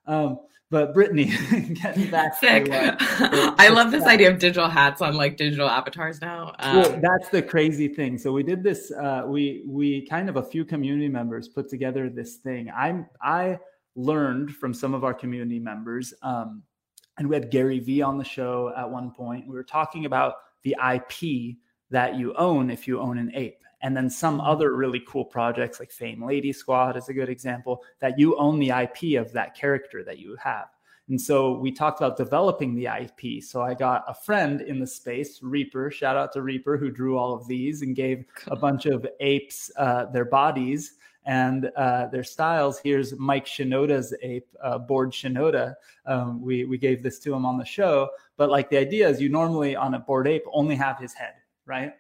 Um, 0.08 0.40
but 0.72 0.94
Brittany, 0.94 1.26
getting 1.82 2.10
back 2.10 2.36
Sick. 2.36 2.66
to 2.66 2.98
I 3.58 3.70
love 3.70 3.92
this 3.92 4.04
idea 4.04 4.32
of 4.32 4.40
digital 4.40 4.68
hats 4.68 5.02
on 5.02 5.16
like 5.16 5.38
digital 5.38 5.70
avatars 5.70 6.22
now. 6.22 6.54
Um, 6.60 6.76
well, 6.78 7.00
that's 7.02 7.30
the 7.30 7.42
crazy 7.42 7.88
thing. 7.88 8.18
So 8.18 8.32
we 8.32 8.44
did 8.44 8.64
this. 8.64 8.92
Uh, 8.92 9.24
we 9.28 9.64
we 9.68 10.06
kind 10.08 10.28
of 10.28 10.38
a 10.38 10.44
few 10.44 10.66
community 10.66 11.08
members 11.08 11.48
put 11.48 11.70
together 11.70 12.10
this 12.10 12.38
thing. 12.38 12.72
I'm 12.76 13.06
I 13.22 13.60
learned 13.96 14.56
from 14.56 14.74
some 14.74 14.94
of 14.94 15.04
our 15.04 15.14
community 15.14 15.60
members, 15.60 16.14
um, 16.24 16.64
and 17.20 17.30
we 17.30 17.36
had 17.36 17.52
Gary 17.52 17.80
Vee 17.80 18.02
on 18.02 18.18
the 18.18 18.26
show 18.26 18.74
at 18.76 18.90
one 18.90 19.12
point. 19.12 19.48
We 19.48 19.54
were 19.54 19.64
talking 19.64 20.06
about 20.06 20.34
the 20.64 20.76
IP 20.94 21.58
that 21.92 22.16
you 22.16 22.34
own 22.34 22.72
if 22.72 22.88
you 22.88 23.00
own 23.00 23.20
an 23.20 23.32
ape 23.36 23.60
and 23.82 23.96
then 23.96 24.10
some 24.10 24.42
other 24.42 24.76
really 24.76 25.04
cool 25.08 25.26
projects 25.26 25.80
like 25.80 25.92
Fame 25.92 26.26
Lady 26.26 26.54
Squad 26.54 26.98
is 26.98 27.10
a 27.10 27.14
good 27.14 27.30
example 27.30 27.84
that 28.00 28.18
you 28.18 28.38
own 28.38 28.60
the 28.60 28.70
IP 28.70 29.20
of 29.20 29.32
that 29.34 29.56
character 29.56 30.04
that 30.04 30.20
you 30.20 30.36
have. 30.42 30.68
And 31.08 31.22
so 31.22 31.54
we 31.54 31.72
talked 31.72 32.00
about 32.00 32.18
developing 32.18 32.74
the 32.74 32.88
IP. 32.88 33.44
So 33.44 33.62
I 33.62 33.76
got 33.76 34.04
a 34.08 34.14
friend 34.14 34.62
in 34.62 34.80
the 34.80 34.88
space, 34.88 35.40
Reaper, 35.44 35.92
shout 35.92 36.18
out 36.18 36.32
to 36.34 36.42
Reaper, 36.42 36.78
who 36.78 36.90
drew 36.90 37.18
all 37.18 37.34
of 37.34 37.48
these 37.48 37.84
and 37.84 37.96
gave 37.96 38.26
a 38.48 38.56
bunch 38.56 38.88
of 38.88 39.06
apes 39.20 39.70
uh, 39.78 40.06
their 40.06 40.26
bodies 40.26 40.96
and 41.26 41.72
uh, 41.76 42.08
their 42.08 42.24
styles. 42.24 42.80
Here's 42.80 43.18
Mike 43.18 43.46
Shinoda's 43.46 44.16
ape, 44.24 44.48
uh, 44.64 44.80
Bored 44.80 45.12
Shinoda. 45.12 45.76
Um, 46.08 46.42
we, 46.42 46.66
we 46.66 46.78
gave 46.78 47.04
this 47.04 47.20
to 47.20 47.34
him 47.34 47.46
on 47.46 47.58
the 47.58 47.66
show. 47.66 48.10
But 48.38 48.50
like 48.50 48.70
the 48.70 48.78
idea 48.78 49.08
is 49.08 49.22
you 49.22 49.30
normally 49.30 49.76
on 49.76 49.94
a 49.94 50.00
Bored 50.00 50.28
Ape 50.28 50.44
only 50.52 50.76
have 50.76 51.00
his 51.00 51.14
head, 51.14 51.34
right? 51.66 51.94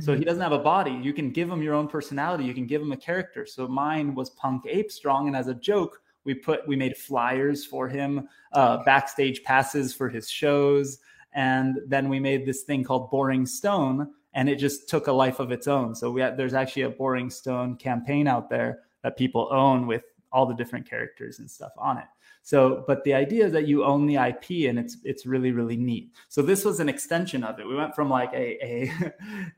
So 0.00 0.12
he 0.12 0.18
mm-hmm. 0.18 0.24
doesn't 0.24 0.42
have 0.42 0.52
a 0.52 0.58
body. 0.58 0.92
You 0.92 1.12
can 1.12 1.30
give 1.30 1.50
him 1.50 1.62
your 1.62 1.74
own 1.74 1.88
personality. 1.88 2.44
You 2.44 2.54
can 2.54 2.66
give 2.66 2.80
him 2.80 2.92
a 2.92 2.96
character. 2.96 3.44
So 3.44 3.68
mine 3.68 4.14
was 4.14 4.30
Punk 4.30 4.64
Ape 4.66 4.90
Strong, 4.90 5.26
and 5.26 5.36
as 5.36 5.48
a 5.48 5.54
joke, 5.54 6.00
we 6.24 6.34
put 6.34 6.66
we 6.66 6.76
made 6.76 6.96
flyers 6.96 7.64
for 7.64 7.88
him, 7.88 8.28
uh, 8.52 8.82
backstage 8.84 9.42
passes 9.42 9.92
for 9.92 10.08
his 10.08 10.30
shows, 10.30 10.98
and 11.32 11.80
then 11.86 12.08
we 12.08 12.20
made 12.20 12.46
this 12.46 12.62
thing 12.62 12.84
called 12.84 13.10
Boring 13.10 13.44
Stone, 13.44 14.08
and 14.34 14.48
it 14.48 14.56
just 14.56 14.88
took 14.88 15.08
a 15.08 15.12
life 15.12 15.40
of 15.40 15.50
its 15.50 15.66
own. 15.66 15.94
So 15.94 16.10
we 16.10 16.20
had, 16.20 16.36
there's 16.36 16.54
actually 16.54 16.82
a 16.82 16.90
Boring 16.90 17.28
Stone 17.28 17.76
campaign 17.76 18.26
out 18.26 18.48
there 18.48 18.80
that 19.02 19.16
people 19.16 19.48
own 19.50 19.86
with 19.86 20.04
all 20.32 20.46
the 20.46 20.54
different 20.54 20.88
characters 20.88 21.38
and 21.38 21.50
stuff 21.50 21.72
on 21.76 21.98
it. 21.98 22.04
So, 22.42 22.84
but 22.86 23.04
the 23.04 23.14
idea 23.14 23.46
is 23.46 23.52
that 23.52 23.68
you 23.68 23.84
own 23.84 24.06
the 24.06 24.16
IP 24.16 24.68
and 24.68 24.78
it's 24.78 24.96
it's 25.04 25.26
really 25.26 25.52
really 25.52 25.76
neat. 25.76 26.12
So 26.28 26.42
this 26.42 26.64
was 26.64 26.80
an 26.80 26.88
extension 26.88 27.44
of 27.44 27.60
it. 27.60 27.66
We 27.66 27.76
went 27.76 27.94
from 27.94 28.10
like 28.10 28.32
a 28.32 28.58
a 28.64 28.92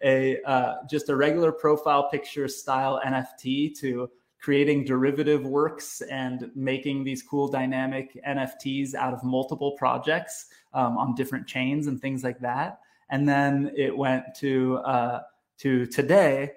a 0.04 0.42
uh, 0.42 0.74
just 0.88 1.08
a 1.08 1.16
regular 1.16 1.50
profile 1.50 2.10
picture 2.10 2.46
style 2.46 3.00
NFT 3.04 3.78
to 3.80 4.10
creating 4.44 4.84
derivative 4.84 5.46
works 5.46 6.02
and 6.02 6.50
making 6.54 7.02
these 7.02 7.22
cool 7.22 7.48
dynamic 7.48 8.20
NFTs 8.28 8.94
out 8.94 9.14
of 9.14 9.24
multiple 9.24 9.72
projects 9.78 10.48
um, 10.74 10.98
on 10.98 11.14
different 11.14 11.46
chains 11.46 11.86
and 11.86 11.98
things 11.98 12.22
like 12.22 12.38
that. 12.40 12.80
And 13.08 13.26
then 13.26 13.72
it 13.74 13.96
went 13.96 14.24
to 14.40 14.76
uh, 14.84 15.20
to 15.58 15.86
today 15.86 16.52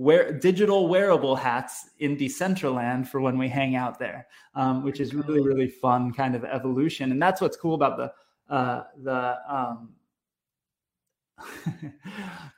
wear 0.00 0.32
digital 0.32 0.88
wearable 0.88 1.36
hats 1.36 1.90
in 1.98 2.16
Decentraland 2.16 3.06
for 3.06 3.20
when 3.20 3.36
we 3.36 3.48
hang 3.48 3.76
out 3.76 3.98
there, 3.98 4.26
um, 4.54 4.82
which 4.82 4.98
is 4.98 5.12
really 5.12 5.42
really 5.42 5.68
fun 5.68 6.10
kind 6.10 6.34
of 6.34 6.42
evolution. 6.42 7.12
And 7.12 7.20
that's 7.20 7.42
what's 7.42 7.56
cool 7.56 7.74
about 7.74 7.98
the 7.98 8.54
uh, 8.54 8.84
the 9.02 9.36
um, 9.46 9.90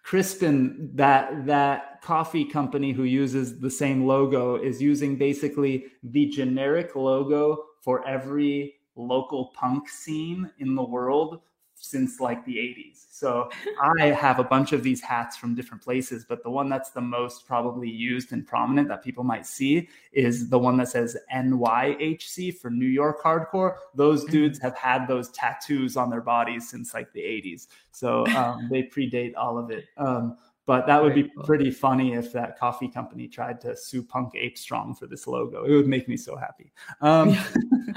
Crispin, 0.05 0.91
that 0.95 1.45
that 1.47 2.01
coffee 2.01 2.45
company 2.45 2.93
who 2.93 3.03
uses 3.03 3.59
the 3.59 3.71
same 3.71 4.07
logo 4.07 4.55
is 4.55 4.81
using 4.81 5.17
basically 5.17 5.87
the 6.05 6.27
generic 6.27 6.95
logo 6.95 7.65
for 7.81 8.07
every 8.07 8.75
local 8.95 9.47
punk 9.57 9.89
scene 9.89 10.49
in 10.61 10.77
the 10.77 10.85
world 10.85 11.41
since 11.83 12.21
like 12.21 12.45
the 12.45 12.57
80s. 12.57 13.07
So 13.11 13.51
I 13.99 14.07
have 14.07 14.39
a 14.39 14.45
bunch 14.45 14.73
of 14.73 14.85
these 14.85 15.01
hats 15.01 15.37
from 15.37 15.57
different 15.57 15.83
places, 15.83 16.25
but 16.27 16.43
the 16.45 16.51
one 16.51 16.69
that's 16.69 16.91
the 16.91 17.01
most 17.01 17.45
probably 17.47 17.91
used 17.91 18.33
and 18.33 18.47
prominent 18.47 18.89
that 18.89 19.03
people 19.03 19.25
might 19.25 19.47
see 19.47 19.89
is 20.13 20.49
the 20.49 20.59
one 20.59 20.77
that 20.77 20.89
says 20.89 21.17
NYHC 21.35 22.57
for 22.57 22.71
New 22.71 22.87
York 22.87 23.21
Hardcore. 23.21 23.75
Those 23.97 24.23
mm-hmm. 24.23 24.33
dudes 24.33 24.61
have 24.61 24.77
had 24.77 25.07
those 25.09 25.31
tattoos 25.31 25.97
on 25.97 26.09
their 26.09 26.21
bodies 26.21 26.69
since 26.69 26.95
like 26.95 27.13
the 27.13 27.21
80s. 27.21 27.67
So 27.91 28.27
um, 28.29 28.69
they 28.71 28.85
predate 28.85 29.33
all 29.37 29.59
of 29.59 29.71
it. 29.71 29.87
Um, 29.97 30.39
but 30.65 30.87
that 30.87 31.03
would 31.03 31.15
be 31.15 31.25
pretty 31.45 31.71
funny 31.71 32.13
if 32.15 32.33
that 32.33 32.59
coffee 32.59 32.89
company 32.89 33.27
tried 33.27 33.61
to 33.63 33.77
sue 33.77 34.03
Punk 34.03 34.35
Ape 34.37 34.57
Strong 34.57 34.95
for 34.95 35.07
this 35.07 35.27
logo. 35.27 35.65
It 35.65 35.73
would 35.73 35.89
make 35.89 36.09
me 36.09 36.17
so 36.17 36.37
happy. 36.37 36.73
Um, 37.01 37.37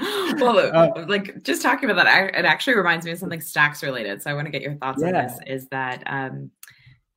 well, 0.40 0.58
uh, 0.74 1.06
like 1.06 1.42
just 1.44 1.62
talking 1.62 1.88
about 1.88 2.04
that, 2.04 2.34
it 2.34 2.44
actually 2.44 2.76
reminds 2.76 3.06
me 3.06 3.12
of 3.12 3.18
something 3.18 3.40
Stacks 3.40 3.82
related. 3.82 4.20
So 4.20 4.30
I 4.30 4.34
want 4.34 4.46
to 4.46 4.50
get 4.50 4.62
your 4.62 4.74
thoughts 4.74 5.00
yeah. 5.00 5.08
on 5.08 5.12
this. 5.12 5.38
Is 5.46 5.68
that 5.68 6.02
um, 6.06 6.50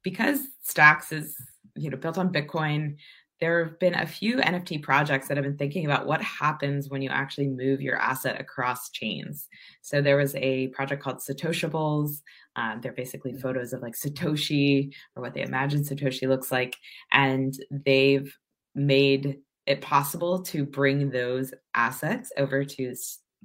because 0.03 0.39
Stacks 0.61 1.11
is 1.11 1.35
you 1.75 1.89
know 1.89 1.97
built 1.97 2.19
on 2.19 2.31
Bitcoin, 2.31 2.97
there 3.39 3.63
have 3.63 3.79
been 3.79 3.95
a 3.95 4.05
few 4.05 4.37
NFT 4.37 4.83
projects 4.83 5.27
that 5.27 5.37
have 5.37 5.45
been 5.45 5.57
thinking 5.57 5.85
about 5.85 6.05
what 6.05 6.21
happens 6.21 6.89
when 6.89 7.01
you 7.01 7.09
actually 7.09 7.47
move 7.47 7.81
your 7.81 7.97
asset 7.97 8.39
across 8.39 8.89
chains. 8.89 9.47
So 9.81 10.01
there 10.01 10.17
was 10.17 10.35
a 10.35 10.67
project 10.67 11.01
called 11.01 11.19
Satoshibles. 11.19 12.21
Um, 12.55 12.81
they're 12.81 12.91
basically 12.91 13.33
mm. 13.33 13.41
photos 13.41 13.71
of 13.71 13.81
like 13.81 13.95
Satoshi 13.95 14.93
or 15.15 15.21
what 15.21 15.33
they 15.33 15.41
imagine 15.41 15.83
Satoshi 15.83 16.27
looks 16.27 16.51
like. 16.51 16.75
And 17.11 17.53
they've 17.71 18.35
made 18.75 19.37
it 19.65 19.81
possible 19.81 20.41
to 20.41 20.65
bring 20.65 21.09
those 21.09 21.53
assets 21.73 22.31
over 22.37 22.65
to 22.65 22.95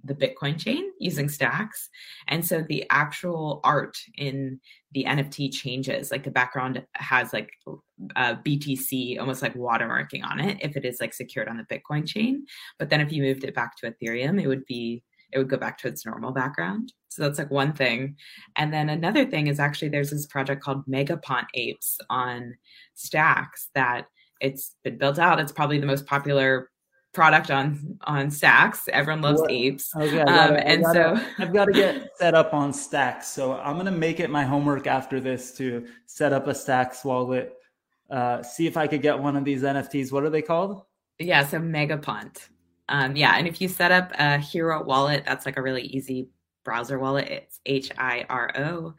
the 0.04 0.14
Bitcoin 0.14 0.58
chain 0.58 0.90
using 0.98 1.28
stacks. 1.28 1.88
And 2.28 2.44
so 2.44 2.62
the 2.62 2.84
actual 2.90 3.60
art 3.64 3.96
in 4.16 4.60
the 4.92 5.04
NFT 5.04 5.52
changes. 5.52 6.10
Like 6.10 6.24
the 6.24 6.30
background 6.30 6.84
has 6.94 7.32
like 7.32 7.50
BTC, 8.16 9.18
almost 9.18 9.42
like 9.42 9.54
watermarking 9.54 10.24
on 10.24 10.40
it 10.40 10.58
if 10.60 10.76
it 10.76 10.84
is 10.84 11.00
like 11.00 11.14
secured 11.14 11.48
on 11.48 11.56
the 11.56 11.74
Bitcoin 11.74 12.06
chain. 12.06 12.44
But 12.78 12.90
then 12.90 13.00
if 13.00 13.10
you 13.12 13.22
moved 13.22 13.44
it 13.44 13.54
back 13.54 13.76
to 13.78 13.90
Ethereum, 13.90 14.40
it 14.40 14.46
would 14.46 14.66
be 14.66 15.02
it 15.32 15.38
would 15.38 15.50
go 15.50 15.56
back 15.56 15.78
to 15.78 15.88
its 15.88 16.06
normal 16.06 16.30
background. 16.30 16.92
So 17.08 17.22
that's 17.22 17.38
like 17.38 17.50
one 17.50 17.72
thing. 17.72 18.16
And 18.56 18.72
then 18.72 18.88
another 18.88 19.24
thing 19.26 19.48
is 19.48 19.58
actually 19.58 19.88
there's 19.88 20.10
this 20.10 20.26
project 20.26 20.62
called 20.62 20.86
Megapont 20.86 21.46
Apes 21.54 21.98
on 22.08 22.54
Stacks 22.94 23.70
that 23.74 24.06
it's 24.40 24.76
been 24.84 24.98
built 24.98 25.18
out. 25.18 25.40
It's 25.40 25.52
probably 25.52 25.78
the 25.78 25.86
most 25.86 26.06
popular 26.06 26.70
product 27.14 27.50
on 27.50 27.98
on 28.04 28.30
stacks. 28.30 28.88
Everyone 28.92 29.22
loves 29.22 29.40
what? 29.40 29.50
apes. 29.50 29.92
Gotta, 29.94 30.20
um, 30.22 30.56
and 30.56 30.82
gotta, 30.82 31.16
so 31.16 31.42
i've 31.42 31.52
got 31.52 31.66
to 31.66 31.72
get 31.72 32.10
set 32.18 32.34
up 32.34 32.52
on 32.52 32.72
stacks. 32.72 33.28
So 33.28 33.54
i'm 33.54 33.74
going 33.74 33.86
to 33.86 33.92
make 33.92 34.20
it 34.20 34.28
my 34.28 34.44
homework 34.44 34.86
after 34.86 35.20
this 35.20 35.52
to 35.58 35.86
set 36.06 36.32
up 36.32 36.46
a 36.46 36.54
stacks 36.54 37.04
wallet. 37.04 37.54
Uh, 38.10 38.42
see 38.42 38.66
if 38.66 38.76
i 38.76 38.86
could 38.86 39.00
get 39.00 39.18
one 39.18 39.34
of 39.34 39.44
these 39.44 39.62
nfts 39.62 40.12
what 40.12 40.24
are 40.24 40.30
they 40.30 40.42
called? 40.42 40.82
Yeah 41.18 41.46
so 41.46 41.58
megapont. 41.58 42.48
Um, 42.88 43.16
yeah 43.16 43.36
and 43.36 43.46
if 43.46 43.60
you 43.60 43.68
set 43.68 43.92
up 43.92 44.12
a 44.18 44.38
Hiro 44.38 44.84
wallet 44.84 45.24
that's 45.24 45.46
like 45.46 45.56
a 45.56 45.62
really 45.62 45.82
easy 45.82 46.28
browser 46.64 46.98
wallet. 46.98 47.28
It's 47.30 47.60
h-i-r-o 47.66 48.94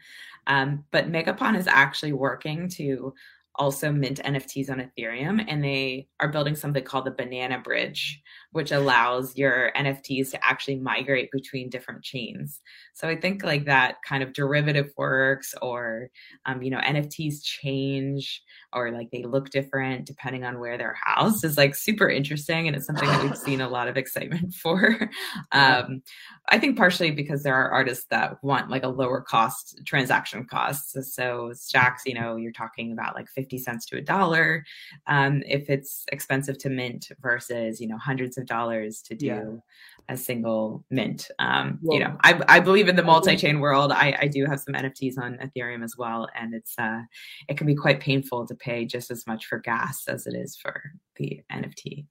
um, 0.47 0.85
but 0.91 1.11
megapont 1.11 1.57
is 1.57 1.67
actually 1.67 2.13
working 2.13 2.69
to 2.69 3.13
also 3.57 3.91
mint 3.91 4.21
NFTs 4.23 4.69
on 4.69 4.79
Ethereum, 4.79 5.43
and 5.47 5.63
they 5.63 6.07
are 6.19 6.29
building 6.29 6.55
something 6.55 6.83
called 6.83 7.05
the 7.05 7.11
Banana 7.11 7.59
Bridge, 7.59 8.21
which 8.55 8.71
allows 8.71 9.35
your 9.35 9.69
NFTs 9.75 10.31
to 10.31 10.45
actually 10.45 10.77
migrate 10.77 11.29
between 11.29 11.69
different 11.69 12.03
chains. 12.03 12.61
So 12.93 13.09
I 13.09 13.17
think 13.17 13.43
like 13.43 13.65
that 13.65 13.97
kind 14.07 14.23
of 14.23 14.31
derivative 14.31 14.93
works, 14.95 15.53
or 15.61 16.09
um, 16.45 16.63
you 16.63 16.71
know, 16.71 16.79
NFTs 16.79 17.43
change, 17.43 18.41
or 18.71 18.91
like 18.91 19.11
they 19.11 19.23
look 19.23 19.49
different 19.49 20.05
depending 20.05 20.45
on 20.45 20.59
where 20.61 20.77
they're 20.77 20.95
housed, 21.03 21.43
is 21.43 21.57
like 21.57 21.75
super 21.75 22.09
interesting, 22.09 22.67
and 22.67 22.77
it's 22.77 22.85
something 22.85 23.09
that 23.09 23.23
we've 23.23 23.37
seen 23.37 23.59
a 23.59 23.67
lot 23.67 23.89
of 23.89 23.97
excitement 23.97 24.53
for. 24.61 25.09
Um, 25.51 26.01
I 26.47 26.57
think 26.57 26.77
partially 26.77 27.11
because 27.11 27.43
there 27.43 27.55
are 27.55 27.71
artists 27.71 28.05
that 28.09 28.41
want 28.41 28.69
like 28.69 28.83
a 28.83 28.87
lower 28.87 29.19
cost 29.19 29.81
transaction 29.85 30.45
costs. 30.45 30.95
So 31.13 31.51
stacks, 31.53 32.03
you 32.05 32.13
know, 32.13 32.37
you're 32.37 32.53
talking 32.53 32.93
about 32.93 33.15
like 33.15 33.27
50 33.27 33.57
cents 33.57 33.85
to 33.87 33.97
a 33.97 34.01
dollar 34.01 34.63
um, 35.07 35.43
if 35.45 35.69
it's 35.69 36.05
expensive 36.11 36.57
to 36.59 36.69
mint 36.69 37.11
versus, 37.19 37.81
you 37.81 37.87
know, 37.87 37.97
hundreds 37.97 38.37
of 38.37 38.44
dollars 38.45 39.01
to 39.03 39.15
do. 39.15 39.25
Yeah. 39.25 39.55
a 40.07 40.15
single 40.15 40.85
mint. 40.91 41.31
Um, 41.39 41.79
well, 41.81 41.97
you 41.97 42.03
know, 42.03 42.15
I, 42.21 42.39
I 42.47 42.59
believe 42.59 42.87
in 42.87 42.95
the 42.95 43.03
multi-chain 43.03 43.59
world. 43.59 43.91
I, 43.91 44.15
I 44.21 44.27
do 44.27 44.45
have 44.45 44.59
some 44.59 44.75
NFTs 44.75 45.17
on 45.17 45.37
Ethereum 45.37 45.83
as 45.83 45.95
well, 45.97 46.27
and 46.39 46.53
it's 46.53 46.75
uh, 46.77 47.01
it 47.49 47.57
can 47.57 47.65
be 47.65 47.73
quite 47.73 47.99
painful 47.99 48.45
to 48.45 48.55
pay 48.55 48.85
just 48.85 49.09
as 49.09 49.25
much 49.25 49.47
for 49.47 49.57
gas 49.57 50.07
as 50.07 50.27
it 50.27 50.35
is 50.35 50.55
for 50.55 50.79
the 51.15 51.41
NFT. 51.51 52.07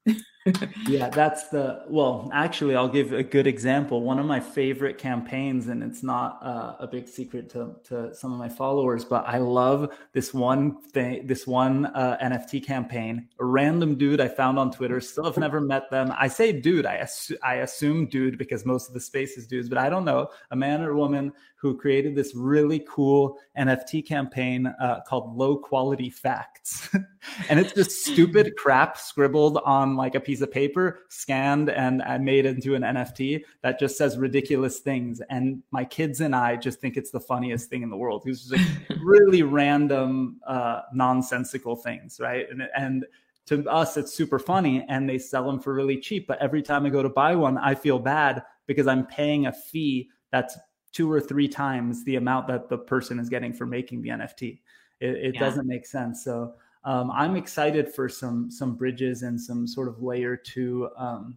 yeah, 0.86 1.08
that's 1.08 1.48
the 1.48 1.84
well. 1.88 2.30
Actually, 2.32 2.76
I'll 2.76 2.88
give 2.88 3.12
a 3.12 3.22
good 3.22 3.46
example. 3.46 4.02
One 4.02 4.18
of 4.18 4.26
my 4.26 4.40
favorite 4.40 4.98
campaigns, 4.98 5.68
and 5.68 5.82
it's 5.82 6.02
not 6.02 6.38
uh, 6.42 6.76
a 6.80 6.86
big 6.86 7.08
secret 7.08 7.48
to 7.50 7.76
to 7.84 8.14
some 8.14 8.32
of 8.32 8.38
my 8.38 8.48
followers, 8.48 9.04
but 9.04 9.24
I 9.26 9.38
love 9.38 9.96
this 10.12 10.34
one 10.34 10.82
thing, 10.82 11.26
this 11.26 11.46
one 11.46 11.86
uh, 11.86 12.18
NFT 12.22 12.64
campaign. 12.64 13.28
A 13.40 13.44
random 13.44 13.96
dude 13.96 14.20
I 14.20 14.28
found 14.28 14.58
on 14.58 14.70
Twitter. 14.70 15.00
Still 15.00 15.24
have 15.24 15.38
never 15.38 15.60
met 15.60 15.90
them. 15.90 16.12
I 16.18 16.28
say 16.28 16.52
dude. 16.52 16.86
I 16.86 16.98
assu- 16.98 17.38
I 17.42 17.56
assume 17.56 18.06
dude 18.06 18.36
because 18.36 18.66
most 18.66 18.88
of 18.88 18.94
the 18.94 19.00
space 19.00 19.36
is 19.38 19.46
dudes, 19.46 19.68
but 19.68 19.78
I 19.78 19.88
don't 19.88 20.04
know 20.04 20.28
a 20.50 20.56
man 20.56 20.82
or 20.82 20.94
woman 20.94 21.32
who 21.64 21.74
created 21.74 22.14
this 22.14 22.34
really 22.34 22.84
cool 22.86 23.38
NFT 23.58 24.06
campaign 24.06 24.66
uh, 24.66 25.00
called 25.06 25.34
Low 25.34 25.56
Quality 25.56 26.10
Facts. 26.10 26.90
and 27.48 27.58
it's 27.58 27.72
just 27.72 28.04
stupid 28.04 28.54
crap 28.58 28.98
scribbled 28.98 29.56
on 29.64 29.96
like 29.96 30.14
a 30.14 30.20
piece 30.20 30.42
of 30.42 30.52
paper, 30.52 30.98
scanned 31.08 31.70
and, 31.70 32.02
and 32.02 32.22
made 32.22 32.44
into 32.44 32.74
an 32.74 32.82
NFT 32.82 33.44
that 33.62 33.80
just 33.80 33.96
says 33.96 34.18
ridiculous 34.18 34.80
things. 34.80 35.22
And 35.30 35.62
my 35.70 35.86
kids 35.86 36.20
and 36.20 36.36
I 36.36 36.56
just 36.56 36.82
think 36.82 36.98
it's 36.98 37.10
the 37.10 37.18
funniest 37.18 37.70
thing 37.70 37.82
in 37.82 37.88
the 37.88 37.96
world. 37.96 38.24
It's 38.26 38.46
just 38.46 38.52
like 38.52 38.98
really 39.02 39.42
random, 39.42 40.42
uh, 40.46 40.82
nonsensical 40.92 41.76
things, 41.76 42.20
right? 42.20 42.46
And, 42.50 42.68
and 42.76 43.06
to 43.46 43.66
us, 43.70 43.96
it's 43.96 44.12
super 44.12 44.38
funny 44.38 44.84
and 44.90 45.08
they 45.08 45.16
sell 45.16 45.46
them 45.46 45.60
for 45.60 45.72
really 45.72 45.96
cheap. 45.96 46.26
But 46.26 46.42
every 46.42 46.60
time 46.60 46.84
I 46.84 46.90
go 46.90 47.02
to 47.02 47.08
buy 47.08 47.34
one, 47.34 47.56
I 47.56 47.74
feel 47.74 47.98
bad 47.98 48.42
because 48.66 48.86
I'm 48.86 49.06
paying 49.06 49.46
a 49.46 49.52
fee 49.52 50.10
that's 50.30 50.58
two 50.94 51.10
or 51.10 51.20
three 51.20 51.48
times 51.48 52.04
the 52.04 52.16
amount 52.16 52.46
that 52.48 52.68
the 52.70 52.78
person 52.78 53.18
is 53.18 53.28
getting 53.28 53.52
for 53.52 53.66
making 53.66 54.00
the 54.00 54.08
NFT. 54.08 54.60
It, 55.00 55.08
it 55.08 55.34
yeah. 55.34 55.40
doesn't 55.40 55.66
make 55.66 55.86
sense. 55.86 56.24
So 56.24 56.54
um, 56.84 57.10
I'm 57.10 57.36
excited 57.36 57.92
for 57.92 58.08
some 58.08 58.50
some 58.50 58.76
bridges 58.76 59.22
and 59.22 59.38
some 59.38 59.66
sort 59.66 59.88
of 59.88 60.02
layer 60.02 60.36
two, 60.36 60.88
um, 60.96 61.36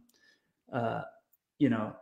uh, 0.71 1.01
you 1.57 1.69
know, 1.69 1.95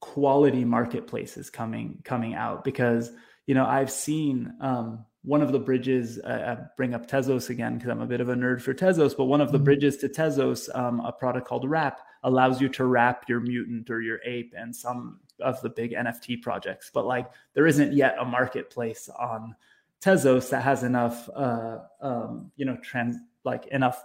quality 0.00 0.64
marketplaces 0.64 1.50
coming 1.50 2.00
coming 2.04 2.34
out 2.34 2.64
because 2.64 3.10
you 3.46 3.54
know 3.54 3.66
I've 3.66 3.90
seen 3.90 4.52
um, 4.60 5.04
one 5.24 5.42
of 5.42 5.52
the 5.52 5.58
bridges. 5.58 6.18
Uh, 6.18 6.56
I 6.58 6.64
bring 6.76 6.94
up 6.94 7.08
Tezos 7.08 7.50
again 7.50 7.78
because 7.78 7.90
I'm 7.90 8.02
a 8.02 8.06
bit 8.06 8.20
of 8.20 8.28
a 8.28 8.34
nerd 8.34 8.60
for 8.60 8.74
Tezos, 8.74 9.16
but 9.16 9.24
one 9.24 9.40
of 9.40 9.52
the 9.52 9.58
mm-hmm. 9.58 9.64
bridges 9.64 9.96
to 9.98 10.08
Tezos, 10.08 10.68
um, 10.78 11.00
a 11.00 11.12
product 11.12 11.48
called 11.48 11.68
Wrap, 11.68 12.00
allows 12.22 12.60
you 12.60 12.68
to 12.68 12.84
wrap 12.84 13.28
your 13.28 13.40
mutant 13.40 13.90
or 13.90 14.02
your 14.02 14.20
ape 14.24 14.52
and 14.56 14.76
some 14.76 15.18
of 15.40 15.60
the 15.62 15.70
big 15.70 15.92
NFT 15.92 16.42
projects. 16.42 16.90
But 16.92 17.06
like 17.06 17.30
there 17.54 17.66
isn't 17.66 17.92
yet 17.92 18.16
a 18.20 18.24
marketplace 18.24 19.08
on 19.08 19.54
Tezos 20.00 20.50
that 20.50 20.62
has 20.62 20.82
enough, 20.82 21.28
uh, 21.34 21.78
um, 22.00 22.50
you 22.56 22.64
know, 22.64 22.76
trans 22.82 23.16
like 23.44 23.66
enough 23.66 24.02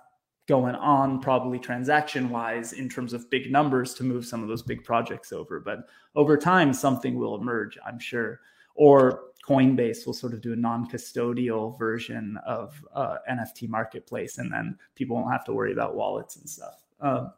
going 0.48 0.76
on 0.76 1.20
probably 1.20 1.60
transaction 1.60 2.30
wise 2.30 2.74
in 2.74 2.90
terms 2.90 3.14
of 3.14 3.30
big 3.30 3.52
numbers 3.52 3.94
to 3.94 4.04
move 4.04 4.26
some 4.26 4.42
of 4.42 4.50
those 4.50 4.64
big 4.64 4.84
projects 4.84 5.32
over. 5.32 5.60
But 5.60 5.88
over 6.16 6.38
time, 6.38 6.74
something 6.74 7.16
will 7.16 7.36
emerge, 7.36 7.78
I'm 7.86 8.00
sure. 8.00 8.40
Or 8.76 9.26
Coinbase 9.48 10.06
will 10.06 10.14
sort 10.14 10.34
of 10.34 10.42
do 10.42 10.54
a 10.54 10.56
non-custodial 10.56 11.78
version 11.78 12.38
of 12.46 12.84
uh, 12.94 13.18
NFT 13.30 13.70
marketplace, 13.70 14.38
and 14.38 14.52
then 14.52 14.78
people 14.96 15.16
won't 15.16 15.32
have 15.32 15.46
to 15.46 15.54
worry 15.54 15.72
about 15.72 15.96
wallets 15.96 16.36
and 16.36 16.50
stuff. 16.50 16.84
Um, 17.00 17.34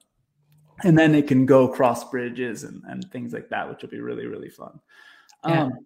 and 0.83 0.97
then 0.97 1.15
it 1.15 1.27
can 1.27 1.45
go 1.45 1.67
cross 1.67 2.09
bridges 2.09 2.63
and, 2.63 2.81
and 2.87 3.09
things 3.11 3.33
like 3.33 3.49
that, 3.49 3.69
which 3.69 3.81
will 3.81 3.89
be 3.89 3.99
really 3.99 4.25
really 4.25 4.49
fun. 4.49 4.79
Yeah. 5.45 5.63
Um, 5.63 5.85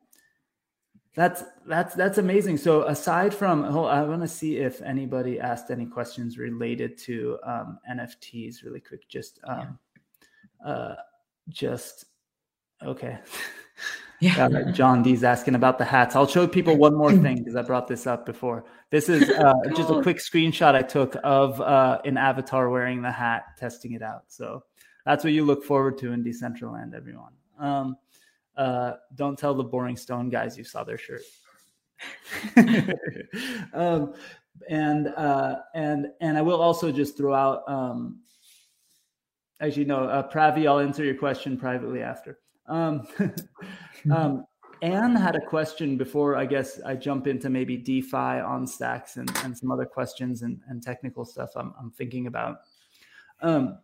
that's 1.17 1.43
that's 1.65 1.95
that's 1.95 2.19
amazing. 2.19 2.57
So 2.57 2.83
aside 2.83 3.33
from, 3.33 3.65
oh, 3.65 3.85
I 3.85 4.03
want 4.03 4.21
to 4.21 4.27
see 4.27 4.57
if 4.57 4.83
anybody 4.83 5.39
asked 5.39 5.71
any 5.71 5.87
questions 5.87 6.37
related 6.37 6.95
to 6.99 7.39
um, 7.43 7.79
NFTs. 7.91 8.63
Really 8.63 8.79
quick, 8.79 9.09
just 9.09 9.39
um, 9.45 9.79
yeah. 10.63 10.71
uh, 10.71 10.95
just 11.49 12.05
okay. 12.83 13.17
Yeah. 14.19 14.47
Uh, 14.47 14.71
John 14.71 15.03
D's 15.03 15.23
asking 15.23 15.53
about 15.53 15.77
the 15.77 15.85
hats. 15.85 16.15
I'll 16.15 16.25
show 16.25 16.47
people 16.47 16.75
one 16.75 16.95
more 16.95 17.11
thing 17.23 17.37
because 17.37 17.55
I 17.55 17.61
brought 17.61 17.87
this 17.87 18.07
up 18.07 18.25
before. 18.25 18.65
This 18.89 19.09
is 19.09 19.29
uh, 19.29 19.53
just 19.75 19.91
a 19.91 20.01
quick 20.01 20.17
screenshot 20.17 20.73
I 20.73 20.81
took 20.81 21.15
of 21.23 21.61
uh, 21.61 21.99
an 22.03 22.17
avatar 22.17 22.69
wearing 22.69 23.03
the 23.03 23.11
hat, 23.11 23.43
testing 23.59 23.91
it 23.93 24.01
out. 24.01 24.23
So 24.27 24.63
that's 25.07 25.23
what 25.23 25.31
you 25.31 25.45
look 25.45 25.63
forward 25.63 25.97
to 25.99 26.11
in 26.11 26.21
Decentraland, 26.21 26.93
everyone. 26.93 27.31
Um, 27.57 27.95
uh, 28.57 28.93
don't 29.15 29.39
tell 29.39 29.53
the 29.53 29.63
boring 29.63 29.95
stone 29.95 30.29
guys 30.29 30.57
you 30.57 30.65
saw 30.65 30.83
their 30.83 30.97
shirt. 30.97 31.21
um, 33.73 34.13
and 34.69 35.07
uh, 35.07 35.59
and 35.73 36.07
and 36.19 36.37
I 36.37 36.41
will 36.41 36.61
also 36.61 36.91
just 36.91 37.15
throw 37.15 37.33
out. 37.33 37.63
Um, 37.69 38.19
actually, 39.61 39.85
no, 39.85 40.03
uh, 40.03 40.29
Pravi, 40.29 40.67
I'll 40.67 40.79
answer 40.79 41.05
your 41.05 41.15
question 41.15 41.55
privately 41.55 42.01
after. 42.01 42.39
Um, 42.67 43.07
um, 44.11 44.45
Anne 44.81 45.15
had 45.15 45.37
a 45.37 45.41
question 45.41 45.95
before 45.95 46.35
I 46.35 46.45
guess 46.45 46.81
I 46.81 46.95
jump 46.95 47.27
into 47.27 47.49
maybe 47.49 47.77
DeFi 47.77 48.41
on 48.41 48.67
stacks 48.67 49.15
and, 49.15 49.31
and 49.45 49.57
some 49.57 49.71
other 49.71 49.85
questions 49.85 50.41
and, 50.41 50.59
and 50.67 50.83
technical 50.83 51.23
stuff 51.23 51.51
I'm, 51.55 51.73
I'm 51.79 51.91
thinking 51.91 52.27
about. 52.27 52.57
Um, 53.41 53.77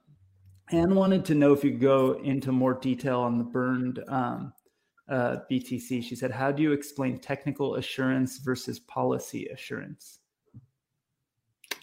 Anne 0.72 0.96
wanted 0.96 1.26
to 1.26 1.36
know 1.36 1.54
if 1.54 1.64
you 1.64 1.72
could 1.72 1.82
go 1.82 2.14
into 2.24 2.52
more 2.52 2.74
detail 2.74 3.20
on 3.20 3.38
the 3.38 3.44
burned 3.44 4.04
um, 4.08 4.54
uh, 5.10 5.38
BTC. 5.52 6.04
She 6.04 6.16
said, 6.16 6.32
How 6.32 6.52
do 6.52 6.64
you 6.64 6.72
explain 6.72 7.20
technical 7.20 7.76
assurance 7.76 8.40
versus 8.40 8.80
policy 8.80 9.48
assurance? 9.48 10.20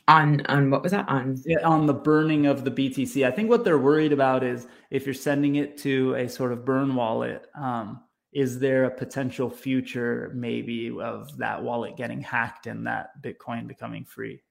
On, 0.08 0.44
on 0.46 0.70
what 0.70 0.82
was 0.82 0.90
that 0.92 1.08
on? 1.08 1.40
Yeah, 1.46 1.64
on 1.64 1.86
the 1.86 1.94
burning 1.94 2.46
of 2.46 2.64
the 2.64 2.70
BTC. 2.70 3.24
I 3.24 3.30
think 3.30 3.48
what 3.48 3.64
they're 3.64 3.78
worried 3.78 4.12
about 4.12 4.42
is 4.42 4.66
if 4.90 5.06
you're 5.06 5.14
sending 5.14 5.56
it 5.56 5.78
to 5.78 6.14
a 6.14 6.28
sort 6.28 6.52
of 6.52 6.64
burn 6.64 6.96
wallet, 6.96 7.46
um, 7.54 8.00
is 8.32 8.58
there 8.58 8.84
a 8.84 8.90
potential 8.90 9.50
future 9.50 10.32
maybe 10.34 10.90
of 11.00 11.36
that 11.38 11.62
wallet 11.62 11.96
getting 11.96 12.20
hacked 12.20 12.66
and 12.66 12.86
that 12.86 13.22
Bitcoin 13.22 13.68
becoming 13.68 14.04
free? 14.04 14.42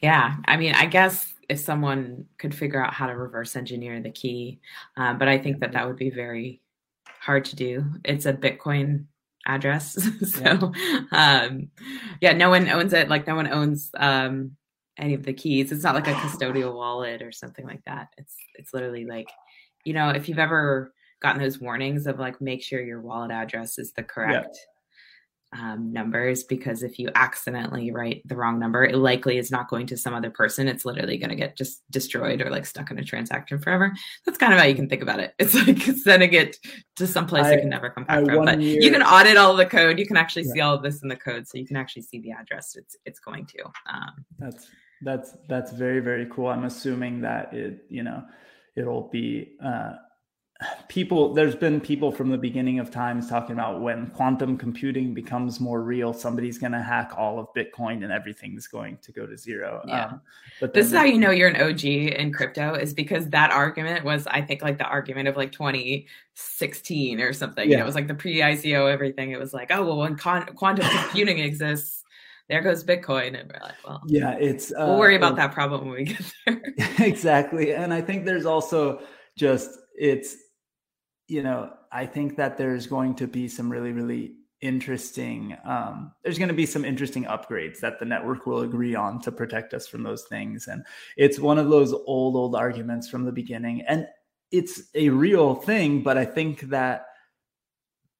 Yeah, 0.00 0.36
I 0.46 0.56
mean, 0.56 0.74
I 0.74 0.86
guess 0.86 1.34
if 1.48 1.60
someone 1.60 2.26
could 2.38 2.54
figure 2.54 2.84
out 2.84 2.92
how 2.92 3.06
to 3.06 3.16
reverse 3.16 3.56
engineer 3.56 4.00
the 4.00 4.10
key, 4.10 4.60
um, 4.96 5.18
but 5.18 5.28
I 5.28 5.38
think 5.38 5.60
that 5.60 5.72
that 5.72 5.86
would 5.86 5.96
be 5.96 6.10
very 6.10 6.60
hard 7.20 7.44
to 7.46 7.56
do. 7.56 7.84
It's 8.04 8.26
a 8.26 8.32
Bitcoin 8.32 9.04
address, 9.46 9.92
so 10.30 10.72
yeah. 11.12 11.48
Um, 11.48 11.70
yeah, 12.20 12.32
no 12.32 12.50
one 12.50 12.68
owns 12.68 12.92
it. 12.92 13.08
Like 13.08 13.26
no 13.26 13.34
one 13.34 13.50
owns 13.50 13.90
um, 13.96 14.56
any 14.98 15.14
of 15.14 15.22
the 15.24 15.32
keys. 15.32 15.72
It's 15.72 15.84
not 15.84 15.94
like 15.94 16.08
a 16.08 16.12
custodial 16.12 16.74
wallet 16.74 17.22
or 17.22 17.32
something 17.32 17.66
like 17.66 17.84
that. 17.86 18.08
It's 18.18 18.34
it's 18.54 18.74
literally 18.74 19.06
like, 19.06 19.28
you 19.84 19.94
know, 19.94 20.10
if 20.10 20.28
you've 20.28 20.38
ever 20.38 20.92
gotten 21.20 21.40
those 21.40 21.60
warnings 21.60 22.06
of 22.06 22.18
like 22.18 22.40
make 22.40 22.62
sure 22.62 22.80
your 22.80 23.00
wallet 23.00 23.30
address 23.30 23.78
is 23.78 23.92
the 23.92 24.02
correct 24.02 24.56
um, 25.52 25.92
numbers 25.92 26.44
because 26.44 26.82
if 26.82 26.98
you 26.98 27.10
accidentally 27.14 27.90
write 27.90 28.22
the 28.26 28.36
wrong 28.36 28.58
number, 28.58 28.84
it 28.84 28.94
likely 28.94 29.38
is 29.38 29.50
not 29.50 29.68
going 29.68 29.86
to 29.86 29.96
some 29.96 30.14
other 30.14 30.30
person. 30.30 30.68
It's 30.68 30.84
literally 30.84 31.16
going 31.16 31.30
to 31.30 31.36
get 31.36 31.56
just 31.56 31.82
destroyed 31.90 32.42
or 32.42 32.50
like 32.50 32.66
stuck 32.66 32.90
in 32.90 32.98
a 32.98 33.04
transaction 33.04 33.58
forever. 33.58 33.92
That's 34.26 34.38
kind 34.38 34.52
of 34.52 34.58
how 34.58 34.66
you 34.66 34.74
can 34.74 34.88
think 34.88 35.02
about 35.02 35.20
it. 35.20 35.34
It's 35.38 35.54
like 35.54 35.80
sending 35.96 36.34
it 36.34 36.58
to 36.96 37.06
some 37.06 37.26
place 37.26 37.46
I, 37.46 37.54
it 37.54 37.60
can 37.60 37.70
never 37.70 37.88
come 37.88 38.04
back 38.04 38.18
I 38.18 38.24
from. 38.24 38.44
But 38.44 38.60
year, 38.60 38.80
you 38.82 38.90
can 38.90 39.02
audit 39.02 39.36
all 39.36 39.56
the 39.56 39.64
code. 39.64 39.98
You 39.98 40.06
can 40.06 40.16
actually 40.16 40.44
yeah. 40.46 40.52
see 40.52 40.60
all 40.60 40.74
of 40.74 40.82
this 40.82 41.02
in 41.02 41.08
the 41.08 41.16
code, 41.16 41.48
so 41.48 41.56
you 41.56 41.66
can 41.66 41.76
actually 41.76 42.02
see 42.02 42.20
the 42.20 42.32
address 42.32 42.76
it's 42.76 42.96
it's 43.06 43.18
going 43.18 43.46
to. 43.46 43.64
Um, 43.86 44.24
that's 44.38 44.66
that's 45.02 45.34
that's 45.48 45.72
very 45.72 46.00
very 46.00 46.26
cool. 46.26 46.48
I'm 46.48 46.64
assuming 46.64 47.22
that 47.22 47.54
it 47.54 47.86
you 47.88 48.02
know 48.02 48.24
it'll 48.76 49.08
be. 49.08 49.56
Uh, 49.64 49.92
people 50.88 51.32
there's 51.34 51.54
been 51.54 51.80
people 51.80 52.10
from 52.10 52.30
the 52.30 52.38
beginning 52.38 52.80
of 52.80 52.90
times 52.90 53.28
talking 53.28 53.52
about 53.52 53.80
when 53.80 54.08
quantum 54.08 54.58
computing 54.58 55.14
becomes 55.14 55.60
more 55.60 55.82
real 55.82 56.12
somebody's 56.12 56.58
going 56.58 56.72
to 56.72 56.82
hack 56.82 57.12
all 57.16 57.38
of 57.38 57.46
bitcoin 57.56 58.02
and 58.02 58.10
everything's 58.10 58.66
going 58.66 58.98
to 58.98 59.12
go 59.12 59.24
to 59.24 59.36
zero 59.36 59.80
yeah. 59.86 60.06
Um, 60.06 60.20
but 60.60 60.74
this 60.74 60.86
is 60.86 60.92
how 60.92 61.04
you 61.04 61.18
know 61.18 61.30
you're 61.30 61.48
an 61.48 61.62
og 61.62 61.84
in 61.84 62.32
crypto 62.32 62.74
is 62.74 62.92
because 62.92 63.28
that 63.28 63.52
argument 63.52 64.04
was 64.04 64.26
i 64.26 64.42
think 64.42 64.60
like 64.60 64.78
the 64.78 64.84
argument 64.84 65.28
of 65.28 65.36
like 65.36 65.52
2016 65.52 67.20
or 67.20 67.32
something 67.32 67.68
yeah. 67.68 67.70
You 67.70 67.76
know, 67.76 67.84
it 67.84 67.86
was 67.86 67.94
like 67.94 68.08
the 68.08 68.14
pre-ico 68.14 68.92
everything 68.92 69.30
it 69.30 69.38
was 69.38 69.54
like 69.54 69.70
oh 69.70 69.84
well 69.84 69.98
when 69.98 70.16
con- 70.16 70.46
quantum 70.56 70.88
computing 70.90 71.38
exists 71.38 72.02
there 72.48 72.62
goes 72.62 72.82
Bitcoin. 72.82 73.38
And 73.38 73.52
we're 73.52 73.60
like, 73.62 73.74
well, 73.86 74.02
yeah, 74.06 74.32
it's, 74.40 74.72
uh, 74.72 74.86
we'll 74.86 74.98
worry 74.98 75.16
about 75.16 75.36
that 75.36 75.52
problem 75.52 75.82
when 75.82 75.98
we 75.98 76.04
get 76.04 76.32
there. 76.46 76.62
exactly. 77.06 77.74
And 77.74 77.92
I 77.92 78.00
think 78.00 78.24
there's 78.24 78.46
also 78.46 79.02
just, 79.36 79.68
it's, 79.98 80.34
you 81.28 81.42
know, 81.42 81.72
I 81.92 82.06
think 82.06 82.36
that 82.36 82.58
there's 82.58 82.86
going 82.86 83.14
to 83.16 83.26
be 83.26 83.48
some 83.48 83.70
really, 83.70 83.92
really 83.92 84.34
interesting 84.60 85.56
um, 85.64 86.12
there's 86.24 86.38
going 86.38 86.48
to 86.48 86.54
be 86.54 86.66
some 86.66 86.84
interesting 86.84 87.24
upgrades 87.24 87.78
that 87.78 88.00
the 88.00 88.04
network 88.04 88.44
will 88.44 88.62
agree 88.62 88.94
on 88.94 89.20
to 89.20 89.30
protect 89.30 89.72
us 89.72 89.86
from 89.86 90.02
those 90.02 90.24
things. 90.24 90.66
And 90.66 90.84
it's 91.16 91.38
one 91.38 91.58
of 91.58 91.68
those 91.68 91.92
old 91.92 92.34
old 92.36 92.56
arguments 92.56 93.08
from 93.08 93.24
the 93.24 93.32
beginning. 93.32 93.82
And 93.82 94.08
it's 94.50 94.82
a 94.94 95.10
real 95.10 95.54
thing, 95.54 96.02
but 96.02 96.18
I 96.18 96.24
think 96.24 96.62
that 96.70 97.06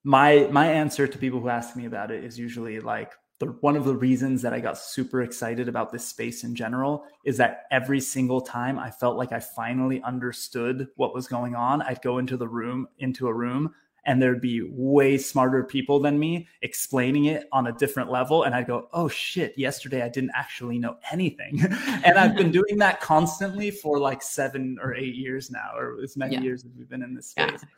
my 0.04 0.48
my 0.52 0.70
answer 0.70 1.06
to 1.06 1.18
people 1.18 1.40
who 1.40 1.48
ask 1.48 1.74
me 1.74 1.86
about 1.86 2.10
it 2.10 2.22
is 2.22 2.38
usually 2.38 2.80
like 2.80 3.12
the 3.38 3.46
one 3.60 3.76
of 3.76 3.84
the 3.84 3.94
reasons 3.94 4.42
that 4.42 4.52
I 4.52 4.60
got 4.60 4.78
super 4.78 5.22
excited 5.22 5.68
about 5.68 5.92
this 5.92 6.04
space 6.04 6.42
in 6.42 6.54
general 6.54 7.04
is 7.24 7.36
that 7.36 7.66
every 7.70 8.00
single 8.00 8.40
time 8.40 8.78
I 8.78 8.90
felt 8.90 9.16
like 9.16 9.32
I 9.32 9.40
finally 9.40 10.02
understood 10.02 10.88
what 10.96 11.14
was 11.14 11.28
going 11.28 11.54
on, 11.54 11.82
I'd 11.82 12.02
go 12.02 12.18
into 12.18 12.36
the 12.36 12.48
room 12.48 12.88
into 12.98 13.28
a 13.28 13.34
room 13.34 13.74
and 14.04 14.22
there'd 14.22 14.40
be 14.40 14.62
way 14.62 15.18
smarter 15.18 15.62
people 15.62 16.00
than 16.00 16.18
me 16.18 16.48
explaining 16.62 17.26
it 17.26 17.46
on 17.52 17.66
a 17.66 17.72
different 17.72 18.10
level 18.10 18.42
and 18.42 18.54
I'd 18.54 18.66
go, 18.66 18.88
"Oh 18.92 19.06
shit, 19.06 19.56
yesterday 19.56 20.02
I 20.02 20.08
didn't 20.08 20.32
actually 20.34 20.78
know 20.78 20.96
anything." 21.12 21.60
and 22.04 22.18
I've 22.18 22.34
been 22.34 22.50
doing 22.60 22.78
that 22.78 23.00
constantly 23.00 23.70
for 23.70 24.00
like 24.00 24.22
7 24.22 24.78
or 24.82 24.94
8 24.94 25.14
years 25.14 25.50
now 25.50 25.70
or 25.76 25.98
as 26.02 26.16
many 26.16 26.34
yeah. 26.34 26.40
years 26.40 26.64
as 26.64 26.72
we've 26.76 26.88
been 26.88 27.02
in 27.02 27.14
this 27.14 27.28
space. 27.28 27.60
Yeah. 27.62 27.68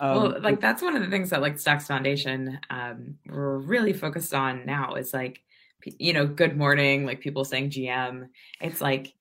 Um, 0.00 0.16
well, 0.16 0.40
like 0.40 0.60
that's 0.60 0.82
one 0.82 0.96
of 0.96 1.02
the 1.02 1.10
things 1.10 1.30
that 1.30 1.42
like 1.42 1.58
Stacks 1.58 1.86
Foundation 1.86 2.58
um, 2.70 3.16
we're 3.26 3.58
really 3.58 3.92
focused 3.92 4.34
on 4.34 4.64
now 4.64 4.94
is 4.94 5.12
like 5.12 5.42
you 5.98 6.12
know 6.12 6.26
good 6.26 6.56
morning 6.56 7.04
like 7.04 7.20
people 7.20 7.44
saying 7.44 7.70
GM. 7.70 8.28
It's 8.60 8.80
like 8.80 9.12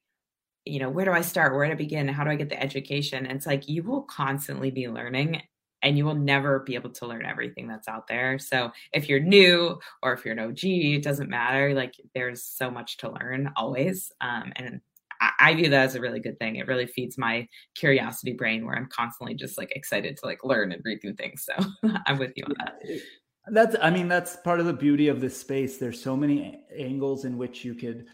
you 0.66 0.80
know 0.80 0.90
where 0.90 1.06
do 1.06 1.12
I 1.12 1.22
start? 1.22 1.54
Where 1.54 1.66
do 1.66 1.74
I 1.74 1.76
begin? 1.76 2.08
How 2.08 2.24
do 2.24 2.30
I 2.32 2.36
get 2.36 2.50
the 2.50 2.62
education? 2.62 3.26
And 3.26 3.36
it's 3.36 3.46
like 3.46 3.68
you 3.68 3.84
will 3.84 4.04
constantly 4.04 4.72
be 4.72 4.88
learning 4.88 5.42
and 5.82 5.98
you 5.98 6.06
will 6.06 6.16
never 6.16 6.60
be 6.60 6.76
able 6.76 6.90
to 6.90 7.06
learn 7.08 7.26
everything 7.26 7.68
that's 7.68 7.88
out 7.88 8.08
there. 8.08 8.38
So 8.38 8.72
if 8.94 9.08
you're 9.08 9.20
new 9.20 9.80
or 10.04 10.14
if 10.14 10.26
you're 10.26 10.34
an 10.34 10.40
OG, 10.40 10.64
it 10.64 11.04
doesn't 11.04 11.30
matter. 11.30 11.74
Like 11.74 11.96
there's 12.14 12.44
so 12.44 12.70
much 12.70 12.98
to 12.98 13.12
learn 13.12 13.52
always. 13.56 14.12
Um, 14.22 14.52
and 14.56 14.82
I, 15.22 15.54
view 15.54 15.70
that 15.70 15.86
as 15.86 15.96
a 15.96 16.02
really 16.02 16.20
good 16.20 16.40
thing. 16.40 16.56
It 16.56 16.68
really 16.68 16.86
feeds 16.86 17.18
my 17.18 17.48
curiosity 17.76 18.34
brain 18.34 18.66
where 18.66 18.76
I'm 18.76 18.88
constantly 18.88 19.36
just 19.36 19.58
like 19.58 19.72
excited 19.72 20.18
to 20.18 20.26
like 20.26 20.44
learn 20.44 20.72
and 20.72 20.82
read 20.86 21.00
new 21.04 21.14
things. 21.14 21.46
So 21.46 21.90
I'm 22.08 22.18
with 22.18 22.34
you 22.36 22.46
on 22.46 22.56
that. 22.60 22.80
That's, 23.48 23.76
I 23.82 23.90
mean, 23.90 24.08
that's 24.08 24.38
part 24.38 24.60
of 24.60 24.66
the 24.66 24.74
beauty 24.74 25.08
of 25.08 25.22
this 25.22 25.38
space. 25.38 25.78
There's 25.78 26.02
so 26.02 26.16
many 26.16 26.62
angles 26.78 27.26
in 27.26 27.38
which 27.38 27.66
you 27.66 27.74
could, 27.74 28.06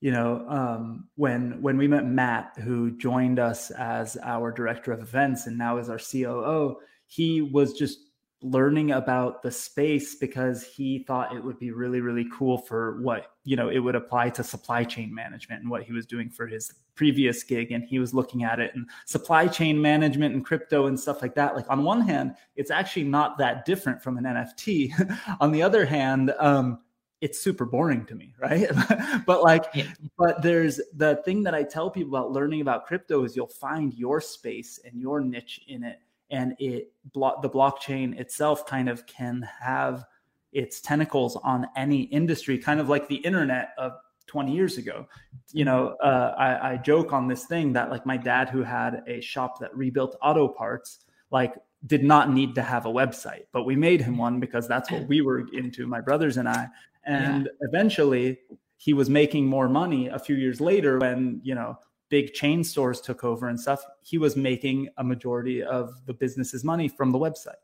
you 0.00 0.12
know, 0.12 0.44
um, 0.48 1.08
when 1.16 1.62
when 1.62 1.78
we 1.78 1.88
met 1.88 2.04
Matt, 2.04 2.52
who 2.62 2.90
joined 2.98 3.38
us 3.38 3.70
as 3.70 4.16
our 4.22 4.50
director 4.50 4.92
of 4.92 5.00
events 5.00 5.46
and 5.46 5.56
now 5.56 5.78
is 5.78 5.88
our 5.88 5.98
COO, 5.98 6.76
he 7.06 7.40
was 7.40 7.72
just 7.72 8.11
learning 8.42 8.92
about 8.92 9.42
the 9.42 9.50
space 9.50 10.14
because 10.16 10.64
he 10.64 11.00
thought 11.04 11.34
it 11.34 11.42
would 11.42 11.58
be 11.58 11.70
really 11.70 12.00
really 12.00 12.26
cool 12.32 12.58
for 12.58 13.00
what 13.00 13.32
you 13.44 13.56
know 13.56 13.68
it 13.68 13.78
would 13.78 13.94
apply 13.94 14.28
to 14.30 14.42
supply 14.42 14.84
chain 14.84 15.14
management 15.14 15.62
and 15.62 15.70
what 15.70 15.82
he 15.82 15.92
was 15.92 16.06
doing 16.06 16.28
for 16.28 16.46
his 16.46 16.72
previous 16.94 17.42
gig. 17.42 17.72
And 17.72 17.84
he 17.84 17.98
was 17.98 18.12
looking 18.12 18.44
at 18.44 18.60
it 18.60 18.72
and 18.74 18.88
supply 19.06 19.48
chain 19.48 19.80
management 19.80 20.34
and 20.34 20.44
crypto 20.44 20.86
and 20.86 20.98
stuff 20.98 21.22
like 21.22 21.34
that. 21.36 21.56
Like 21.56 21.70
on 21.70 21.84
one 21.84 22.02
hand 22.02 22.34
it's 22.56 22.70
actually 22.70 23.04
not 23.04 23.38
that 23.38 23.64
different 23.64 24.02
from 24.02 24.18
an 24.18 24.24
nft 24.24 25.18
on 25.40 25.52
the 25.52 25.62
other 25.62 25.84
hand 25.84 26.32
um 26.38 26.78
it's 27.20 27.38
super 27.38 27.64
boring 27.64 28.04
to 28.06 28.14
me 28.14 28.34
right? 28.38 28.68
But 29.26 29.42
like 29.42 29.66
yeah. 29.74 29.84
but 30.18 30.42
there's 30.42 30.80
the 30.96 31.16
thing 31.24 31.42
that 31.44 31.54
i 31.54 31.62
tell 31.62 31.90
people 31.90 32.16
about 32.16 32.32
learning 32.32 32.60
about 32.60 32.86
crypto 32.86 33.24
is 33.24 33.36
you'll 33.36 33.46
find 33.46 33.94
your 33.94 34.20
space 34.20 34.80
and 34.84 35.00
your 35.00 35.20
niche 35.20 35.60
in 35.68 35.84
it 35.84 36.00
and 36.32 36.54
it 36.58 36.90
the 37.14 37.50
blockchain 37.50 38.18
itself 38.18 38.66
kind 38.66 38.88
of 38.88 39.06
can 39.06 39.46
have 39.60 40.04
its 40.52 40.80
tentacles 40.80 41.36
on 41.36 41.66
any 41.76 42.02
industry 42.04 42.58
kind 42.58 42.80
of 42.80 42.88
like 42.88 43.06
the 43.06 43.16
internet 43.16 43.68
of 43.78 43.92
20 44.26 44.52
years 44.52 44.78
ago 44.78 45.06
you 45.52 45.64
know 45.64 45.88
uh, 46.02 46.34
I, 46.36 46.72
I 46.72 46.76
joke 46.78 47.12
on 47.12 47.28
this 47.28 47.44
thing 47.44 47.72
that 47.74 47.90
like 47.90 48.06
my 48.06 48.16
dad 48.16 48.48
who 48.48 48.62
had 48.62 49.02
a 49.06 49.20
shop 49.20 49.60
that 49.60 49.76
rebuilt 49.76 50.16
auto 50.22 50.48
parts 50.48 51.00
like 51.30 51.54
did 51.86 52.02
not 52.02 52.30
need 52.30 52.54
to 52.54 52.62
have 52.62 52.86
a 52.86 52.92
website 52.92 53.44
but 53.52 53.64
we 53.64 53.76
made 53.76 54.00
him 54.00 54.16
one 54.16 54.40
because 54.40 54.66
that's 54.66 54.90
what 54.90 55.06
we 55.06 55.20
were 55.20 55.46
into 55.52 55.86
my 55.86 56.00
brothers 56.00 56.36
and 56.38 56.48
i 56.48 56.66
and 57.04 57.44
yeah. 57.44 57.68
eventually 57.68 58.38
he 58.78 58.92
was 58.92 59.10
making 59.10 59.46
more 59.46 59.68
money 59.68 60.08
a 60.08 60.18
few 60.18 60.36
years 60.36 60.60
later 60.60 60.98
when 60.98 61.40
you 61.42 61.54
know 61.54 61.76
big 62.12 62.34
chain 62.34 62.62
stores 62.62 63.00
took 63.00 63.24
over 63.24 63.48
and 63.48 63.58
stuff, 63.58 63.82
he 64.02 64.18
was 64.18 64.36
making 64.36 64.86
a 64.98 65.02
majority 65.02 65.62
of 65.62 65.94
the 66.04 66.12
business's 66.12 66.62
money 66.62 66.86
from 66.86 67.10
the 67.10 67.18
website. 67.18 67.62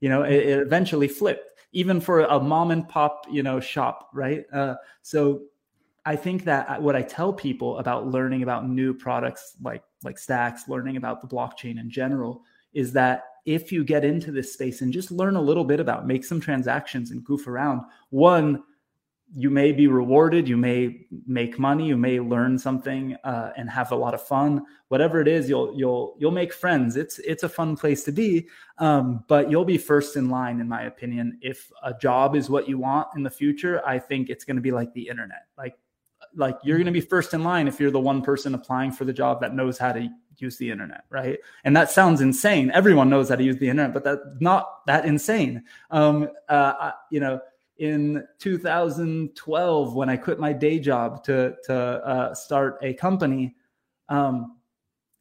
You 0.00 0.08
know, 0.08 0.22
it, 0.22 0.36
it 0.36 0.58
eventually 0.58 1.06
flipped, 1.06 1.60
even 1.72 2.00
for 2.00 2.22
a 2.22 2.40
mom 2.40 2.70
and 2.70 2.88
pop, 2.88 3.26
you 3.30 3.42
know, 3.42 3.60
shop, 3.60 4.08
right? 4.14 4.46
Uh, 4.54 4.76
so 5.02 5.42
I 6.06 6.16
think 6.16 6.44
that 6.44 6.80
what 6.80 6.96
I 6.96 7.02
tell 7.02 7.30
people 7.30 7.76
about 7.76 8.06
learning 8.06 8.42
about 8.42 8.66
new 8.66 8.94
products 8.94 9.56
like 9.60 9.84
like 10.02 10.16
Stacks, 10.16 10.66
learning 10.66 10.96
about 10.96 11.20
the 11.20 11.28
blockchain 11.28 11.78
in 11.78 11.90
general, 11.90 12.42
is 12.72 12.94
that 12.94 13.24
if 13.44 13.70
you 13.70 13.84
get 13.84 14.02
into 14.02 14.32
this 14.32 14.54
space 14.54 14.80
and 14.80 14.94
just 14.94 15.10
learn 15.10 15.36
a 15.36 15.42
little 15.42 15.64
bit 15.64 15.78
about, 15.78 16.06
make 16.06 16.24
some 16.24 16.40
transactions 16.40 17.10
and 17.10 17.22
goof 17.22 17.46
around, 17.46 17.82
one, 18.08 18.62
you 19.32 19.48
may 19.48 19.70
be 19.70 19.86
rewarded 19.86 20.48
you 20.48 20.56
may 20.56 21.06
make 21.26 21.58
money 21.58 21.86
you 21.86 21.96
may 21.96 22.18
learn 22.18 22.58
something 22.58 23.16
uh, 23.22 23.52
and 23.56 23.70
have 23.70 23.92
a 23.92 23.96
lot 23.96 24.14
of 24.14 24.22
fun. 24.22 24.62
Whatever 24.88 25.20
it 25.20 25.28
is 25.28 25.48
you'll 25.48 25.76
you'll 25.76 26.16
you'll 26.18 26.30
make 26.32 26.52
friends. 26.52 26.96
It's 26.96 27.18
it's 27.20 27.42
a 27.42 27.48
fun 27.48 27.76
place 27.76 28.02
to 28.04 28.12
be 28.12 28.48
um, 28.78 29.24
but 29.28 29.50
you'll 29.50 29.64
be 29.64 29.78
first 29.78 30.16
in 30.16 30.30
line 30.30 30.60
in 30.60 30.68
my 30.68 30.82
opinion. 30.82 31.38
If 31.42 31.70
a 31.82 31.94
job 31.94 32.34
is 32.34 32.50
what 32.50 32.68
you 32.68 32.78
want 32.78 33.08
in 33.16 33.22
the 33.22 33.30
future 33.30 33.86
i 33.86 33.98
think 33.98 34.30
it's 34.30 34.44
going 34.44 34.56
to 34.56 34.62
be 34.62 34.72
like 34.72 34.92
the 34.94 35.08
internet. 35.08 35.46
Like 35.56 35.78
like 36.34 36.58
you're 36.62 36.76
going 36.76 36.86
to 36.86 36.92
be 36.92 37.00
first 37.00 37.34
in 37.34 37.44
line 37.44 37.68
if 37.68 37.80
you're 37.80 37.90
the 37.90 38.00
one 38.00 38.22
person 38.22 38.54
applying 38.54 38.92
for 38.92 39.04
the 39.04 39.12
job 39.12 39.40
that 39.40 39.54
knows 39.54 39.78
how 39.78 39.92
to 39.92 40.08
use 40.38 40.56
the 40.56 40.70
internet 40.70 41.04
right? 41.10 41.38
And 41.64 41.76
that 41.76 41.90
sounds 41.90 42.20
insane. 42.20 42.70
Everyone 42.72 43.10
knows 43.10 43.28
how 43.28 43.36
to 43.36 43.44
use 43.44 43.58
the 43.58 43.68
internet 43.68 43.94
but 43.94 44.04
that's 44.04 44.22
not 44.40 44.86
that 44.86 45.04
insane. 45.04 45.64
Um, 45.90 46.28
uh, 46.48 46.92
you 47.10 47.20
know 47.20 47.40
in 47.80 48.22
2012 48.38 49.94
when 49.94 50.10
I 50.10 50.16
quit 50.16 50.38
my 50.38 50.52
day 50.52 50.78
job 50.78 51.24
to 51.24 51.56
to 51.64 51.74
uh, 51.74 52.34
start 52.34 52.78
a 52.82 52.94
company. 52.94 53.56
Um, 54.08 54.58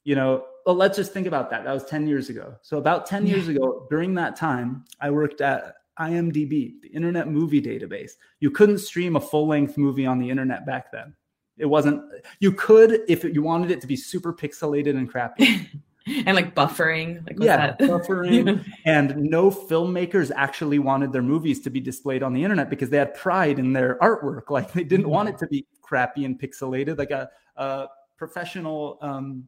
you 0.03 0.15
know, 0.15 0.45
well, 0.65 0.75
let's 0.75 0.97
just 0.97 1.13
think 1.13 1.25
about 1.25 1.49
that. 1.49 1.63
That 1.63 1.73
was 1.73 1.85
10 1.85 2.07
years 2.07 2.29
ago. 2.29 2.55
So 2.61 2.77
about 2.77 3.05
10 3.05 3.25
yeah. 3.25 3.35
years 3.35 3.47
ago, 3.47 3.87
during 3.89 4.13
that 4.15 4.35
time, 4.35 4.85
I 4.99 5.09
worked 5.09 5.41
at 5.41 5.75
IMDb, 5.99 6.81
the 6.81 6.89
Internet 6.93 7.27
Movie 7.27 7.61
Database. 7.61 8.11
You 8.39 8.51
couldn't 8.51 8.79
stream 8.79 9.15
a 9.15 9.21
full 9.21 9.47
length 9.47 9.77
movie 9.77 10.05
on 10.05 10.19
the 10.19 10.29
internet 10.29 10.65
back 10.65 10.91
then. 10.91 11.15
It 11.57 11.65
wasn't. 11.65 12.03
You 12.39 12.51
could 12.51 13.01
if 13.07 13.23
you 13.23 13.41
wanted 13.41 13.71
it 13.71 13.81
to 13.81 13.87
be 13.87 13.95
super 13.95 14.33
pixelated 14.33 14.97
and 14.97 15.09
crappy. 15.09 15.69
and 16.07 16.35
like 16.35 16.55
buffering 16.55 17.25
like 17.27 17.37
yeah 17.39 17.75
buffering. 17.79 18.65
And 18.85 19.15
no 19.17 19.51
filmmakers 19.51 20.31
actually 20.35 20.79
wanted 20.79 21.11
their 21.11 21.21
movies 21.21 21.59
to 21.61 21.69
be 21.69 21.79
displayed 21.79 22.23
on 22.23 22.33
the 22.33 22.43
internet 22.43 22.69
because 22.69 22.89
they 22.89 22.97
had 22.97 23.13
pride 23.13 23.59
in 23.59 23.73
their 23.73 23.97
artwork. 23.99 24.43
Like 24.49 24.73
they 24.73 24.83
didn't 24.83 25.09
want 25.09 25.29
it 25.29 25.37
to 25.39 25.47
be 25.47 25.65
crappy 25.81 26.25
and 26.25 26.39
pixelated 26.39 26.97
like 26.97 27.11
a, 27.11 27.29
a 27.55 27.87
professional 28.17 28.97
um, 29.01 29.45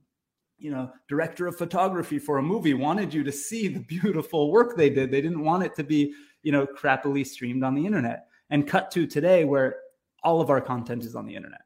you 0.58 0.72
know 0.72 0.92
director 1.08 1.48
of 1.48 1.58
photography 1.58 2.20
for 2.20 2.38
a 2.38 2.44
movie 2.44 2.74
wanted 2.74 3.14
you 3.14 3.24
to 3.24 3.32
see 3.32 3.68
the 3.68 3.80
beautiful 3.80 4.52
work 4.52 4.78
they 4.78 4.90
did. 4.90 5.12
They 5.12 5.22
didn't 5.22 5.44
want 5.44 5.64
it 5.64 5.76
to 5.76 5.84
be 5.84 6.14
you 6.44 6.52
know 6.52 6.66
crappily 6.66 7.26
streamed 7.26 7.64
on 7.64 7.76
the 7.76 7.86
internet. 7.86 8.28
And 8.50 8.68
cut 8.68 8.92
to 8.92 9.08
today 9.08 9.46
where 9.46 9.78
all 10.24 10.42
of 10.42 10.50
our 10.50 10.60
content 10.60 11.06
is 11.06 11.16
on 11.16 11.26
the 11.26 11.36
internet. 11.36 11.62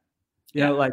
You 0.52 0.60
yeah. 0.60 0.68
know 0.68 0.76
like 0.76 0.92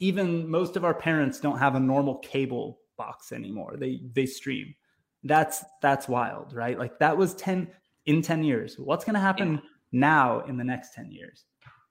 even 0.00 0.48
most 0.48 0.76
of 0.76 0.84
our 0.84 0.94
parents 0.94 1.40
don't 1.40 1.58
have 1.58 1.76
a 1.76 1.80
normal 1.80 2.16
cable 2.16 2.80
box 2.96 3.32
anymore. 3.32 3.76
They 3.76 4.00
they 4.12 4.26
stream. 4.26 4.74
That's 5.22 5.64
that's 5.82 6.08
wild, 6.08 6.52
right? 6.52 6.78
Like 6.78 6.98
that 6.98 7.16
was 7.16 7.34
10 7.34 7.68
in 8.06 8.22
10 8.22 8.44
years. 8.44 8.78
What's 8.78 9.04
going 9.04 9.14
to 9.14 9.20
happen 9.20 9.54
yeah. 9.54 9.60
now 9.92 10.40
in 10.40 10.56
the 10.56 10.64
next 10.64 10.94
10 10.94 11.10
years? 11.10 11.44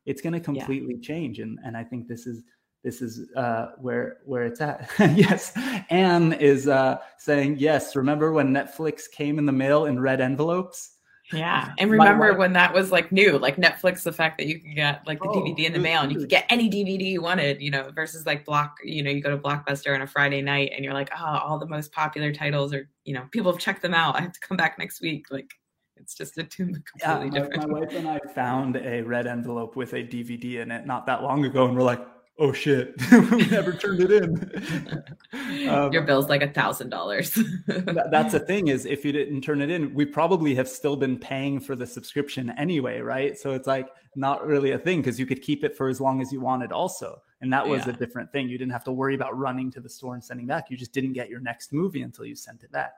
It's 0.06 0.22
going 0.22 0.34
to 0.34 0.40
completely 0.40 0.96
yeah. 0.96 1.08
change 1.08 1.40
and 1.40 1.60
and 1.64 1.76
I 1.76 1.84
think 1.84 2.08
this 2.08 2.28
is 2.28 2.44
this 2.84 3.02
is 3.02 3.30
uh, 3.36 3.68
where 3.78 4.18
where 4.26 4.44
it's 4.44 4.60
at. 4.62 4.90
yes, 5.16 5.54
Anne 5.90 6.34
is 6.34 6.68
uh, 6.68 6.98
saying 7.18 7.56
yes. 7.58 7.96
Remember 7.96 8.34
when 8.34 8.50
Netflix 8.50 9.10
came 9.10 9.40
in 9.40 9.46
the 9.46 9.54
mail 9.54 9.86
in 9.86 10.00
red 10.00 10.20
envelopes? 10.20 10.93
Yeah. 11.32 11.74
And 11.78 11.90
remember 11.90 12.34
when 12.34 12.54
that 12.54 12.74
was 12.74 12.92
like 12.92 13.12
new, 13.12 13.38
like 13.38 13.56
Netflix, 13.56 14.04
the 14.04 14.12
fact 14.12 14.38
that 14.38 14.48
you 14.48 14.60
could 14.60 14.76
get 14.76 15.06
like 15.08 15.20
the 15.20 15.30
oh, 15.30 15.42
DVD 15.42 15.66
in 15.66 15.74
the 15.74 15.80
oh, 15.80 15.82
mail 15.82 16.02
and 16.02 16.12
you 16.12 16.20
could 16.20 16.30
get 16.30 16.46
any 16.50 16.70
DVD 16.70 17.12
you 17.12 17.22
wanted, 17.22 17.62
you 17.62 17.72
know, 17.72 17.92
versus 17.96 18.26
like 18.26 18.46
block, 18.46 18.78
you 18.84 19.02
know, 19.02 19.10
you 19.10 19.22
go 19.22 19.30
to 19.30 19.38
Blockbuster 19.38 19.96
on 19.96 20.02
a 20.02 20.08
Friday 20.08 20.42
night 20.42 20.72
and 20.76 20.84
you're 20.84 20.94
like, 20.94 21.10
oh, 21.18 21.40
all 21.44 21.58
the 21.58 21.66
most 21.66 21.92
popular 21.92 22.34
titles 22.34 22.74
are, 22.74 22.90
you 23.06 23.14
know, 23.14 23.26
people 23.32 23.52
have 23.52 23.60
checked 23.60 23.82
them 23.82 23.94
out. 23.94 24.18
I 24.18 24.22
have 24.22 24.34
to 24.34 24.40
come 24.42 24.58
back 24.58 24.78
next 24.78 25.02
week. 25.02 25.28
Like 25.32 25.52
it's 25.96 26.14
just 26.14 26.38
a 26.38 26.44
completely 26.44 26.84
yeah, 27.00 27.20
my, 27.20 27.30
different. 27.30 27.70
My 27.70 27.80
wife 27.80 27.94
and 27.94 28.08
I 28.08 28.20
found 28.36 28.76
a 28.76 29.02
red 29.02 29.26
envelope 29.26 29.76
with 29.76 29.94
a 29.94 30.04
DVD 30.04 30.62
in 30.62 30.72
it 30.72 30.86
not 30.86 31.06
that 31.06 31.24
long 31.24 31.46
ago 31.46 31.66
and 31.66 31.76
we're 31.76 31.84
like, 31.84 32.06
oh 32.40 32.52
shit, 32.52 32.94
we 33.32 33.46
never 33.48 33.74
turned 33.74 34.02
it 34.02 34.12
in. 34.12 35.68
um, 35.70 35.92
Your 35.92 36.04
bill's 36.04 36.30
like 36.30 36.42
a 36.42 36.50
thousand 36.52 36.90
dollars. 36.90 37.38
That's 37.68 38.34
the 38.34 38.40
thing 38.40 38.68
is 38.68 38.86
if 38.86 39.06
you 39.06 39.12
didn't 39.12 39.42
turn 39.42 39.62
it 39.62 39.70
in, 39.70 39.94
we 39.94 40.06
probably 40.06 40.56
have 40.56 40.68
still 40.68 40.96
been 40.96 41.18
paying 41.18 41.60
for 41.60 41.76
the 41.76 41.86
subscription 41.86 42.52
anyway, 42.58 43.00
right? 43.00 43.38
So 43.38 43.52
it's 43.52 43.68
like 43.68 43.90
not 44.16 44.46
really 44.46 44.72
a 44.72 44.78
thing 44.80 45.02
because 45.02 45.20
you 45.20 45.26
could 45.26 45.42
keep 45.42 45.64
it 45.64 45.76
for 45.76 45.90
as 45.90 46.00
long 46.02 46.22
as 46.22 46.32
you 46.32 46.42
wanted 46.42 46.72
also. 46.72 47.22
And 47.42 47.52
that 47.52 47.68
was 47.68 47.86
Yeah. 47.86 47.94
a 47.94 47.98
different 47.98 48.32
thing. 48.32 48.48
You 48.48 48.58
didn't 48.58 48.72
have 48.72 48.86
to 48.86 48.92
worry 48.92 49.16
about 49.16 49.38
running 49.38 49.70
to 49.72 49.82
the 49.82 49.90
store 49.90 50.14
and 50.14 50.24
sending 50.24 50.48
back. 50.48 50.70
You 50.70 50.78
just 50.78 50.94
didn't 50.94 51.14
get 51.14 51.30
your 51.30 51.42
next 51.42 51.74
movie 51.74 52.02
until 52.02 52.26
you 52.26 52.36
sent 52.36 52.64
it 52.64 52.72
back. 52.72 52.94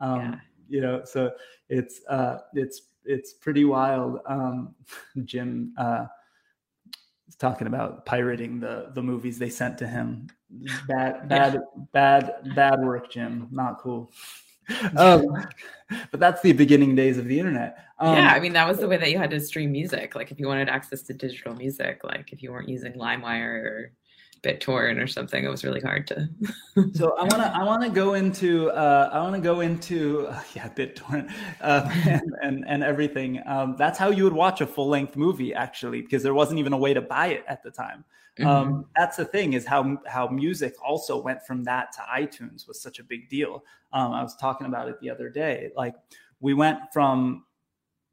Um, 0.00 0.20
Yeah. 0.20 0.40
You 0.68 0.80
know, 0.80 1.02
so 1.04 1.30
it's 1.68 2.00
uh, 2.08 2.38
it's 2.52 2.82
it's 3.04 3.32
pretty 3.34 3.64
wild. 3.64 4.18
Um, 4.26 4.74
Jim 5.24 5.72
uh, 5.78 6.06
is 6.06 6.08
talking 7.34 7.66
about 7.66 8.06
pirating 8.06 8.60
the 8.60 8.90
the 8.94 9.02
movies 9.02 9.38
they 9.38 9.50
sent 9.50 9.78
to 9.78 9.86
him. 9.86 10.28
Bad, 10.86 11.28
bad, 11.28 11.60
bad, 11.92 12.54
bad 12.54 12.80
work, 12.80 13.10
Jim. 13.10 13.48
Not 13.50 13.80
cool. 13.80 14.10
Um, 14.96 15.46
but 16.10 16.18
that's 16.18 16.42
the 16.42 16.52
beginning 16.52 16.96
days 16.96 17.18
of 17.18 17.26
the 17.26 17.38
internet. 17.38 17.78
Um, 18.00 18.16
yeah, 18.16 18.32
I 18.32 18.40
mean 18.40 18.52
that 18.54 18.66
was 18.66 18.78
the 18.78 18.88
way 18.88 18.96
that 18.96 19.12
you 19.12 19.16
had 19.16 19.30
to 19.30 19.38
stream 19.38 19.70
music. 19.70 20.16
Like 20.16 20.32
if 20.32 20.40
you 20.40 20.48
wanted 20.48 20.68
access 20.68 21.02
to 21.02 21.14
digital 21.14 21.54
music, 21.54 22.02
like 22.02 22.32
if 22.32 22.42
you 22.42 22.50
weren't 22.50 22.68
using 22.68 22.94
LimeWire 22.94 23.62
or 23.64 23.92
BitTorrent 24.42 25.02
or 25.02 25.06
something, 25.06 25.44
it 25.44 25.48
was 25.48 25.64
really 25.64 25.80
hard 25.80 26.06
to. 26.08 26.28
so 26.94 27.16
I 27.16 27.22
want 27.22 27.42
to 27.42 27.52
I 27.54 27.62
want 27.64 27.82
to 27.82 27.88
go 27.88 28.14
into 28.14 28.70
uh, 28.70 29.10
I 29.12 29.20
want 29.20 29.34
to 29.34 29.40
go 29.40 29.60
into 29.60 30.26
uh, 30.28 30.40
yeah 30.54 30.68
BitTorrent 30.68 31.32
uh, 31.60 31.90
and, 32.06 32.32
and 32.42 32.64
and 32.66 32.82
everything. 32.82 33.42
Um, 33.46 33.76
that's 33.78 33.98
how 33.98 34.10
you 34.10 34.24
would 34.24 34.32
watch 34.32 34.60
a 34.60 34.66
full 34.66 34.88
length 34.88 35.16
movie 35.16 35.54
actually, 35.54 36.02
because 36.02 36.22
there 36.22 36.34
wasn't 36.34 36.58
even 36.58 36.72
a 36.72 36.78
way 36.78 36.94
to 36.94 37.00
buy 37.00 37.28
it 37.28 37.44
at 37.48 37.62
the 37.62 37.70
time. 37.70 38.04
Um, 38.44 38.84
that's 38.94 39.16
the 39.16 39.24
thing 39.24 39.54
is 39.54 39.64
how 39.64 39.98
how 40.06 40.28
music 40.28 40.74
also 40.84 41.22
went 41.22 41.42
from 41.46 41.64
that 41.64 41.92
to 41.92 42.00
iTunes 42.00 42.68
was 42.68 42.80
such 42.80 42.98
a 42.98 43.04
big 43.04 43.30
deal. 43.30 43.64
Um, 43.92 44.12
I 44.12 44.22
was 44.22 44.36
talking 44.36 44.66
about 44.66 44.88
it 44.88 45.00
the 45.00 45.08
other 45.08 45.30
day. 45.30 45.70
Like 45.74 45.94
we 46.40 46.52
went 46.52 46.80
from 46.92 47.44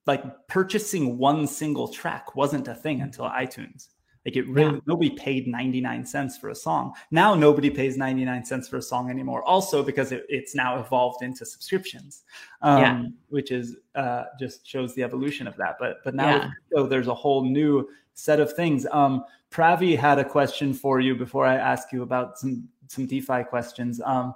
like 0.05 0.23
purchasing 0.47 1.17
one 1.17 1.47
single 1.47 1.87
track 1.87 2.35
wasn't 2.35 2.67
a 2.67 2.75
thing 2.75 3.01
until 3.01 3.25
iTunes. 3.25 3.89
Like 4.25 4.37
it 4.37 4.47
really 4.47 4.81
nobody 4.85 5.09
paid 5.09 5.47
99 5.47 6.05
cents 6.05 6.37
for 6.37 6.49
a 6.49 6.55
song. 6.55 6.93
Now 7.11 7.35
nobody 7.35 7.69
pays 7.69 7.97
99 7.97 8.45
cents 8.45 8.69
for 8.69 8.77
a 8.77 8.81
song 8.81 9.09
anymore. 9.09 9.43
Also 9.43 9.83
because 9.83 10.13
it, 10.13 10.25
it's 10.29 10.55
now 10.55 10.79
evolved 10.79 11.23
into 11.23 11.45
subscriptions. 11.45 12.23
Um, 12.61 12.79
Yeah. 12.79 13.03
which 13.29 13.51
is 13.51 13.75
uh, 13.95 14.25
just 14.39 14.65
shows 14.65 14.95
the 14.95 15.03
evolution 15.03 15.45
of 15.45 15.57
that. 15.57 15.75
But 15.77 15.97
but 16.05 16.15
now 16.15 16.29
Yeah. 16.29 16.49
so 16.73 16.87
there's 16.87 17.07
a 17.07 17.13
whole 17.13 17.43
new 17.43 17.89
set 18.13 18.39
of 18.39 18.53
things. 18.53 18.85
Um 18.91 19.25
Pravi 19.51 19.97
had 19.97 20.17
a 20.19 20.25
question 20.25 20.73
for 20.73 20.99
you 20.99 21.15
before 21.15 21.45
I 21.45 21.55
ask 21.55 21.91
you 21.91 22.01
about 22.03 22.37
some 22.39 22.69
some 22.87 23.05
DeFi 23.05 23.43
questions. 23.43 23.99
Um 24.01 24.33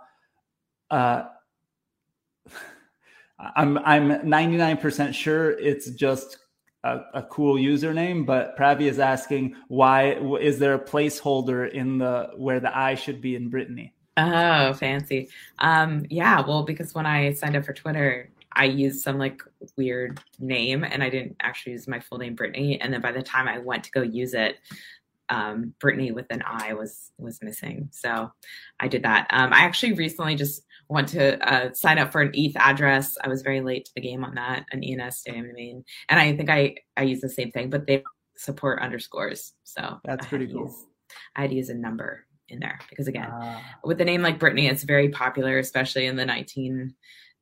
uh 0.92 1.24
I'm 3.40 3.78
I'm 3.80 4.10
99% 4.10 5.14
sure 5.14 5.52
it's 5.52 5.92
just 5.92 6.38
a, 6.88 7.20
a 7.20 7.24
cool 7.24 7.56
username, 7.56 8.26
but 8.26 8.58
Pravi 8.58 8.84
is 8.84 9.00
asking 9.00 9.56
why 9.68 10.14
is 10.40 10.60
there 10.60 10.74
a 10.74 10.80
placeholder 10.80 11.70
in 11.70 11.98
the 11.98 12.32
where 12.36 12.60
the 12.60 12.76
I 12.76 12.96
should 12.96 13.22
be 13.22 13.36
in 13.36 13.50
Brittany? 13.50 13.94
Oh, 14.16 14.74
fancy. 14.74 15.30
Um, 15.60 16.06
yeah, 16.10 16.42
well, 16.42 16.64
because 16.64 16.96
when 16.96 17.06
I 17.06 17.34
signed 17.34 17.56
up 17.56 17.66
for 17.66 17.74
Twitter, 17.74 18.30
I 18.52 18.66
used 18.66 19.02
some 19.02 19.20
like 19.20 19.44
weird 19.76 20.20
name 20.40 20.84
and 20.84 21.04
I 21.04 21.10
didn't 21.10 21.36
actually 21.42 21.74
use 21.74 21.88
my 21.88 22.00
full 22.00 22.18
name 22.18 22.34
Brittany. 22.34 22.82
And 22.82 22.92
then 22.92 23.02
by 23.02 23.12
the 23.12 23.22
time 23.22 23.48
I 23.48 23.60
went 23.60 23.84
to 23.84 23.92
go 23.92 24.02
use 24.02 24.34
it, 24.34 24.58
um, 25.30 25.74
Brittany 25.80 26.12
with 26.12 26.28
an 26.32 26.42
I 26.46 26.74
was 26.74 27.12
was 27.18 27.42
missing. 27.44 27.90
So 27.92 28.32
I 28.80 28.88
did 28.88 29.04
that. 29.04 29.28
Um, 29.30 29.54
I 29.54 29.60
actually 29.60 29.94
recently 29.94 30.36
just 30.36 30.64
went 30.90 31.08
to 31.10 31.38
uh, 31.54 31.74
sign 31.74 31.98
up 31.98 32.12
for 32.12 32.22
an 32.22 32.32
ETH 32.34 32.56
address. 32.58 33.18
I 33.24 33.28
was 33.28 33.42
very 33.42 33.62
late 33.62 33.86
to 33.86 33.92
the 33.96 34.02
game 34.02 34.24
on 34.24 34.36
that, 34.36 34.66
an 34.72 34.84
ENS 34.84 35.22
day, 35.24 35.38
I 35.38 35.42
mean. 35.42 35.84
and 36.10 36.20
I 36.20 36.36
think 36.36 36.50
I 36.50 36.76
I 36.96 37.04
use 37.04 37.22
the 37.22 37.30
same 37.30 37.52
thing, 37.52 37.70
but 37.70 37.86
they 37.88 38.04
support 38.38 38.82
underscores. 38.82 39.54
So 39.64 40.00
That's 40.06 40.26
I 40.26 40.30
pretty 40.30 40.48
cool. 40.48 40.66
use- 40.68 40.86
I 41.36 41.42
had 41.42 41.50
to 41.52 41.56
use 41.56 41.70
a 41.70 41.74
number 41.74 42.26
in 42.50 42.60
there 42.60 42.80
because 42.90 43.08
again, 43.08 43.30
Ah. 43.32 43.78
with 43.84 44.00
a 44.02 44.06
name 44.06 44.22
like 44.22 44.40
Brittany, 44.40 44.68
it's 44.68 44.84
very 44.84 45.10
popular, 45.10 45.58
especially 45.58 46.06
in 46.06 46.16
the 46.16 46.26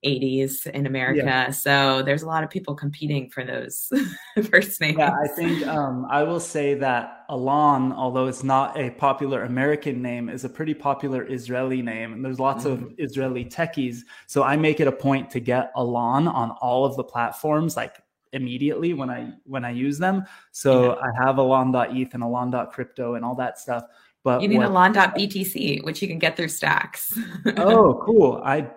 1980s 0.06 0.68
in 0.68 0.86
America. 0.86 1.22
Yeah. 1.26 1.52
So 1.52 2.02
there's 2.04 2.24
a 2.24 2.28
lot 2.28 2.44
of 2.44 2.50
people 2.50 2.76
competing 2.76 3.30
for 3.30 3.44
those 3.44 3.92
first 4.50 4.80
names. 4.80 4.98
Yeah, 4.98 5.12
I 5.12 5.28
think 5.28 5.66
um, 5.68 6.06
I 6.10 6.24
will 6.24 6.40
say 6.40 6.74
that 6.76 7.26
Alon, 7.30 7.92
although 7.92 8.28
it's 8.28 8.44
not 8.44 8.78
a 8.80 8.92
popular 8.92 9.44
American 9.44 10.02
name, 10.02 10.30
is 10.30 10.44
a 10.44 10.50
pretty 10.50 10.74
popular 10.74 11.30
Israeli 11.30 11.82
name, 11.82 12.14
and 12.14 12.24
there's 12.24 12.40
lots 12.40 12.66
of 12.66 12.94
Israeli 12.98 13.46
techies. 13.46 14.00
So 14.28 14.44
I 14.44 14.56
make 14.56 14.80
it 14.80 14.88
a 14.88 14.92
point 14.92 15.30
to 15.32 15.40
get 15.40 15.72
Alon 15.76 16.28
on 16.28 16.52
all 16.52 16.86
of 16.86 16.96
the 16.96 17.04
platforms, 17.04 17.76
like 17.76 17.96
immediately 18.34 18.94
when 18.94 19.10
I 19.10 19.32
when 19.46 19.66
I 19.66 19.72
use 19.72 19.98
them. 19.98 20.26
So 20.52 20.98
I 21.00 21.26
have 21.26 21.38
Alon.eth 21.38 22.14
and 22.14 22.24
Alon.crypto 22.24 23.16
and 23.16 23.26
all 23.26 23.36
that 23.36 23.60
stuff. 23.60 23.86
But 24.24 24.42
you 24.42 24.48
need 24.48 24.58
what- 24.58 24.70
a 24.70 24.74
lawn.btc, 24.74 25.84
which 25.84 26.02
you 26.02 26.08
can 26.08 26.18
get 26.18 26.36
through 26.36 26.48
stacks. 26.48 27.18
oh, 27.58 28.02
cool. 28.04 28.42
I 28.44 28.72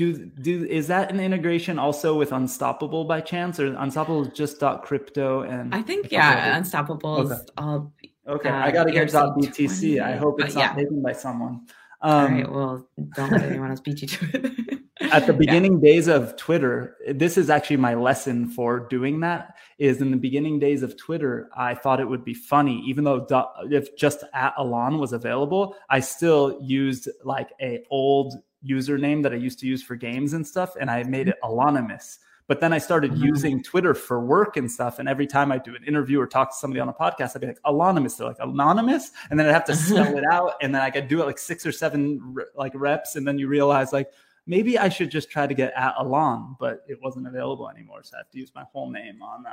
do 0.00 0.26
do 0.48 0.64
is 0.64 0.86
that 0.88 1.10
an 1.12 1.20
integration 1.20 1.78
also 1.78 2.16
with 2.16 2.32
Unstoppable 2.32 3.04
by 3.04 3.20
chance, 3.20 3.60
or 3.60 3.66
Unstoppable 3.74 4.22
is 4.26 4.32
just 4.32 4.62
.crypto 4.82 5.42
and 5.42 5.74
I 5.74 5.82
think 5.82 6.10
yeah, 6.10 6.56
Unstoppable 6.56 7.22
is 7.22 7.32
Okay. 7.32 7.42
all. 7.58 7.92
Okay, 8.26 8.48
uh, 8.48 8.66
I 8.66 8.70
got 8.70 8.84
to 8.84 8.92
get 8.92 9.08
ERC20, 9.08 9.36
.btc. 9.36 10.02
I 10.02 10.16
hope 10.16 10.40
it's 10.40 10.54
not 10.54 10.60
yeah. 10.60 10.74
taken 10.74 11.02
by 11.02 11.12
someone. 11.12 11.66
All 12.02 12.26
Um, 12.26 12.34
right, 12.34 12.50
well, 12.50 12.88
don't 13.14 13.30
let 13.32 13.42
anyone 13.42 13.70
else 13.70 13.80
beat 13.80 14.00
you 14.02 14.08
to 14.08 14.26
it. 14.34 14.78
at 15.12 15.26
the 15.26 15.32
beginning 15.32 15.80
days 15.80 16.06
of 16.06 16.36
Twitter, 16.36 16.96
this 17.08 17.36
is 17.36 17.50
actually 17.50 17.78
my 17.78 17.94
lesson 17.94 18.48
for 18.48 18.86
doing 18.88 19.20
that. 19.20 19.56
Is 19.78 20.00
in 20.00 20.10
the 20.10 20.16
beginning 20.16 20.58
days 20.60 20.82
of 20.82 20.96
Twitter, 20.96 21.50
I 21.56 21.74
thought 21.74 22.00
it 22.00 22.08
would 22.08 22.24
be 22.24 22.34
funny, 22.34 22.82
even 22.86 23.04
though 23.04 23.26
if 23.70 23.96
just 23.96 24.22
at 24.32 24.54
Alon 24.56 24.98
was 24.98 25.12
available, 25.12 25.74
I 25.88 26.00
still 26.00 26.58
used 26.62 27.08
like 27.24 27.50
a 27.60 27.84
old 27.90 28.34
username 28.66 29.22
that 29.22 29.32
I 29.32 29.36
used 29.36 29.58
to 29.60 29.66
use 29.66 29.82
for 29.82 29.96
games 29.96 30.32
and 30.32 30.46
stuff, 30.46 30.76
and 30.80 30.90
I 30.90 31.02
made 31.04 31.28
it 31.28 31.36
anonymous. 31.42 32.18
But 32.50 32.58
then 32.58 32.72
I 32.72 32.78
started 32.78 33.16
using 33.16 33.62
Twitter 33.62 33.94
for 33.94 34.18
work 34.18 34.56
and 34.56 34.68
stuff. 34.68 34.98
And 34.98 35.08
every 35.08 35.28
time 35.28 35.52
I 35.52 35.58
do 35.58 35.76
an 35.76 35.84
interview 35.84 36.20
or 36.20 36.26
talk 36.26 36.50
to 36.50 36.56
somebody 36.56 36.80
on 36.80 36.88
a 36.88 36.92
podcast, 36.92 37.36
I'd 37.36 37.42
be 37.42 37.46
like, 37.46 37.60
anonymous. 37.64 38.16
They're 38.16 38.26
like, 38.26 38.40
anonymous. 38.40 39.12
And 39.30 39.38
then 39.38 39.46
I'd 39.46 39.52
have 39.52 39.66
to 39.66 39.76
spell 39.76 40.18
it 40.18 40.24
out. 40.32 40.54
And 40.60 40.74
then 40.74 40.82
I 40.82 40.90
could 40.90 41.06
do 41.06 41.22
it 41.22 41.26
like 41.26 41.38
six 41.38 41.64
or 41.64 41.70
seven 41.70 42.34
like 42.56 42.72
reps. 42.74 43.14
And 43.14 43.24
then 43.24 43.38
you 43.38 43.46
realize 43.46 43.92
like, 43.92 44.10
maybe 44.46 44.80
I 44.80 44.88
should 44.88 45.12
just 45.12 45.30
try 45.30 45.46
to 45.46 45.54
get 45.54 45.72
at 45.76 45.94
Alon, 45.96 46.56
but 46.58 46.80
it 46.88 46.98
wasn't 47.00 47.28
available 47.28 47.70
anymore. 47.70 48.02
So 48.02 48.16
I 48.16 48.18
have 48.18 48.30
to 48.30 48.38
use 48.38 48.50
my 48.52 48.64
whole 48.72 48.90
name 48.90 49.22
on 49.22 49.46
uh, 49.46 49.50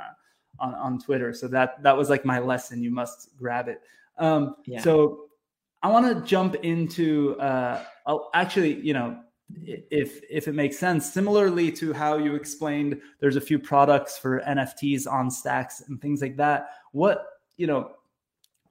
on, 0.58 0.74
on 0.74 0.98
Twitter. 0.98 1.32
So 1.32 1.46
that 1.48 1.80
that 1.84 1.96
was 1.96 2.10
like 2.10 2.24
my 2.24 2.40
lesson. 2.40 2.82
You 2.82 2.90
must 2.90 3.36
grab 3.36 3.68
it. 3.68 3.80
Um, 4.18 4.56
Yeah. 4.66 4.80
So 4.80 5.27
I 5.82 5.88
want 5.88 6.06
to 6.06 6.28
jump 6.28 6.56
into 6.56 7.38
uh, 7.40 7.84
actually, 8.34 8.80
you 8.80 8.94
know, 8.94 9.18
if 9.64 10.20
if 10.28 10.48
it 10.48 10.54
makes 10.54 10.78
sense, 10.78 11.10
similarly 11.10 11.72
to 11.72 11.92
how 11.92 12.18
you 12.18 12.34
explained, 12.34 13.00
there's 13.20 13.36
a 13.36 13.40
few 13.40 13.58
products 13.58 14.18
for 14.18 14.40
NFTs 14.40 15.10
on 15.10 15.30
stacks 15.30 15.82
and 15.88 16.00
things 16.00 16.20
like 16.20 16.36
that. 16.36 16.70
What 16.92 17.24
you 17.56 17.66
know, 17.66 17.92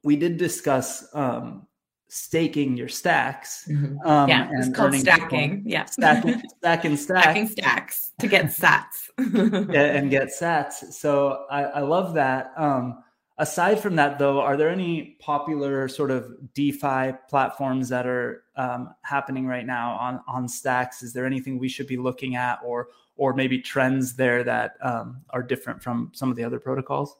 we 0.03 0.15
did 0.15 0.37
discuss 0.37 1.07
um, 1.15 1.67
staking 2.09 2.77
your 2.77 2.87
stacks. 2.89 3.67
Mhm. 3.69 4.05
Um, 4.05 4.29
yeah, 4.29 4.49
it's 4.53 4.75
called 4.75 4.93
stacking. 4.95 5.63
Bitcoin. 5.63 5.63
Yeah, 5.65 5.85
stacking, 5.85 6.41
stacking, 6.59 6.97
stack, 6.97 7.23
stacking 7.23 7.47
stacks 7.47 8.11
to 8.19 8.27
get 8.27 8.45
sats. 8.45 9.09
yeah, 9.73 9.97
and 9.97 10.11
get 10.11 10.29
sats. 10.29 10.93
So 10.93 11.45
I, 11.49 11.63
I 11.63 11.79
love 11.81 12.13
that. 12.15 12.53
Um, 12.57 13.03
aside 13.37 13.79
from 13.79 13.95
that, 13.95 14.19
though, 14.19 14.41
are 14.41 14.57
there 14.57 14.69
any 14.69 15.17
popular 15.19 15.87
sort 15.87 16.11
of 16.11 16.31
DeFi 16.53 17.13
platforms 17.29 17.89
that 17.89 18.05
are 18.05 18.43
um, 18.55 18.93
happening 19.03 19.45
right 19.45 19.65
now 19.65 19.95
on 19.95 20.21
on 20.27 20.47
Stacks? 20.47 21.03
Is 21.03 21.13
there 21.13 21.25
anything 21.25 21.59
we 21.59 21.69
should 21.69 21.87
be 21.87 21.97
looking 21.97 22.35
at, 22.35 22.59
or 22.65 22.89
or 23.15 23.33
maybe 23.33 23.59
trends 23.59 24.15
there 24.15 24.43
that 24.43 24.75
um, 24.81 25.21
are 25.31 25.43
different 25.43 25.81
from 25.81 26.11
some 26.13 26.29
of 26.29 26.35
the 26.35 26.43
other 26.43 26.59
protocols? 26.59 27.17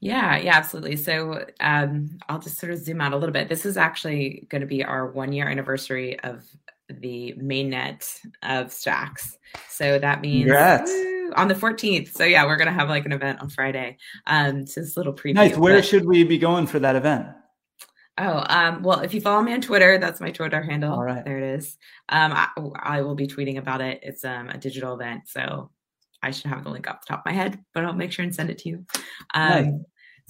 Yeah, 0.00 0.36
yeah, 0.36 0.56
absolutely. 0.56 0.96
So 0.96 1.44
um, 1.60 2.18
I'll 2.28 2.38
just 2.38 2.58
sort 2.58 2.72
of 2.72 2.78
zoom 2.78 3.00
out 3.00 3.12
a 3.12 3.16
little 3.16 3.32
bit. 3.32 3.48
This 3.48 3.66
is 3.66 3.76
actually 3.76 4.46
going 4.48 4.60
to 4.60 4.66
be 4.66 4.84
our 4.84 5.08
one 5.08 5.32
year 5.32 5.48
anniversary 5.48 6.18
of 6.20 6.44
the 6.88 7.34
mainnet 7.36 8.20
of 8.42 8.72
Stacks. 8.72 9.38
So 9.68 9.98
that 9.98 10.20
means 10.20 10.44
Congrats. 10.44 11.17
Woo, 11.28 11.34
on 11.36 11.48
the 11.48 11.54
14th. 11.54 12.12
So 12.12 12.24
yeah, 12.24 12.44
we're 12.44 12.56
going 12.56 12.68
to 12.68 12.72
have 12.72 12.88
like 12.88 13.06
an 13.06 13.12
event 13.12 13.40
on 13.40 13.48
Friday. 13.50 13.98
Um, 14.26 14.66
so 14.66 14.80
this 14.80 14.96
little 14.96 15.12
preview. 15.12 15.34
Nice. 15.34 15.56
Where 15.56 15.76
but- 15.76 15.84
should 15.84 16.06
we 16.06 16.24
be 16.24 16.38
going 16.38 16.66
for 16.66 16.78
that 16.78 16.96
event? 16.96 17.26
Oh, 18.20 18.44
um, 18.48 18.82
well, 18.82 19.00
if 19.00 19.14
you 19.14 19.20
follow 19.20 19.42
me 19.42 19.52
on 19.52 19.60
Twitter, 19.60 19.96
that's 19.96 20.20
my 20.20 20.32
Twitter 20.32 20.60
handle. 20.60 20.92
All 20.92 21.04
right. 21.04 21.24
There 21.24 21.38
it 21.38 21.58
is. 21.58 21.78
Um, 22.08 22.32
I, 22.32 22.48
I 22.82 23.02
will 23.02 23.14
be 23.14 23.28
tweeting 23.28 23.58
about 23.58 23.80
it. 23.80 24.00
It's 24.02 24.24
um, 24.24 24.48
a 24.48 24.58
digital 24.58 24.94
event, 24.94 25.28
so 25.28 25.70
I 26.20 26.32
should 26.32 26.50
have 26.50 26.64
the 26.64 26.70
link 26.70 26.90
off 26.90 27.06
the 27.06 27.12
top 27.12 27.20
of 27.20 27.26
my 27.26 27.32
head, 27.32 27.60
but 27.74 27.84
I'll 27.84 27.92
make 27.92 28.10
sure 28.10 28.24
and 28.24 28.34
send 28.34 28.50
it 28.50 28.58
to 28.58 28.68
you. 28.70 28.86
Um, 29.34 29.64
Nice. 29.64 29.72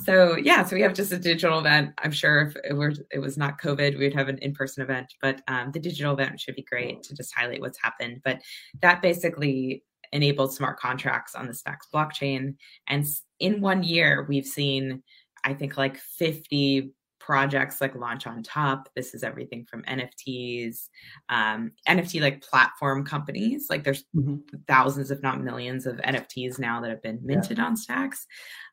So 0.05 0.36
yeah, 0.36 0.64
so 0.64 0.76
we 0.76 0.82
have 0.82 0.94
just 0.94 1.11
a 1.11 1.18
digital 1.18 1.59
event. 1.59 1.92
I'm 1.99 2.12
sure 2.12 2.42
if 2.42 2.57
it 2.62 2.72
were 2.74 2.94
it 3.11 3.18
was 3.18 3.36
not 3.36 3.61
COVID, 3.61 3.99
we'd 3.99 4.14
have 4.14 4.28
an 4.28 4.38
in-person 4.38 4.84
event, 4.84 5.12
but 5.20 5.42
um, 5.49 5.72
the 5.72 5.80
digital 5.80 6.12
event 6.12 6.38
should 6.38 6.55
be 6.55 6.62
great 6.62 7.03
to 7.03 7.16
just 7.16 7.34
highlight 7.34 7.61
what's 7.61 7.82
happened. 7.82 8.20
But 8.24 8.40
that 8.80 9.03
basically 9.03 9.82
enabled 10.12 10.52
smart 10.52 10.78
contracts 10.78 11.34
on 11.34 11.46
the 11.46 11.54
Stacks 11.54 11.88
blockchain, 11.92 12.56
and 12.86 13.04
in 13.40 13.61
one 13.61 13.82
year 13.82 14.26
we've 14.28 14.46
seen, 14.46 15.02
I 15.44 15.54
think, 15.54 15.76
like 15.76 15.96
50 15.96 16.92
projects 17.28 17.82
like 17.82 17.94
Launch 17.94 18.26
on 18.26 18.42
Top. 18.42 18.88
This 18.96 19.12
is 19.14 19.22
everything 19.22 19.66
from 19.66 19.82
NFTs, 19.82 20.88
um, 21.28 21.72
NFT 21.86 22.22
like 22.22 22.40
platform 22.40 23.04
companies. 23.04 23.66
Like 23.68 23.84
there's 23.84 24.04
mm-hmm. 24.16 24.36
thousands, 24.66 25.11
if 25.11 25.20
not 25.22 25.42
millions, 25.44 25.84
of 25.84 25.96
NFTs 25.98 26.59
now 26.59 26.80
that 26.80 26.88
have 26.88 27.02
been 27.02 27.20
minted 27.22 27.59
yeah. 27.59 27.64
on 27.66 27.76
Stacks. 27.76 28.26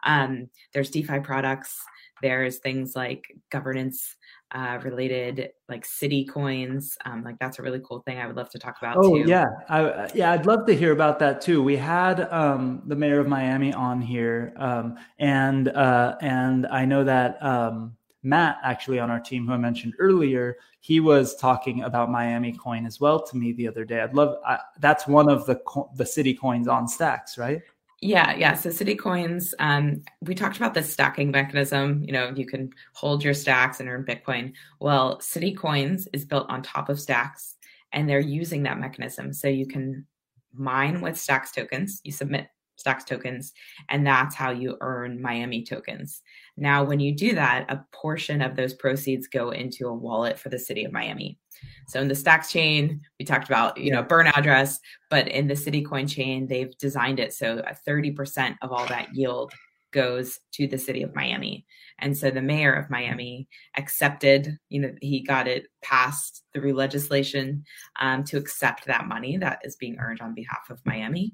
Um, 0.05 0.47
there's 0.73 0.89
DeFi 0.89 1.19
products. 1.19 1.77
There's 2.21 2.59
things 2.59 2.95
like 2.95 3.25
governance 3.51 4.15
uh, 4.51 4.79
related 4.83 5.49
like 5.67 5.85
city 5.85 6.25
coins. 6.25 6.97
Um, 7.05 7.23
like 7.23 7.37
that's 7.39 7.59
a 7.59 7.61
really 7.61 7.81
cool 7.83 7.99
thing. 7.99 8.19
I 8.19 8.27
would 8.27 8.35
love 8.35 8.49
to 8.51 8.59
talk 8.59 8.77
about. 8.79 8.97
Oh 8.97 9.15
too. 9.15 9.29
yeah, 9.29 9.45
I, 9.69 10.09
yeah, 10.13 10.31
I'd 10.31 10.45
love 10.45 10.65
to 10.67 10.75
hear 10.75 10.91
about 10.91 11.19
that 11.19 11.41
too. 11.41 11.61
We 11.63 11.75
had 11.75 12.21
um, 12.31 12.83
the 12.85 12.95
mayor 12.95 13.19
of 13.19 13.27
Miami 13.27 13.73
on 13.73 14.01
here, 14.01 14.53
um, 14.57 14.97
and 15.19 15.69
uh, 15.69 16.15
and 16.21 16.67
I 16.67 16.85
know 16.85 17.03
that 17.03 17.41
um, 17.43 17.95
Matt 18.23 18.57
actually 18.63 18.99
on 18.99 19.11
our 19.11 19.19
team, 19.19 19.47
who 19.47 19.53
I 19.53 19.57
mentioned 19.57 19.93
earlier, 19.99 20.57
he 20.79 20.99
was 20.99 21.35
talking 21.35 21.83
about 21.83 22.11
Miami 22.11 22.53
Coin 22.53 22.85
as 22.85 22.99
well 22.99 23.21
to 23.23 23.37
me 23.37 23.53
the 23.53 23.67
other 23.67 23.85
day. 23.85 24.01
I'd 24.01 24.13
love 24.13 24.37
I, 24.45 24.59
that's 24.79 25.07
one 25.07 25.29
of 25.29 25.45
the 25.45 25.59
the 25.95 26.05
city 26.05 26.33
coins 26.33 26.67
on 26.67 26.87
Stacks, 26.87 27.37
right? 27.37 27.61
Yeah, 28.05 28.35
yeah. 28.35 28.53
So 28.53 28.69
City 28.69 28.93
Coins, 28.93 29.55
um, 29.57 30.03
we 30.21 30.35
talked 30.35 30.57
about 30.57 30.75
the 30.75 30.83
stacking 30.83 31.31
mechanism. 31.31 32.03
You 32.03 32.13
know, 32.13 32.31
you 32.35 32.45
can 32.45 32.69
hold 32.93 33.23
your 33.23 33.33
stacks 33.33 33.79
and 33.79 33.89
earn 33.89 34.05
Bitcoin. 34.05 34.53
Well, 34.79 35.19
City 35.21 35.55
Coins 35.55 36.07
is 36.13 36.23
built 36.23 36.47
on 36.47 36.61
top 36.61 36.89
of 36.89 36.99
stacks, 36.99 37.55
and 37.93 38.07
they're 38.07 38.19
using 38.19 38.61
that 38.63 38.79
mechanism. 38.79 39.33
So 39.33 39.47
you 39.47 39.65
can 39.65 40.05
mine 40.53 41.01
with 41.01 41.17
stacks 41.17 41.51
tokens. 41.51 41.99
You 42.03 42.11
submit 42.11 42.47
stacks 42.75 43.05
tokens, 43.05 43.53
and 43.89 44.05
that's 44.05 44.35
how 44.35 44.51
you 44.51 44.77
earn 44.81 45.19
Miami 45.19 45.63
tokens. 45.63 46.21
Now, 46.57 46.83
when 46.83 46.99
you 46.99 47.11
do 47.15 47.33
that, 47.33 47.65
a 47.69 47.83
portion 47.91 48.43
of 48.43 48.55
those 48.55 48.75
proceeds 48.75 49.27
go 49.27 49.49
into 49.49 49.87
a 49.87 49.93
wallet 49.95 50.37
for 50.37 50.49
the 50.49 50.59
city 50.59 50.83
of 50.85 50.91
Miami. 50.91 51.39
So 51.87 52.01
in 52.01 52.07
the 52.07 52.15
Stacks 52.15 52.51
chain, 52.51 53.01
we 53.19 53.25
talked 53.25 53.47
about 53.47 53.77
you 53.77 53.91
know 53.91 54.03
burn 54.03 54.27
address, 54.27 54.79
but 55.09 55.27
in 55.27 55.47
the 55.47 55.53
Citycoin 55.53 56.09
chain, 56.09 56.47
they've 56.47 56.75
designed 56.77 57.19
it 57.19 57.33
so 57.33 57.63
30% 57.87 58.55
of 58.61 58.71
all 58.71 58.85
that 58.87 59.13
yield 59.13 59.53
goes 59.95 60.39
to 60.51 60.67
the 60.67 60.77
city 60.77 61.01
of 61.01 61.15
Miami. 61.15 61.65
And 61.99 62.15
so 62.15 62.29
the 62.29 62.41
mayor 62.41 62.73
of 62.73 62.89
Miami 62.89 63.47
accepted, 63.77 64.59
you 64.67 64.81
know, 64.81 64.93
he 65.01 65.21
got 65.21 65.47
it 65.47 65.67
passed 65.81 66.43
through 66.53 66.73
legislation 66.73 67.63
um, 68.01 68.25
to 68.25 68.37
accept 68.37 68.85
that 68.85 69.07
money 69.07 69.37
that 69.37 69.59
is 69.63 69.77
being 69.77 69.97
earned 69.99 70.19
on 70.19 70.35
behalf 70.35 70.69
of 70.69 70.85
Miami. 70.85 71.31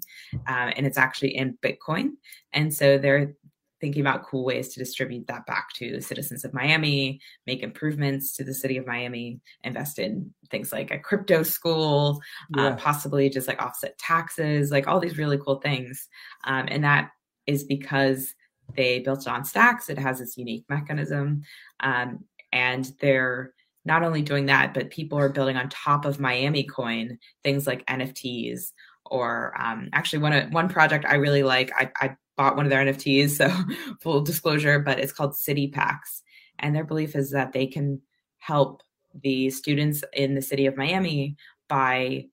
Uh, 0.47 0.69
and 0.75 0.85
it's 0.85 0.99
actually 0.99 1.35
in 1.35 1.57
Bitcoin. 1.63 2.11
And 2.53 2.71
so 2.71 2.99
they're 2.99 3.33
thinking 3.81 4.01
about 4.01 4.23
cool 4.23 4.45
ways 4.45 4.69
to 4.69 4.79
distribute 4.79 5.27
that 5.27 5.45
back 5.47 5.73
to 5.73 5.99
citizens 5.99 6.45
of 6.45 6.53
Miami, 6.53 7.19
make 7.47 7.63
improvements 7.63 8.35
to 8.35 8.43
the 8.43 8.53
city 8.53 8.77
of 8.77 8.85
Miami, 8.87 9.39
invest 9.63 9.99
in 9.99 10.31
things 10.51 10.71
like 10.71 10.91
a 10.91 10.99
crypto 10.99 11.43
school, 11.43 12.21
uh, 12.57 12.61
yeah. 12.61 12.67
uh, 12.67 12.75
possibly 12.75 13.29
just 13.29 13.47
like 13.47 13.61
offset 13.61 13.97
taxes, 13.97 14.71
like 14.71 14.87
all 14.87 14.99
these 14.99 15.17
really 15.17 15.39
cool 15.39 15.59
things. 15.59 16.07
Um, 16.43 16.67
and 16.69 16.83
that 16.83 17.09
is 17.47 17.63
because 17.63 18.33
they 18.75 18.99
built 18.99 19.21
it 19.21 19.27
on 19.27 19.43
stacks. 19.43 19.89
It 19.89 19.97
has 19.97 20.19
this 20.19 20.37
unique 20.37 20.65
mechanism. 20.69 21.41
Um, 21.79 22.23
and 22.53 22.91
they're 22.99 23.53
not 23.83 24.03
only 24.03 24.21
doing 24.21 24.45
that, 24.45 24.73
but 24.73 24.91
people 24.91 25.17
are 25.17 25.29
building 25.29 25.57
on 25.57 25.69
top 25.69 26.05
of 26.05 26.19
Miami 26.19 26.63
coin 26.63 27.17
things 27.43 27.65
like 27.65 27.85
NFTs 27.87 28.71
or 29.05 29.53
um, 29.59 29.89
actually 29.91 30.19
one 30.19 30.51
one 30.51 30.69
project 30.69 31.05
I 31.05 31.15
really 31.15 31.43
like. 31.43 31.71
I, 31.75 31.91
I 31.99 32.15
bought 32.37 32.55
one 32.55 32.65
of 32.65 32.69
their 32.69 32.83
NFTs, 32.85 33.31
so 33.31 33.51
full 34.01 34.21
disclosure, 34.21 34.79
but 34.79 34.99
it's 34.99 35.11
called 35.11 35.35
City 35.35 35.67
Packs. 35.67 36.23
And 36.59 36.75
their 36.75 36.83
belief 36.83 37.15
is 37.15 37.31
that 37.31 37.53
they 37.53 37.67
can 37.67 38.01
help 38.39 38.83
the 39.23 39.49
students 39.49 40.03
in 40.13 40.35
the 40.35 40.41
city 40.41 40.65
of 40.65 40.77
Miami 40.77 41.35
by 41.67 42.25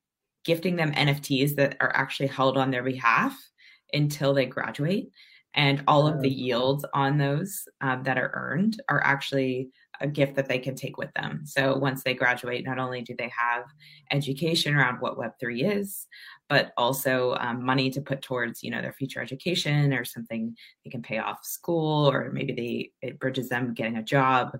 gifting 0.43 0.75
them 0.75 0.93
NFTs 0.93 1.55
that 1.55 1.77
are 1.79 1.95
actually 1.95 2.27
held 2.27 2.57
on 2.57 2.71
their 2.71 2.83
behalf 2.83 3.37
until 3.93 4.33
they 4.33 4.45
graduate. 4.45 5.09
And 5.53 5.83
all 5.87 6.07
of 6.07 6.21
the 6.21 6.29
yields 6.29 6.85
on 6.93 7.17
those 7.17 7.67
um, 7.81 8.03
that 8.03 8.17
are 8.17 8.31
earned 8.33 8.81
are 8.87 9.03
actually 9.03 9.69
a 10.01 10.07
gift 10.07 10.35
that 10.35 10.47
they 10.47 10.59
can 10.59 10.75
take 10.75 10.97
with 10.97 11.11
them. 11.13 11.41
So 11.45 11.77
once 11.77 12.03
they 12.03 12.13
graduate, 12.13 12.65
not 12.65 12.79
only 12.79 13.01
do 13.01 13.15
they 13.17 13.31
have 13.37 13.63
education 14.11 14.75
around 14.75 15.01
what 15.01 15.17
Web3 15.17 15.77
is, 15.77 16.07
but 16.49 16.73
also 16.75 17.35
um, 17.39 17.63
money 17.63 17.89
to 17.91 18.01
put 18.01 18.21
towards 18.21 18.63
you 18.63 18.71
know 18.71 18.81
their 18.81 18.93
future 18.93 19.21
education 19.21 19.93
or 19.93 20.03
something 20.03 20.55
they 20.83 20.91
can 20.91 21.01
pay 21.01 21.19
off 21.19 21.45
school 21.45 22.09
or 22.11 22.31
maybe 22.33 22.53
they 22.53 23.07
it 23.07 23.19
bridges 23.19 23.47
them 23.47 23.73
getting 23.73 23.97
a 23.97 24.03
job 24.03 24.57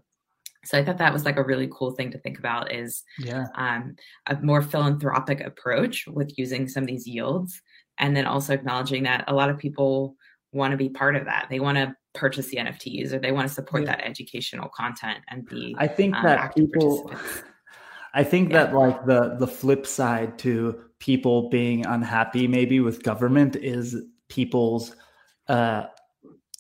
so 0.64 0.78
i 0.78 0.84
thought 0.84 0.98
that 0.98 1.12
was 1.12 1.26
like 1.26 1.38
a 1.38 1.44
really 1.44 1.70
cool 1.74 1.92
thing 1.92 2.12
to 2.12 2.20
think 2.20 2.40
about 2.40 2.72
is 2.72 3.04
yeah 3.18 3.48
um, 3.56 3.96
a 4.28 4.38
more 4.42 4.62
philanthropic 4.62 5.42
approach 5.42 6.06
with 6.08 6.38
using 6.38 6.68
some 6.68 6.84
of 6.84 6.88
these 6.88 7.08
yields 7.08 7.62
and 7.98 8.16
then 8.16 8.26
also 8.26 8.54
acknowledging 8.54 9.04
that 9.04 9.26
a 9.28 9.34
lot 9.34 9.50
of 9.50 9.58
people 9.58 10.16
want 10.52 10.72
to 10.72 10.78
be 10.78 10.89
part 10.89 11.16
of 11.16 11.26
that 11.26 11.47
they 11.50 11.60
want 11.60 11.78
to 11.78 11.95
purchase 12.14 12.47
the 12.47 12.58
nfts 12.58 13.14
or 13.14 13.20
they 13.20 13.32
want 13.32 13.47
to 13.47 13.54
support 13.54 13.84
yeah. 13.84 13.95
that 13.95 14.06
educational 14.06 14.70
content 14.70 15.20
and 15.30 15.45
be 15.45 15.76
i 15.78 15.88
think 15.88 16.16
um, 16.16 16.24
that 16.24 16.56
people 16.56 17.12
I 18.14 18.24
think 18.24 18.52
yeah. 18.52 18.66
that 18.66 18.76
like 18.76 19.06
the 19.06 19.36
the 19.39 19.47
flip 19.47 19.86
side 19.86 20.38
to 20.39 20.80
people 21.00 21.50
being 21.50 21.86
unhappy 21.86 22.47
maybe 22.47 22.80
with 22.80 23.04
government 23.04 23.56
is 23.56 23.95
people's 24.28 24.95
uh 25.47 25.86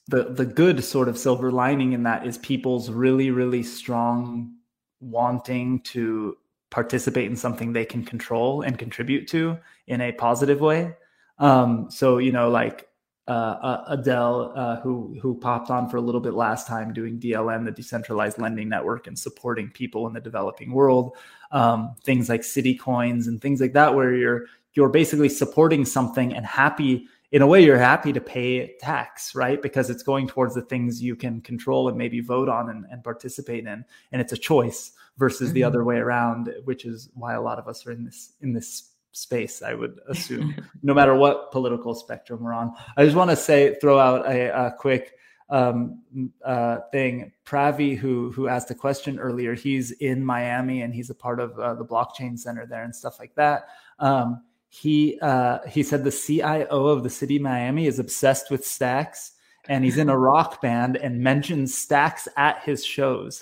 the 0.07 0.31
the 0.31 0.45
good 0.45 0.83
sort 0.83 1.09
of 1.09 1.17
silver 1.17 1.51
lining 1.51 1.93
in 1.93 2.03
that 2.03 2.25
is 2.25 2.37
people's 2.37 2.89
really 2.89 3.31
really 3.31 3.63
strong 3.63 4.55
wanting 5.01 5.81
to 5.81 6.37
participate 6.69 7.25
in 7.25 7.35
something 7.35 7.73
they 7.73 7.85
can 7.85 8.05
control 8.05 8.61
and 8.61 8.77
contribute 8.77 9.27
to 9.27 9.57
in 9.87 10.01
a 10.01 10.11
positive 10.13 10.61
way 10.61 10.95
um 11.39 11.89
so 11.89 12.17
you 12.19 12.31
know 12.31 12.49
like 12.49 12.87
uh, 13.29 13.59
uh, 13.61 13.85
Adele, 13.89 14.51
uh, 14.55 14.79
who 14.81 15.17
who 15.21 15.35
popped 15.35 15.69
on 15.69 15.87
for 15.87 15.97
a 15.97 16.01
little 16.01 16.19
bit 16.19 16.33
last 16.33 16.67
time, 16.67 16.91
doing 16.93 17.19
DLN, 17.19 17.63
the 17.63 17.71
decentralized 17.71 18.39
lending 18.39 18.67
network, 18.67 19.05
and 19.05 19.17
supporting 19.17 19.69
people 19.69 20.07
in 20.07 20.13
the 20.13 20.19
developing 20.19 20.71
world. 20.71 21.15
Um, 21.51 21.95
things 22.03 22.27
like 22.27 22.43
city 22.43 22.75
coins 22.75 23.27
and 23.27 23.39
things 23.39 23.61
like 23.61 23.73
that, 23.73 23.93
where 23.93 24.15
you're 24.15 24.45
you're 24.73 24.89
basically 24.89 25.29
supporting 25.29 25.85
something 25.85 26.33
and 26.33 26.45
happy 26.45 27.07
in 27.31 27.43
a 27.43 27.47
way 27.47 27.63
you're 27.63 27.77
happy 27.77 28.11
to 28.11 28.21
pay 28.21 28.75
tax 28.79 29.35
right 29.35 29.61
because 29.61 29.89
it's 29.89 30.03
going 30.03 30.27
towards 30.27 30.55
the 30.55 30.61
things 30.63 31.01
you 31.01 31.15
can 31.15 31.41
control 31.41 31.87
and 31.87 31.97
maybe 31.97 32.21
vote 32.21 32.49
on 32.49 32.69
and, 32.69 32.85
and 32.89 33.03
participate 33.03 33.65
in 33.65 33.85
and 34.11 34.21
it's 34.21 34.33
a 34.33 34.37
choice 34.37 34.93
versus 35.17 35.49
mm-hmm. 35.49 35.55
the 35.55 35.63
other 35.63 35.83
way 35.83 35.97
around 35.97 36.51
which 36.63 36.85
is 36.85 37.09
why 37.13 37.33
a 37.35 37.41
lot 37.41 37.59
of 37.59 37.67
us 37.67 37.85
are 37.85 37.91
in 37.91 38.03
this 38.03 38.33
in 38.41 38.53
this 38.53 38.88
space, 39.11 39.61
I 39.61 39.73
would 39.73 39.99
assume, 40.09 40.55
no 40.81 40.93
matter 40.93 41.15
what 41.15 41.51
political 41.51 41.95
spectrum 41.95 42.43
we're 42.43 42.53
on. 42.53 42.73
I 42.97 43.05
just 43.05 43.15
want 43.15 43.29
to 43.29 43.35
say, 43.35 43.75
throw 43.81 43.99
out 43.99 44.27
a, 44.27 44.67
a 44.67 44.71
quick 44.71 45.13
um, 45.49 46.01
uh, 46.43 46.77
thing. 46.91 47.31
Pravi, 47.45 47.97
who 47.97 48.31
who 48.31 48.47
asked 48.47 48.71
a 48.71 48.75
question 48.75 49.19
earlier, 49.19 49.53
he's 49.53 49.91
in 49.91 50.23
Miami 50.23 50.81
and 50.81 50.93
he's 50.93 51.09
a 51.09 51.15
part 51.15 51.39
of 51.39 51.57
uh, 51.59 51.73
the 51.73 51.85
blockchain 51.85 52.37
center 52.37 52.65
there 52.65 52.83
and 52.83 52.95
stuff 52.95 53.19
like 53.19 53.33
that. 53.35 53.67
Um, 53.97 54.43
he 54.69 55.17
uh, 55.21 55.59
he 55.67 55.81
said 55.81 56.03
the 56.03 56.11
CIO 56.11 56.87
of 56.87 57.03
the 57.03 57.09
city 57.09 57.39
Miami 57.39 57.87
is 57.87 57.97
obsessed 57.97 58.51
with 58.51 58.65
stacks 58.65 59.33
and 59.67 59.83
he's 59.83 59.97
in 59.97 60.09
a 60.09 60.17
rock 60.17 60.61
band 60.61 60.97
and 60.97 61.19
mentions 61.19 61.75
stacks 61.75 62.27
at 62.37 62.61
his 62.63 62.85
shows. 62.85 63.41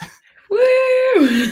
Woo! 0.50 1.48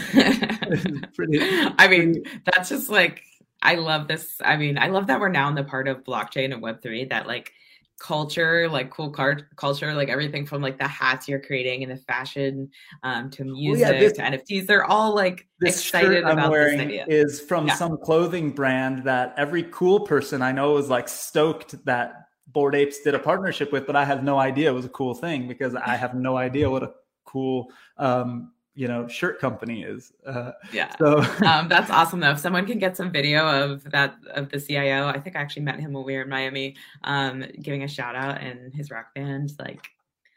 pretty, 1.14 1.38
I 1.78 1.88
mean, 1.88 2.24
that's 2.44 2.70
just 2.70 2.88
like 2.88 3.22
I 3.62 3.76
love 3.76 4.08
this. 4.08 4.36
I 4.44 4.56
mean, 4.56 4.78
I 4.78 4.88
love 4.88 5.06
that 5.08 5.20
we're 5.20 5.28
now 5.28 5.48
in 5.48 5.54
the 5.54 5.64
part 5.64 5.88
of 5.88 6.04
blockchain 6.04 6.52
and 6.52 6.62
Web3 6.62 7.08
that 7.10 7.26
like 7.26 7.52
culture, 7.98 8.68
like 8.68 8.90
cool 8.90 9.10
card 9.10 9.46
culture, 9.56 9.94
like 9.94 10.08
everything 10.08 10.46
from 10.46 10.62
like 10.62 10.78
the 10.78 10.86
hats 10.86 11.28
you're 11.28 11.40
creating 11.40 11.82
and 11.82 11.90
the 11.90 11.96
fashion 11.96 12.70
um, 13.02 13.30
to 13.30 13.44
music 13.44 13.84
well, 13.84 13.94
yeah, 13.94 14.00
this, 14.00 14.12
to 14.14 14.22
NFTs. 14.22 14.66
They're 14.66 14.84
all 14.84 15.14
like 15.14 15.46
excited 15.62 16.24
I'm 16.24 16.38
about 16.38 16.50
wearing 16.50 16.78
this 16.78 16.86
idea. 16.86 17.04
Is 17.08 17.40
from 17.40 17.68
yeah. 17.68 17.74
some 17.74 17.96
clothing 17.98 18.50
brand 18.50 19.04
that 19.04 19.34
every 19.36 19.64
cool 19.64 20.00
person 20.00 20.42
I 20.42 20.52
know 20.52 20.76
is 20.76 20.88
like 20.88 21.08
stoked 21.08 21.84
that 21.86 22.26
Bored 22.48 22.74
Apes 22.74 23.00
did 23.00 23.14
a 23.14 23.18
partnership 23.18 23.72
with, 23.72 23.86
but 23.86 23.96
I 23.96 24.04
have 24.04 24.22
no 24.22 24.38
idea 24.38 24.70
it 24.70 24.74
was 24.74 24.84
a 24.84 24.90
cool 24.90 25.14
thing 25.14 25.48
because 25.48 25.74
I 25.74 25.96
have 25.96 26.14
no 26.14 26.36
idea 26.36 26.70
what 26.70 26.82
a 26.82 26.92
cool 27.24 27.70
um, 27.98 28.52
you 28.76 28.86
know 28.86 29.08
shirt 29.08 29.40
company 29.40 29.82
is 29.82 30.12
uh, 30.26 30.52
yeah. 30.72 30.94
so 30.98 31.18
um, 31.46 31.68
that's 31.68 31.90
awesome 31.90 32.20
though. 32.20 32.30
If 32.30 32.38
someone 32.38 32.66
can 32.66 32.78
get 32.78 32.96
some 32.96 33.10
video 33.10 33.48
of 33.48 33.82
that 33.90 34.16
of 34.34 34.50
the 34.50 34.60
cio 34.60 35.08
i 35.08 35.18
think 35.18 35.34
i 35.34 35.40
actually 35.40 35.62
met 35.62 35.80
him 35.80 35.92
when 35.92 36.04
we 36.04 36.14
were 36.14 36.22
in 36.22 36.28
miami 36.28 36.76
um, 37.04 37.44
giving 37.62 37.82
a 37.82 37.88
shout 37.88 38.14
out 38.14 38.40
and 38.40 38.72
his 38.74 38.90
rock 38.90 39.14
band 39.14 39.52
like 39.58 39.95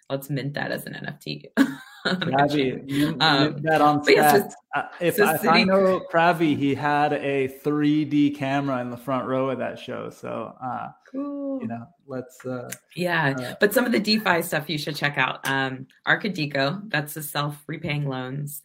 let's 0.09 0.29
mint 0.29 0.53
that 0.55 0.71
as 0.71 0.85
an 0.85 0.93
NFT. 0.93 1.45
Pravi, 2.05 3.21
Um, 3.21 3.57
that 3.63 3.81
on 3.81 4.01
yeah, 4.07 4.37
so- 4.37 4.49
Uh, 4.75 4.83
if, 5.01 5.15
so 5.15 5.29
if 5.33 5.47
I 5.47 5.63
know 5.63 6.01
Pravi, 6.11 6.55
he 6.57 6.73
had 6.75 7.11
a 7.13 7.49
3D 7.63 8.35
camera 8.37 8.79
in 8.81 8.89
the 8.89 8.97
front 8.97 9.27
row 9.27 9.49
of 9.49 9.59
that 9.59 9.77
show. 9.79 10.09
So, 10.09 10.55
uh, 10.63 10.89
Cool. 11.11 11.59
you 11.61 11.67
know, 11.67 11.85
let's. 12.07 12.45
Uh, 12.45 12.69
Yeah, 12.95 13.35
Uh, 13.37 13.55
but 13.59 13.73
some 13.73 13.85
of 13.85 13.91
the 13.91 13.99
DeFi 13.99 14.41
stuff 14.43 14.69
you 14.69 14.77
should 14.77 14.95
check 14.95 15.17
out. 15.17 15.45
Um, 15.47 15.87
Arkadiko, 16.07 16.89
that's 16.89 17.15
the 17.15 17.21
self-repaying 17.23 18.07
loans. 18.07 18.61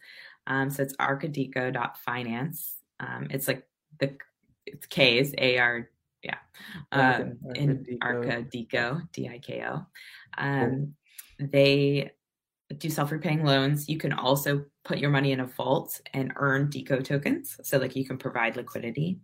Um, 0.47 0.69
so 0.69 0.83
it's 0.83 0.95
arkadiko.finance. 0.97 2.75
Um, 2.99 3.27
it's 3.31 3.47
like 3.47 3.67
the 3.99 4.15
it's 4.65 4.85
K 4.87 5.17
is 5.19 5.33
A 5.37 5.57
R 5.59 5.89
yeah. 6.23 6.37
Um, 6.91 7.37
in. 7.55 7.85
Arkadiko, 8.01 9.11
D 9.11 9.27
I 9.27 9.39
K 9.39 9.63
O. 9.67 9.85
Um, 10.37 10.95
they 11.39 12.11
do 12.77 12.89
self-repaying 12.89 13.43
loans. 13.43 13.87
You 13.87 13.97
can 13.97 14.13
also 14.13 14.65
put 14.83 14.97
your 14.97 15.09
money 15.09 15.31
in 15.31 15.39
a 15.39 15.45
vault 15.45 15.99
and 16.13 16.33
earn 16.35 16.69
DIKO 16.69 17.03
tokens. 17.03 17.59
So 17.63 17.77
like 17.77 17.95
you 17.95 18.05
can 18.05 18.17
provide 18.17 18.55
liquidity. 18.55 19.19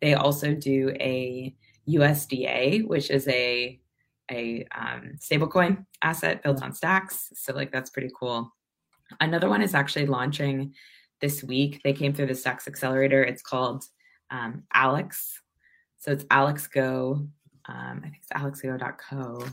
They 0.00 0.14
also 0.14 0.54
do 0.54 0.90
a 1.00 1.54
USDA, 1.88 2.86
which 2.86 3.10
is 3.10 3.26
a 3.28 3.80
a 4.30 4.66
um, 4.76 5.12
stablecoin 5.18 5.86
asset 6.02 6.42
built 6.42 6.62
on 6.62 6.74
stacks. 6.74 7.30
So 7.34 7.54
like 7.54 7.72
that's 7.72 7.90
pretty 7.90 8.10
cool. 8.18 8.54
Another 9.20 9.48
one 9.48 9.62
is 9.62 9.74
actually 9.74 10.06
launching 10.06 10.74
this 11.20 11.42
week. 11.42 11.80
They 11.82 11.94
came 11.94 12.12
through 12.12 12.26
the 12.26 12.34
Stacks 12.34 12.68
Accelerator. 12.68 13.24
It's 13.24 13.42
called 13.42 13.84
um, 14.30 14.64
Alex. 14.74 15.40
So 15.96 16.12
it's 16.12 16.26
Alex 16.30 16.66
Go. 16.66 17.26
Um, 17.66 18.02
I 18.04 18.08
think 18.10 18.16
it's 18.22 18.32
alexgo.co. 18.32 19.46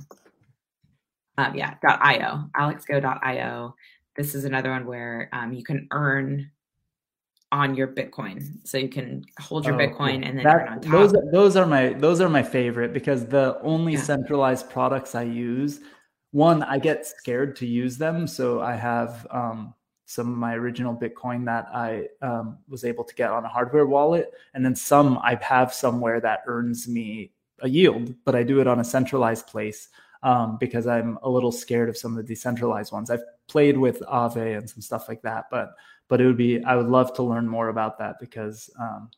Um, 1.37 1.55
yeah, 1.55 1.75
.io. 1.83 2.49
AlexGo.io. 2.55 3.75
This 4.15 4.35
is 4.35 4.45
another 4.45 4.71
one 4.71 4.85
where 4.85 5.29
um, 5.33 5.51
you 5.53 5.63
can 5.63 5.87
earn 5.91 6.49
on 7.51 7.75
your 7.75 7.87
Bitcoin. 7.87 8.65
So 8.67 8.77
you 8.77 8.89
can 8.89 9.23
hold 9.39 9.65
your 9.65 9.75
Oh, 9.75 9.77
Bitcoin 9.77 9.95
cool. 10.21 10.27
and 10.29 10.37
then 10.37 10.43
That- 10.43 10.61
earn 10.61 10.67
on 10.69 10.81
top. 10.81 10.91
those 10.91 11.13
those 11.31 11.55
are 11.55 11.65
my 11.65 11.89
those 11.93 12.21
are 12.21 12.29
my 12.29 12.43
favorite 12.43 12.93
because 12.93 13.25
the 13.25 13.59
only 13.61 13.93
Yeah. 13.93 14.01
centralized 14.01 14.69
products 14.69 15.15
I 15.15 15.23
use, 15.23 15.81
one 16.31 16.63
I 16.63 16.79
get 16.79 17.05
scared 17.05 17.55
to 17.57 17.65
use 17.65 17.97
them, 17.97 18.27
so 18.27 18.61
I 18.61 18.73
have 18.75 19.27
um, 19.31 19.73
some 20.05 20.31
of 20.31 20.37
my 20.37 20.55
original 20.55 20.95
Bitcoin 20.95 21.45
that 21.45 21.67
I 21.73 22.07
um, 22.21 22.57
was 22.67 22.83
able 22.83 23.03
to 23.03 23.15
get 23.15 23.31
on 23.31 23.43
a 23.45 23.49
hardware 23.49 23.85
wallet, 23.85 24.33
and 24.53 24.63
then 24.63 24.75
some 24.75 25.17
I 25.19 25.35
have 25.41 25.73
somewhere 25.73 26.19
that 26.21 26.43
earns 26.47 26.87
me 26.87 27.31
a 27.61 27.69
yield, 27.69 28.13
but 28.25 28.35
I 28.35 28.43
do 28.43 28.59
it 28.59 28.67
on 28.67 28.79
a 28.79 28.83
centralized 28.83 29.47
place 29.47 29.89
um, 30.25 30.57
because 30.59 30.87
I'm 30.87 31.17
a 31.21 31.29
little 31.29 31.51
scared 31.51 31.87
of 31.87 31.95
some 31.95 32.11
of 32.11 32.17
the 32.17 32.23
decentralized 32.23 32.91
ones. 32.91 33.09
I've 33.11 33.23
played 33.47 33.77
with 33.77 33.99
Aave 34.01 34.57
and 34.57 34.67
some 34.69 34.81
stuff 34.81 35.07
like 35.07 35.21
that, 35.21 35.45
but 35.51 35.69
but 36.09 36.19
it 36.19 36.25
would 36.25 36.35
be 36.37 36.61
I 36.65 36.75
would 36.75 36.87
love 36.87 37.13
to 37.13 37.23
learn 37.23 37.47
more 37.47 37.69
about 37.69 37.97
that 37.99 38.15
because 38.19 38.69
um, 38.79 39.09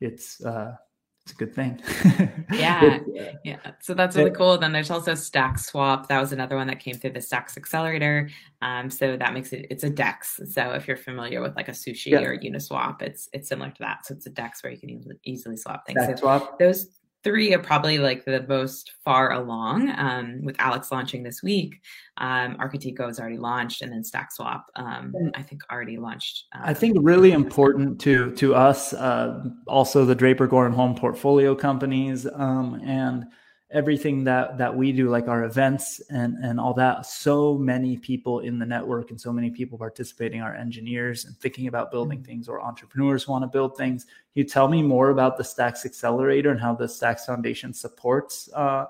it's 0.00 0.44
uh, 0.44 0.76
it's 1.24 1.32
a 1.32 1.36
good 1.36 1.54
thing. 1.54 1.80
Yeah, 2.52 2.98
yeah. 3.44 3.58
So 3.80 3.94
that's 3.94 4.14
really 4.16 4.30
it- 4.30 4.36
cool. 4.36 4.58
Then 4.58 4.72
there's 4.72 4.90
also 4.90 5.14
Stack 5.14 5.58
Swap. 5.58 6.08
That 6.08 6.20
was 6.20 6.32
another 6.32 6.56
one 6.56 6.66
that 6.66 6.80
came 6.80 6.96
through 6.96 7.12
the 7.12 7.20
Stacks 7.20 7.56
Accelerator. 7.56 8.28
Um, 8.60 8.90
so 8.90 9.16
that 9.16 9.32
makes 9.32 9.52
it 9.54 9.66
it's 9.70 9.84
a 9.84 9.90
DEX. 9.90 10.40
So 10.50 10.72
if 10.72 10.86
you're 10.86 10.98
familiar 10.98 11.40
with 11.40 11.56
like 11.56 11.68
a 11.68 11.72
Sushi 11.72 12.08
Yeah. 12.12 12.20
or 12.20 12.36
Uniswap, 12.36 13.00
it's 13.00 13.30
it's 13.32 13.48
similar 13.48 13.70
to 13.70 13.78
that. 13.80 14.04
So 14.04 14.14
it's 14.14 14.26
a 14.26 14.30
DEX 14.30 14.62
where 14.62 14.72
you 14.72 14.78
can 14.78 14.90
easily, 14.90 15.16
easily 15.24 15.56
swap 15.56 15.86
things. 15.86 16.02
Stack 16.02 16.18
So 16.18 16.22
Swap. 16.22 16.58
those 16.58 16.88
three 17.24 17.54
are 17.54 17.58
probably 17.58 17.98
like 17.98 18.24
the 18.24 18.44
most 18.48 18.92
far 19.04 19.32
along. 19.32 19.90
Um, 19.96 20.40
with 20.42 20.56
Alex 20.58 20.90
launching 20.90 21.22
this 21.22 21.42
week, 21.42 21.80
um, 22.18 22.56
Arkadiko 22.56 23.06
has 23.06 23.20
already 23.20 23.38
launched, 23.38 23.82
and 23.82 23.92
then 23.92 24.04
Stack 24.04 24.32
Swap, 24.32 24.66
um, 24.76 25.14
I 25.34 25.42
think 25.42 25.62
already 25.70 25.96
launched. 25.96 26.44
Um, 26.52 26.62
I 26.64 26.74
think 26.74 26.96
really 27.00 27.32
important 27.32 28.00
to 28.02 28.32
to 28.32 28.54
us, 28.54 28.92
uh, 28.92 29.44
also 29.66 30.04
the 30.04 30.14
Draper 30.14 30.46
Goren 30.46 30.72
Holm 30.72 30.94
portfolio 30.94 31.54
companies, 31.54 32.26
um, 32.34 32.80
and 32.84 33.26
everything 33.72 34.24
that 34.24 34.58
that 34.58 34.74
we 34.74 34.92
do, 34.92 35.08
like 35.08 35.28
our 35.28 35.44
events 35.44 36.00
and 36.10 36.36
and 36.44 36.60
all 36.60 36.74
that. 36.74 37.06
So 37.06 37.56
many 37.56 37.96
people 37.96 38.40
in 38.40 38.58
the 38.58 38.66
network 38.66 39.10
and 39.10 39.20
so 39.20 39.32
many 39.32 39.50
people 39.50 39.78
participating 39.78 40.40
are 40.42 40.54
engineers 40.54 41.24
and 41.24 41.36
thinking 41.38 41.66
about 41.66 41.90
building 41.90 42.22
things, 42.22 42.48
or 42.48 42.60
entrepreneurs 42.60 43.26
want 43.26 43.42
to 43.42 43.48
build 43.48 43.76
things. 43.76 44.04
Can 44.04 44.12
you 44.34 44.44
tell 44.44 44.68
me 44.68 44.82
more 44.82 45.10
about 45.10 45.36
the 45.36 45.44
Stacks 45.44 45.84
Accelerator 45.84 46.50
and 46.50 46.60
how 46.60 46.74
the 46.74 46.88
Stacks 46.88 47.26
Foundation 47.26 47.72
supports 47.72 48.50
uh, 48.54 48.86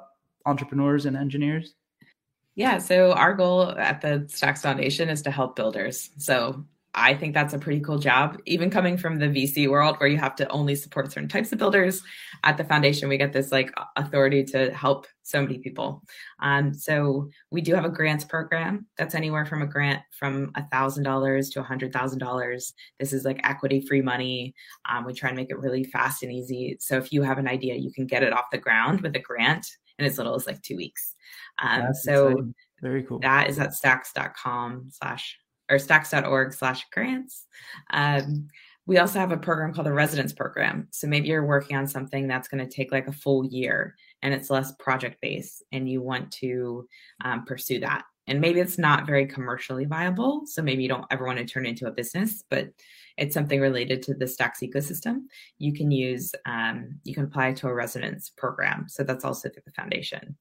entrepreneurs 0.47 1.07
and 1.07 1.17
engineers? 1.17 1.75
Yeah, 2.55 2.79
so 2.79 3.13
our 3.13 3.33
goal 3.33 3.71
at 3.79 4.03
the 4.03 4.27
Stacks 4.29 4.61
Foundation 4.61 5.09
is 5.09 5.23
to 5.23 5.31
help 5.31 5.57
builders. 5.57 6.11
So 6.19 6.65
I 6.95 7.15
think 7.15 7.33
that's 7.33 7.55
a 7.55 7.59
pretty 7.59 7.81
cool 7.81 7.99
job. 7.99 8.39
Even 8.45 8.69
coming 8.69 8.99
from 8.99 9.19
the 9.19 9.27
VC 9.27 9.69
world 9.69 9.97
where 9.99 10.09
you 10.09 10.19
have 10.19 10.35
to 10.37 10.49
only 10.49 10.75
support 10.75 11.11
certain 11.11 11.29
types 11.29 11.51
of 11.51 11.59
builders, 11.59 12.03
at 12.45 12.59
the 12.59 12.65
foundation 12.65 13.09
we 13.09 13.17
get 13.17 13.33
this 13.33 13.51
like 13.51 13.73
authority 13.97 14.45
to 14.45 14.71
help 14.73 15.07
so 15.23 15.41
many 15.41 15.59
people. 15.59 16.03
Um, 16.41 16.75
so 16.75 17.31
we 17.51 17.63
do 17.63 17.75
have 17.75 17.85
a 17.85 17.91
grants 17.91 18.25
program 18.25 18.87
that's 18.99 19.15
anywhere 19.15 19.47
from 19.47 19.63
a 19.63 19.67
grant 19.67 20.03
from 20.19 20.51
a 20.57 20.65
thousand 20.69 21.05
dollars 21.05 21.49
to 21.51 21.61
a 21.61 21.65
hundred 21.65 21.93
thousand 21.93 22.19
dollars. 22.19 22.75
This 23.01 23.13
is 23.13 23.25
like 23.25 23.41
equity 23.43 23.81
free 23.87 24.03
money. 24.03 24.55
Um, 24.91 25.07
we 25.07 25.15
try 25.15 25.31
and 25.31 25.37
make 25.37 25.51
it 25.51 25.59
really 25.59 25.85
fast 25.85 26.23
and 26.23 26.33
easy. 26.33 26.77
So 26.81 26.99
if 26.99 27.13
you 27.13 27.23
have 27.23 27.39
an 27.39 27.49
idea, 27.49 27.75
you 27.77 27.93
can 27.93 28.07
get 28.07 28.23
it 28.23 28.33
off 28.33 28.51
the 28.53 28.59
ground 28.59 29.01
with 29.01 29.17
a 29.17 29.21
grant 29.21 29.67
in 29.99 30.05
as 30.05 30.19
little 30.19 30.35
as 30.35 30.47
like 30.47 30.61
two 30.63 30.77
weeks. 30.77 31.15
Um, 31.63 31.95
so 31.95 32.29
exciting. 32.29 32.55
very 32.83 33.03
cool. 33.05 33.21
that 33.21 33.49
is 33.49 33.59
at 33.59 33.75
stacks.com 33.75 34.89
slash 34.91 35.39
or 35.73 35.79
stacks.org 35.79 36.53
slash 36.53 36.87
grants. 36.93 37.47
Um, 37.91 38.49
we 38.87 38.99
also 38.99 39.19
have 39.19 39.33
a 39.33 39.37
program 39.37 39.73
called 39.73 39.87
the 39.87 39.93
residence 39.93 40.33
program. 40.33 40.89
So 40.91 41.07
maybe 41.07 41.29
you're 41.29 41.47
working 41.47 41.77
on 41.77 41.87
something 41.87 42.27
that's 42.27 42.49
going 42.49 42.67
to 42.67 42.73
take 42.73 42.93
like 42.93 43.07
a 43.07 43.13
full 43.13 43.47
year 43.47 43.97
and 44.23 44.35
it's 44.35 44.51
less 44.51 44.73
project 44.79 45.21
based 45.23 45.63
and 45.73 45.89
you 45.89 46.03
want 46.03 46.31
to 46.33 46.87
um, 47.25 47.45
pursue 47.45 47.81
that. 47.81 48.03
And 48.27 48.41
maybe 48.41 48.61
it's 48.61 48.79
not 48.79 49.07
very 49.07 49.27
commercially 49.27 49.85
viable. 49.85 50.43
So 50.47 50.63
maybe 50.63 50.83
you 50.83 50.89
don't 50.89 51.07
ever 51.11 51.25
want 51.25 51.39
to 51.39 51.45
turn 51.45 51.67
it 51.67 51.71
into 51.71 51.87
a 51.87 51.93
business, 51.93 52.45
but 52.51 52.69
it's 53.17 53.35
something 53.35 53.61
related 53.61 54.03
to 54.03 54.15
the 54.15 54.29
Stacks 54.29 54.61
ecosystem. 54.61 55.23
You 55.59 55.73
can 55.73 55.91
use, 55.91 56.33
um, 56.47 56.99
you 57.05 57.15
can 57.15 57.25
apply 57.25 57.55
to 57.55 57.69
a 57.69 57.75
residence 57.75 58.31
program. 58.31 58.87
So 58.89 59.03
that's 59.03 59.25
also 59.25 59.49
through 59.49 59.63
the 59.65 59.73
foundation. 59.73 60.37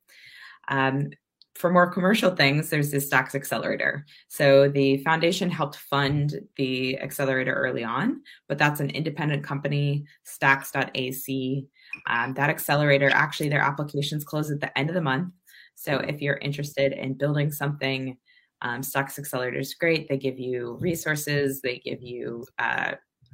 Um, 0.67 1.09
for 1.55 1.71
more 1.71 1.91
commercial 1.91 2.35
things, 2.35 2.69
there's 2.69 2.91
this 2.91 3.07
Stacks 3.07 3.35
Accelerator. 3.35 4.05
So 4.29 4.69
the 4.69 4.97
foundation 4.97 5.49
helped 5.49 5.75
fund 5.75 6.39
the 6.55 6.97
accelerator 6.99 7.53
early 7.53 7.83
on, 7.83 8.21
but 8.47 8.57
that's 8.57 8.79
an 8.79 8.89
independent 8.89 9.43
company, 9.43 10.05
stacks.ac. 10.23 11.67
Um, 12.07 12.33
that 12.35 12.49
accelerator, 12.49 13.09
actually, 13.09 13.49
their 13.49 13.61
applications 13.61 14.23
close 14.23 14.49
at 14.49 14.59
the 14.59 14.75
end 14.77 14.89
of 14.89 14.95
the 14.95 15.01
month. 15.01 15.33
So 15.75 15.97
if 15.97 16.21
you're 16.21 16.37
interested 16.37 16.93
in 16.93 17.15
building 17.15 17.51
something, 17.51 18.17
um, 18.61 18.83
Stacks 18.83 19.17
Accelerator 19.17 19.59
is 19.59 19.73
great. 19.73 20.07
They 20.07 20.17
give 20.17 20.39
you 20.39 20.77
resources, 20.79 21.61
they 21.61 21.79
give 21.79 22.01
you 22.01 22.45
uh, 22.59 22.93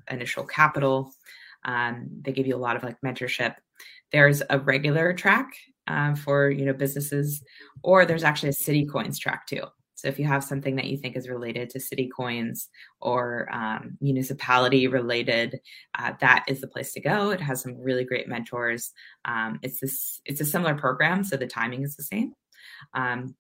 initial 0.10 0.46
capital, 0.46 1.14
um, 1.66 2.08
they 2.22 2.32
give 2.32 2.48
you 2.48 2.56
a 2.56 2.58
lot 2.58 2.76
of 2.76 2.84
like 2.84 3.00
mentorship. 3.06 3.56
There's 4.12 4.42
a 4.50 4.60
regular 4.60 5.14
track 5.14 5.50
um, 5.88 6.16
for 6.16 6.50
you 6.50 6.66
know 6.66 6.74
businesses, 6.74 7.44
or 7.84 8.06
there's 8.06 8.24
actually 8.24 8.50
a 8.50 8.54
city 8.54 8.86
coins 8.86 9.20
track 9.20 9.48
too. 9.48 9.64
So 9.96 10.08
if 10.08 10.20
you 10.20 10.26
have 10.26 10.44
something 10.44 10.76
that 10.76 10.86
you 10.86 10.98
think 10.98 11.18
is 11.18 11.28
related 11.28 11.72
to 11.72 11.80
city 11.80 12.08
coins 12.16 12.70
or 13.02 13.50
um, 13.52 13.98
municipality 14.00 14.88
related, 14.88 15.60
uh, 15.98 16.14
that 16.22 16.46
is 16.48 16.62
the 16.62 16.68
place 16.68 16.94
to 16.94 17.02
go. 17.02 17.32
It 17.32 17.42
has 17.42 17.62
some 17.62 17.76
really 17.82 18.04
great 18.06 18.28
mentors. 18.28 18.92
Um, 19.26 19.60
it's 19.64 19.80
this 19.80 20.22
it's 20.26 20.42
a 20.42 20.46
similar 20.46 20.76
program, 20.76 21.24
so 21.24 21.36
the 21.36 21.48
timing 21.48 21.82
is 21.84 21.96
the 21.96 22.04
same. 22.04 22.34
Um, 22.94 23.36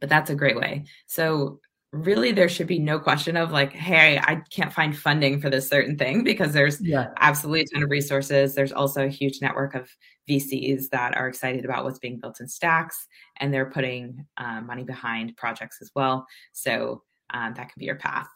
but 0.00 0.08
that's 0.08 0.30
a 0.30 0.34
great 0.36 0.56
way. 0.56 0.84
So 1.06 1.60
really 1.92 2.32
there 2.32 2.48
should 2.48 2.66
be 2.66 2.78
no 2.78 2.98
question 2.98 3.36
of 3.36 3.52
like 3.52 3.72
hey 3.72 4.18
i 4.18 4.42
can't 4.50 4.72
find 4.72 4.96
funding 4.98 5.40
for 5.40 5.48
this 5.48 5.68
certain 5.68 5.96
thing 5.96 6.24
because 6.24 6.52
there's 6.52 6.78
Yeah. 6.80 7.08
absolutely 7.18 7.62
a 7.62 7.64
ton 7.72 7.82
of 7.84 7.90
resources 7.90 8.54
there's 8.54 8.72
also 8.72 9.04
a 9.04 9.08
huge 9.08 9.40
network 9.40 9.74
of 9.74 9.88
vcs 10.28 10.88
that 10.90 11.16
are 11.16 11.28
excited 11.28 11.64
about 11.64 11.84
what's 11.84 11.98
being 11.98 12.18
built 12.18 12.40
in 12.40 12.48
stacks 12.48 13.06
and 13.38 13.52
they're 13.52 13.70
putting 13.70 14.24
uh, 14.36 14.60
money 14.60 14.84
behind 14.84 15.36
projects 15.36 15.78
as 15.80 15.90
well 15.94 16.26
so 16.52 17.02
um, 17.30 17.54
that 17.56 17.68
could 17.68 17.78
be 17.78 17.86
your 17.86 17.96
path 17.96 18.28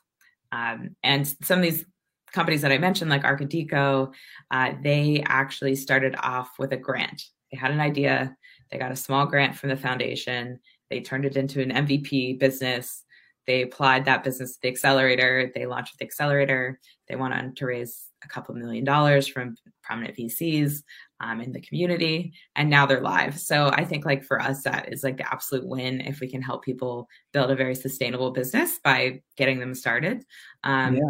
um, 0.52 0.94
and 1.02 1.26
some 1.42 1.58
of 1.58 1.64
these 1.64 1.84
companies 2.32 2.62
that 2.62 2.72
i 2.72 2.78
mentioned 2.78 3.10
like 3.10 3.22
arkadiko 3.22 4.12
uh, 4.50 4.72
they 4.82 5.22
actually 5.26 5.74
started 5.74 6.14
off 6.18 6.50
with 6.58 6.72
a 6.72 6.76
grant 6.76 7.22
they 7.50 7.58
had 7.58 7.70
an 7.70 7.80
idea 7.80 8.34
they 8.70 8.78
got 8.78 8.92
a 8.92 8.96
small 8.96 9.26
grant 9.26 9.56
from 9.56 9.68
the 9.68 9.76
foundation 9.76 10.58
they 10.90 11.00
turned 11.00 11.24
it 11.24 11.36
into 11.36 11.60
an 11.60 11.70
mvp 11.70 12.38
business 12.38 13.04
they 13.50 13.62
applied 13.62 14.04
that 14.04 14.22
business 14.22 14.52
to 14.52 14.58
the 14.62 14.68
accelerator. 14.68 15.50
They 15.54 15.66
launched 15.66 15.98
the 15.98 16.04
accelerator. 16.04 16.78
They 17.08 17.16
went 17.16 17.34
on 17.34 17.52
to 17.56 17.66
raise 17.66 18.04
a 18.22 18.28
couple 18.28 18.54
million 18.54 18.84
dollars 18.84 19.26
from 19.26 19.56
prominent 19.82 20.16
VCs. 20.16 20.82
Um, 21.20 21.40
in 21.40 21.52
the 21.52 21.60
community 21.60 22.32
and 22.56 22.68
now 22.68 22.86
they're 22.86 23.00
live 23.00 23.38
so 23.38 23.68
i 23.74 23.84
think 23.84 24.04
like 24.04 24.24
for 24.24 24.40
us 24.40 24.62
that 24.62 24.92
is 24.92 25.04
like 25.04 25.16
the 25.16 25.32
absolute 25.32 25.66
win 25.66 26.00
if 26.00 26.20
we 26.20 26.28
can 26.28 26.42
help 26.42 26.64
people 26.64 27.08
build 27.32 27.50
a 27.50 27.56
very 27.56 27.74
sustainable 27.74 28.30
business 28.30 28.78
by 28.82 29.20
getting 29.36 29.60
them 29.60 29.74
started 29.74 30.24
um, 30.64 30.96
yeah. 30.96 31.02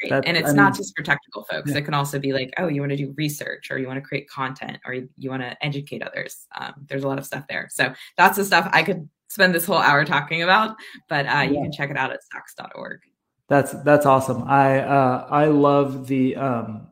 Great. 0.00 0.10
That, 0.10 0.26
and 0.26 0.36
it's 0.36 0.50
I 0.50 0.52
not 0.52 0.72
mean, 0.72 0.74
just 0.74 0.96
for 0.96 1.02
technical 1.02 1.44
folks. 1.44 1.70
Yeah. 1.70 1.78
It 1.78 1.84
can 1.84 1.94
also 1.94 2.18
be 2.18 2.32
like, 2.32 2.52
oh, 2.58 2.68
you 2.68 2.80
want 2.80 2.90
to 2.90 2.96
do 2.96 3.14
research 3.16 3.70
or 3.70 3.78
you 3.78 3.86
want 3.86 3.98
to 3.98 4.06
create 4.06 4.28
content 4.28 4.78
or 4.84 4.94
you, 4.94 5.08
you 5.16 5.30
want 5.30 5.42
to 5.42 5.56
educate 5.64 6.02
others. 6.02 6.46
Um, 6.58 6.74
there's 6.88 7.04
a 7.04 7.08
lot 7.08 7.18
of 7.18 7.26
stuff 7.26 7.44
there. 7.48 7.68
So 7.70 7.94
that's 8.16 8.36
the 8.36 8.44
stuff 8.44 8.68
I 8.72 8.82
could 8.82 9.08
spend 9.28 9.54
this 9.54 9.66
whole 9.66 9.78
hour 9.78 10.04
talking 10.04 10.42
about, 10.42 10.76
but 11.08 11.26
uh, 11.26 11.30
yeah. 11.30 11.44
you 11.50 11.62
can 11.62 11.72
check 11.72 11.90
it 11.90 11.96
out 11.96 12.12
at 12.12 12.22
stacks.org. 12.22 13.00
That's 13.48 13.72
that's 13.84 14.06
awesome. 14.06 14.42
I 14.42 14.80
uh, 14.80 15.26
I 15.30 15.46
love 15.46 16.08
the 16.08 16.34
um, 16.34 16.85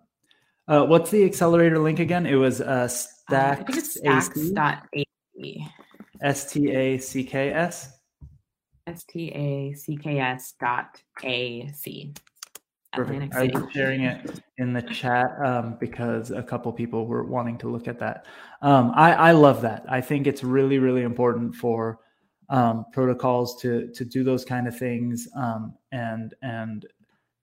uh, 0.69 0.85
what's 0.85 1.11
the 1.11 1.25
accelerator 1.25 1.79
link 1.79 1.99
again? 1.99 2.27
It 2.27 2.37
was 2.37 2.61
uh, 2.61 2.89
stacks. 2.89 3.33
Uh, 3.33 3.63
I 3.63 3.65
think 3.65 3.79
it's 3.79 3.95
stacks.ac. 3.95 5.67
S 6.23 6.53
T 6.53 6.71
A 6.71 6.99
C 6.99 7.25
K 7.25 7.51
S. 7.53 7.91
S 8.87 9.05
T 9.05 9.29
A 9.31 9.75
C 9.75 9.97
K 9.97 10.19
S 10.21 10.55
dot 10.61 11.01
A 11.23 11.69
C. 11.69 12.15
Perfect. 12.93 13.35
I 13.35 13.51
was 13.53 13.73
sharing 13.73 14.03
it 14.03 14.41
in 14.59 14.73
the 14.73 14.83
chat 14.83 15.27
um, 15.45 15.77
because 15.81 16.31
a 16.31 16.43
couple 16.43 16.73
people 16.73 17.07
were 17.07 17.25
wanting 17.25 17.59
to 17.59 17.69
look 17.69 17.89
at 17.89 17.99
that. 17.99 18.27
Um, 18.63 18.93
I, 18.95 19.13
I 19.15 19.33
love 19.33 19.63
that. 19.63 19.85
I 19.89 20.01
think 20.01 20.29
it's 20.29 20.45
really, 20.45 20.79
really 20.79 21.03
important 21.03 21.57
for 21.57 21.99
um, 22.51 22.85
protocols 22.93 23.61
to 23.63 23.91
to 23.95 24.05
do 24.05 24.23
those 24.23 24.45
kind 24.45 24.69
of 24.69 24.79
things 24.79 25.27
um, 25.37 25.75
and 25.93 26.35
and 26.43 26.87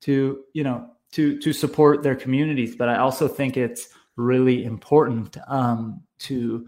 to 0.01 0.43
you 0.53 0.63
know 0.63 0.91
to 1.11 1.39
to 1.39 1.53
support 1.53 2.03
their 2.03 2.15
communities. 2.15 2.75
But 2.75 2.89
I 2.89 2.97
also 2.97 3.27
think 3.27 3.57
it's 3.57 3.89
really 4.15 4.63
important 4.63 5.37
um, 5.47 6.01
to 6.19 6.67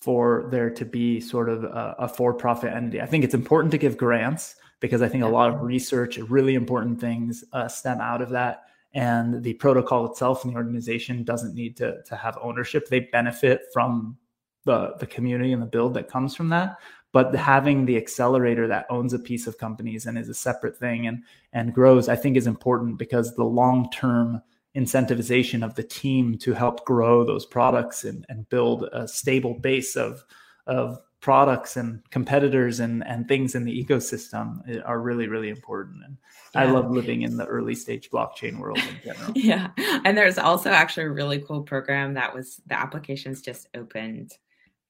for 0.00 0.48
there 0.50 0.68
to 0.70 0.84
be 0.84 1.20
sort 1.20 1.48
of 1.48 1.64
a, 1.64 1.94
a 2.00 2.08
for-profit 2.08 2.72
entity. 2.72 3.00
I 3.00 3.06
think 3.06 3.24
it's 3.24 3.34
important 3.34 3.70
to 3.72 3.78
give 3.78 3.96
grants 3.96 4.56
because 4.80 5.00
I 5.00 5.08
think 5.08 5.24
a 5.24 5.28
lot 5.28 5.48
of 5.48 5.62
research, 5.62 6.18
really 6.18 6.54
important 6.54 7.00
things 7.00 7.42
uh, 7.54 7.68
stem 7.68 8.00
out 8.02 8.20
of 8.20 8.28
that. 8.30 8.64
And 8.92 9.42
the 9.42 9.54
protocol 9.54 10.04
itself 10.10 10.44
and 10.44 10.52
the 10.52 10.58
organization 10.58 11.24
doesn't 11.24 11.54
need 11.54 11.76
to, 11.78 12.02
to 12.02 12.16
have 12.16 12.38
ownership. 12.42 12.86
They 12.86 13.00
benefit 13.00 13.62
from 13.72 14.18
the, 14.64 14.94
the 14.98 15.06
community 15.06 15.52
and 15.52 15.62
the 15.62 15.66
build 15.66 15.94
that 15.94 16.08
comes 16.08 16.36
from 16.36 16.50
that. 16.50 16.76
But 17.14 17.32
having 17.36 17.86
the 17.86 17.96
accelerator 17.96 18.66
that 18.66 18.86
owns 18.90 19.14
a 19.14 19.20
piece 19.20 19.46
of 19.46 19.56
companies 19.56 20.04
and 20.04 20.18
is 20.18 20.28
a 20.28 20.34
separate 20.34 20.76
thing 20.76 21.06
and, 21.06 21.22
and 21.52 21.72
grows, 21.72 22.08
I 22.08 22.16
think 22.16 22.36
is 22.36 22.48
important 22.48 22.98
because 22.98 23.36
the 23.36 23.44
long 23.44 23.88
term 23.92 24.42
incentivization 24.74 25.64
of 25.64 25.76
the 25.76 25.84
team 25.84 26.36
to 26.38 26.54
help 26.54 26.84
grow 26.84 27.22
those 27.22 27.46
products 27.46 28.02
and, 28.02 28.26
and 28.28 28.48
build 28.48 28.88
a 28.92 29.06
stable 29.06 29.54
base 29.54 29.94
of, 29.94 30.24
of 30.66 30.98
products 31.20 31.76
and 31.78 32.02
competitors 32.10 32.80
and 32.80 33.02
and 33.06 33.26
things 33.26 33.54
in 33.54 33.64
the 33.64 33.84
ecosystem 33.84 34.60
eh, 34.68 34.80
are 34.80 35.00
really 35.00 35.26
really 35.26 35.48
important. 35.48 36.04
And 36.04 36.18
yeah. 36.54 36.60
i 36.60 36.64
love 36.66 36.90
living 36.90 37.22
in 37.22 37.38
the 37.38 37.46
early 37.46 37.74
stage 37.74 38.10
blockchain 38.10 38.58
world 38.58 38.76
in 38.76 39.00
general. 39.02 39.32
Yeah. 39.36 39.70
And 40.04 40.18
there's 40.18 40.36
also 40.36 40.68
actually 40.68 41.04
a 41.04 41.10
really 41.10 41.38
cool 41.38 41.62
program 41.62 42.12
that 42.14 42.34
was 42.34 42.60
the 42.66 42.78
applications 42.78 43.40
just 43.40 43.68
opened 43.74 44.32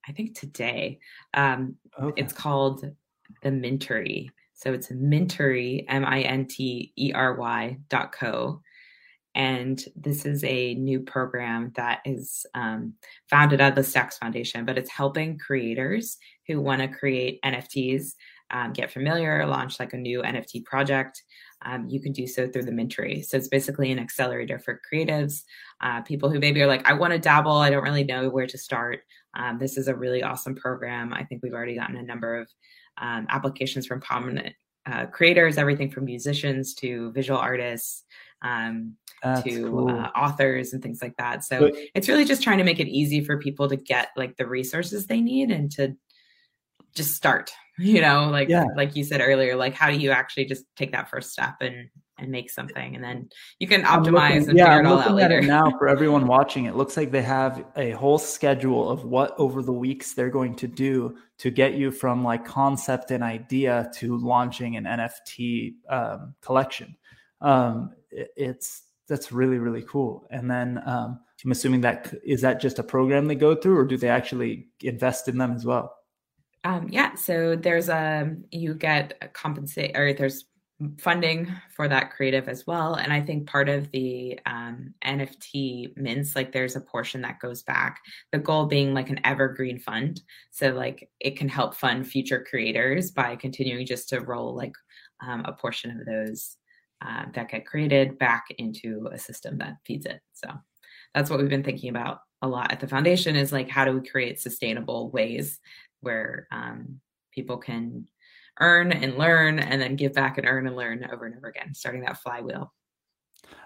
i 0.09 0.13
think 0.13 0.39
today 0.39 0.99
um 1.35 1.75
okay. 2.01 2.21
it's 2.21 2.33
called 2.33 2.85
the 3.43 3.51
mintery 3.51 4.29
so 4.55 4.73
it's 4.73 4.89
mintery 4.89 5.85
m-i-n-t-e-r-y 5.89 7.79
dot 7.89 8.13
co 8.13 8.61
and 9.35 9.83
this 9.97 10.25
is 10.25 10.45
a 10.45 10.75
new 10.75 11.01
program 11.01 11.73
that 11.75 12.01
is 12.05 12.47
um, 12.55 12.95
founded 13.29 13.61
at 13.61 13.75
the 13.75 13.83
Stacks 13.83 14.17
Foundation, 14.17 14.65
but 14.65 14.79
it's 14.79 14.91
helping 14.91 15.39
creators 15.39 16.19
who 16.47 16.61
want 16.61 16.83
to 16.83 16.89
create 16.89 17.43
NFTs 17.43 18.13
um, 18.55 18.73
get 18.73 18.91
familiar, 18.91 19.45
launch 19.47 19.81
like 19.81 19.93
a 19.93 19.99
new 19.99 20.23
NFT 20.23 20.65
project. 20.65 21.23
Um, 21.63 21.89
you 21.89 22.01
can 22.01 22.13
do 22.13 22.27
so 22.27 22.47
through 22.47 22.63
the 22.63 22.71
Mintery. 22.71 23.25
So 23.25 23.37
it's 23.37 23.49
basically 23.49 23.91
an 23.91 23.99
accelerator 23.99 24.61
for 24.61 24.81
creatives, 24.93 25.43
uh, 25.81 26.03
people 26.03 26.31
who 26.31 26.39
maybe 26.39 26.63
are 26.63 26.69
like, 26.69 26.89
I 26.89 26.93
want 26.93 27.13
to 27.13 27.19
dabble, 27.19 27.57
I 27.57 27.71
don't 27.71 27.83
really 27.83 28.05
know 28.05 28.31
where 28.31 28.47
to 28.47 28.57
start. 28.57 29.01
Um, 29.37 29.59
this 29.59 29.77
is 29.77 29.89
a 29.89 29.95
really 29.95 30.23
awesome 30.23 30.55
program. 30.55 31.13
I 31.13 31.25
think 31.25 31.43
we've 31.43 31.53
already 31.53 31.75
gotten 31.75 31.97
a 31.97 32.03
number 32.03 32.37
of 32.37 32.49
um, 32.99 33.27
applications 33.29 33.87
from 33.87 34.01
prominent 34.01 34.55
uh, 34.87 35.07
creators, 35.07 35.59
everything 35.59 35.91
from 35.91 36.05
musicians 36.05 36.75
to 36.75 37.11
visual 37.11 37.41
artists 37.41 38.05
um, 38.43 38.95
to 39.43 39.71
cool. 39.71 39.91
uh, 39.91 40.11
authors 40.15 40.73
and 40.73 40.83
things 40.83 41.03
like 41.03 41.17
that. 41.17 41.43
So 41.43 41.59
but, 41.59 41.75
it's 41.95 42.07
really 42.07 42.25
just 42.25 42.43
trying 42.43 42.59
to 42.59 42.65
make 42.65 42.79
it 42.79 42.89
easy 42.89 43.25
for 43.25 43.37
people 43.39 43.69
to 43.69 43.77
get 43.77 44.11
like 44.17 44.37
the 44.37 44.47
resources 44.47 45.07
they 45.07 45.21
need 45.21 45.51
and 45.51 45.73
to 45.73 45.97
just 46.95 47.17
start. 47.17 47.51
You 47.79 48.01
know, 48.01 48.29
like 48.31 48.49
yeah. 48.49 48.67
like 48.77 48.95
you 48.95 49.03
said 49.03 49.21
earlier, 49.21 49.57
like 49.57 49.75
how 49.75 49.91
do 49.91 49.97
you 49.97 50.11
actually 50.11 50.45
just 50.45 50.65
take 50.77 50.93
that 50.93 51.11
first 51.11 51.33
step 51.33 51.57
and 51.61 51.89
and 52.19 52.31
make 52.31 52.49
something, 52.49 52.95
and 52.95 53.03
then 53.03 53.29
you 53.59 53.67
can 53.67 53.83
optimize 53.83 54.43
looking, 54.43 54.51
and 54.51 54.59
yeah, 54.59 54.65
figure 54.67 54.81
it 54.81 54.87
I'm 54.87 54.87
all 54.87 55.01
out 55.01 55.15
later. 55.15 55.43
now, 55.43 55.71
for 55.79 55.89
everyone 55.89 56.29
watching, 56.29 56.67
it 56.67 56.77
looks 56.77 56.97
like 56.97 57.11
they 57.11 57.23
have 57.23 57.65
a 57.77 57.91
whole 57.91 58.19
schedule 58.19 58.89
of 58.89 59.05
what 59.05 59.35
over 59.39 59.61
the 59.61 59.73
weeks 59.73 60.13
they're 60.13 60.31
going 60.31 60.55
to 60.57 60.69
do 60.69 61.17
to 61.39 61.51
get 61.51 61.75
you 61.75 61.91
from 61.91 62.23
like 62.23 62.45
concept 62.45 63.11
and 63.11 63.25
idea 63.25 63.91
to 63.97 64.17
launching 64.19 64.77
an 64.77 64.85
NFT 64.85 65.75
um, 65.89 66.35
collection. 66.41 66.97
Um, 67.41 67.91
it, 68.11 68.31
it's 68.37 68.83
that's 69.09 69.33
really 69.33 69.59
really 69.59 69.83
cool. 69.83 70.29
And 70.31 70.49
then 70.49 70.81
um, 70.87 71.19
I'm 71.45 71.51
assuming 71.51 71.81
that 71.83 72.15
is 72.25 72.41
that 72.43 72.61
just 72.61 72.79
a 72.79 72.83
program 72.83 73.27
they 73.27 73.35
go 73.35 73.55
through, 73.55 73.77
or 73.77 73.85
do 73.85 73.97
they 73.97 74.09
actually 74.09 74.69
invest 74.81 75.29
in 75.29 75.39
them 75.39 75.53
as 75.53 75.65
well? 75.65 75.95
Um, 76.65 76.89
yeah, 76.91 77.15
so 77.15 77.57
there's 77.57 77.89
a 77.89 78.35
you 78.51 78.75
get 78.75 79.19
a 79.21 79.29
compensate 79.29 79.97
or 79.97 80.15
there's 80.15 80.47
funding 80.99 81.49
for 81.71 81.87
that 81.89 82.11
creative 82.11 82.49
as 82.49 82.67
well. 82.67 82.95
And 82.95 83.13
I 83.13 83.21
think 83.21 83.47
part 83.47 83.69
of 83.69 83.91
the 83.93 84.41
um, 84.45 84.95
NFT 85.05 85.97
mints, 85.97 86.35
like 86.35 86.53
there's 86.53 86.75
a 86.75 86.81
portion 86.81 87.21
that 87.23 87.39
goes 87.39 87.63
back. 87.63 88.01
The 88.33 88.39
goal 88.39 88.67
being 88.67 88.93
like 88.93 89.11
an 89.11 89.21
evergreen 89.25 89.79
fund, 89.79 90.21
so 90.51 90.71
like 90.71 91.09
it 91.21 91.37
can 91.37 91.49
help 91.49 91.75
fund 91.75 92.09
future 92.09 92.45
creators 92.49 93.11
by 93.11 93.37
continuing 93.37 93.87
just 93.87 94.09
to 94.09 94.21
roll 94.21 94.55
like 94.55 94.73
um, 95.25 95.45
a 95.45 95.53
portion 95.53 95.99
of 95.99 96.07
those 96.07 96.57
uh, 97.05 97.25
that 97.35 97.51
get 97.51 97.67
created 97.67 98.19
back 98.19 98.47
into 98.59 99.09
a 99.13 99.19
system 99.19 99.59
that 99.59 99.77
feeds 99.87 100.07
it. 100.07 100.21
So 100.33 100.49
that's 101.15 101.31
what 101.31 101.39
we've 101.39 101.49
been 101.49 101.63
thinking 101.63 101.91
about 101.91 102.21
a 102.43 102.49
lot 102.49 102.71
at 102.71 102.81
the 102.81 102.89
foundation 102.89 103.37
is 103.37 103.53
like 103.53 103.71
how 103.71 103.85
do 103.87 103.93
we 103.93 104.07
create 104.07 104.39
sustainable 104.39 105.11
ways 105.11 105.61
where 106.05 106.47
um, 106.53 107.01
people 107.33 107.57
can 107.57 108.07
earn 108.61 108.93
and 108.93 109.19
learn 109.19 109.59
and 109.59 109.81
then 109.81 109.97
give 109.97 110.13
back 110.13 110.39
and 110.39 110.47
earn 110.47 110.67
and 110.67 110.77
learn 110.77 111.05
over 111.13 111.27
and 111.27 111.37
over 111.37 111.49
again 111.49 111.75
starting 111.75 112.03
that 112.03 112.19
flywheel 112.23 112.73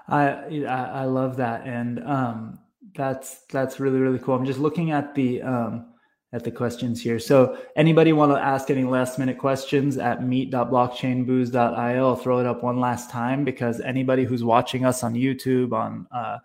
i 0.08 0.28
i 0.66 1.04
love 1.04 1.36
that 1.36 1.66
and 1.66 2.02
um, 2.04 2.58
that's 2.94 3.40
that's 3.52 3.78
really 3.78 3.98
really 3.98 4.18
cool 4.18 4.34
i'm 4.34 4.46
just 4.46 4.58
looking 4.58 4.90
at 4.90 5.14
the 5.14 5.42
um, 5.42 5.92
at 6.32 6.44
the 6.44 6.50
questions 6.50 7.00
here. 7.00 7.18
So 7.18 7.58
anybody 7.74 8.12
want 8.12 8.32
to 8.32 8.38
ask 8.38 8.70
any 8.70 8.84
last 8.84 9.18
minute 9.18 9.38
questions 9.38 9.96
at 9.96 10.22
meet.blockchainbooze.io? 10.22 12.06
I'll 12.06 12.16
throw 12.16 12.38
it 12.40 12.46
up 12.46 12.62
one 12.62 12.78
last 12.78 13.10
time 13.10 13.44
because 13.44 13.80
anybody 13.80 14.24
who's 14.24 14.44
watching 14.44 14.84
us 14.84 15.02
on 15.02 15.14
YouTube, 15.14 15.72
on 15.72 16.06
uh, 16.12 16.38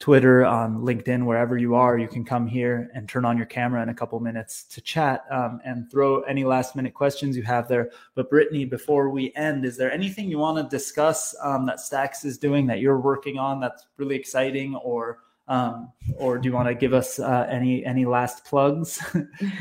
Twitter, 0.00 0.44
on 0.44 0.78
LinkedIn, 0.78 1.24
wherever 1.24 1.56
you 1.56 1.74
are, 1.74 1.96
you 1.96 2.08
can 2.08 2.24
come 2.24 2.46
here 2.46 2.90
and 2.94 3.08
turn 3.08 3.24
on 3.24 3.36
your 3.36 3.46
camera 3.46 3.82
in 3.82 3.88
a 3.88 3.94
couple 3.94 4.18
minutes 4.20 4.64
to 4.64 4.80
chat 4.80 5.24
um, 5.30 5.60
and 5.64 5.90
throw 5.90 6.20
any 6.22 6.44
last 6.44 6.76
minute 6.76 6.92
questions 6.92 7.36
you 7.36 7.42
have 7.42 7.68
there. 7.68 7.90
But 8.14 8.28
Brittany, 8.28 8.64
before 8.64 9.08
we 9.10 9.32
end, 9.34 9.64
is 9.64 9.76
there 9.76 9.92
anything 9.92 10.28
you 10.28 10.38
want 10.38 10.58
to 10.58 10.76
discuss 10.76 11.34
um, 11.42 11.64
that 11.66 11.80
Stacks 11.80 12.24
is 12.24 12.38
doing 12.38 12.66
that 12.66 12.80
you're 12.80 13.00
working 13.00 13.38
on 13.38 13.60
that's 13.60 13.86
really 13.96 14.16
exciting 14.16 14.74
or 14.76 15.18
um, 15.46 15.92
or 16.16 16.38
do 16.38 16.48
you 16.48 16.54
want 16.54 16.68
to 16.68 16.74
give 16.74 16.94
us 16.94 17.18
uh, 17.18 17.46
any 17.50 17.84
any 17.84 18.06
last 18.06 18.44
plugs? 18.46 18.98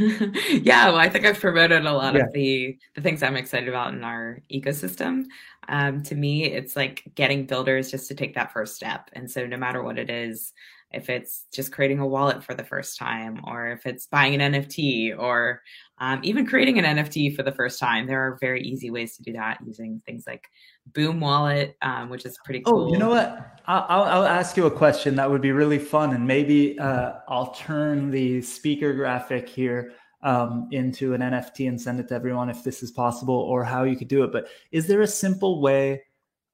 yeah, 0.50 0.88
well, 0.88 0.98
I 0.98 1.10
think 1.10 1.26
I've 1.26 1.40
promoted 1.40 1.86
a 1.86 1.92
lot 1.92 2.16
yeah. 2.16 2.22
of 2.22 2.32
the 2.32 2.78
the 2.96 3.02
things 3.02 3.22
I'm 3.22 3.36
excited 3.36 3.68
about 3.68 3.94
in 3.94 4.04
our 4.04 4.40
ecosystem. 4.52 5.26
Um, 5.68 6.04
to 6.04 6.16
me, 6.16 6.46
it's 6.46 6.76
like 6.76 7.04
getting 7.16 7.46
builders 7.46 7.92
just 7.92 8.08
to 8.08 8.16
take 8.16 8.36
that 8.36 8.52
first 8.52 8.76
step, 8.76 9.10
and 9.14 9.30
so 9.30 9.46
no 9.46 9.58
matter 9.58 9.84
what 9.84 9.98
it 9.98 10.10
is, 10.10 10.54
if 10.94 11.10
it's 11.10 11.46
just 11.52 11.72
creating 11.72 12.00
a 12.00 12.08
wallet 12.08 12.44
for 12.44 12.54
the 12.54 12.64
first 12.64 12.98
time, 12.98 13.42
or 13.46 13.70
if 13.70 13.86
it's 13.86 14.06
buying 14.06 14.40
an 14.40 14.54
NFT, 14.54 15.18
or 15.18 15.62
um, 15.98 16.20
even 16.24 16.46
creating 16.46 16.78
an 16.80 16.98
NFT 16.98 17.36
for 17.36 17.44
the 17.44 17.52
first 17.52 17.80
time, 17.80 18.06
there 18.06 18.22
are 18.22 18.38
very 18.40 18.62
easy 18.62 18.92
ways 18.92 19.18
to 19.18 19.24
do 19.24 19.34
that 19.34 19.58
using 19.66 20.02
things 20.06 20.26
like 20.28 20.48
Boom 20.94 21.20
Wallet, 21.20 21.76
um, 21.82 22.10
which 22.10 22.26
is 22.26 22.38
pretty 22.46 22.62
cool. 22.62 22.90
Oh, 22.90 22.92
you 22.92 23.00
know 23.00 23.10
what? 23.10 23.62
I'll, 23.66 24.04
I'll 24.04 24.26
ask 24.26 24.56
you 24.56 24.66
a 24.66 24.72
question 24.72 25.16
that 25.16 25.30
would 25.30 25.42
be 25.42 25.52
really 25.52 25.80
fun, 25.80 26.14
and 26.14 26.28
maybe 26.28 26.78
uh, 26.80 27.14
I'll 27.28 27.54
turn 27.54 28.12
the 28.12 28.42
speaker 28.42 28.94
graphic 28.94 29.50
here 29.50 29.94
um, 30.24 30.68
into 30.72 31.14
an 31.14 31.22
NFT 31.22 31.68
and 31.68 31.80
send 31.80 32.00
it 32.00 32.08
to 32.10 32.16
everyone 32.16 32.50
if 32.50 32.64
this 32.64 32.82
is 32.82 32.92
possible, 32.92 33.36
or 33.36 33.64
how 33.64 33.84
you 33.84 33.96
could 33.96 34.08
do 34.08 34.24
it. 34.24 34.32
But 34.32 34.48
is 34.72 34.88
there 34.88 35.02
a 35.02 35.08
simple 35.08 35.62
way 35.62 36.04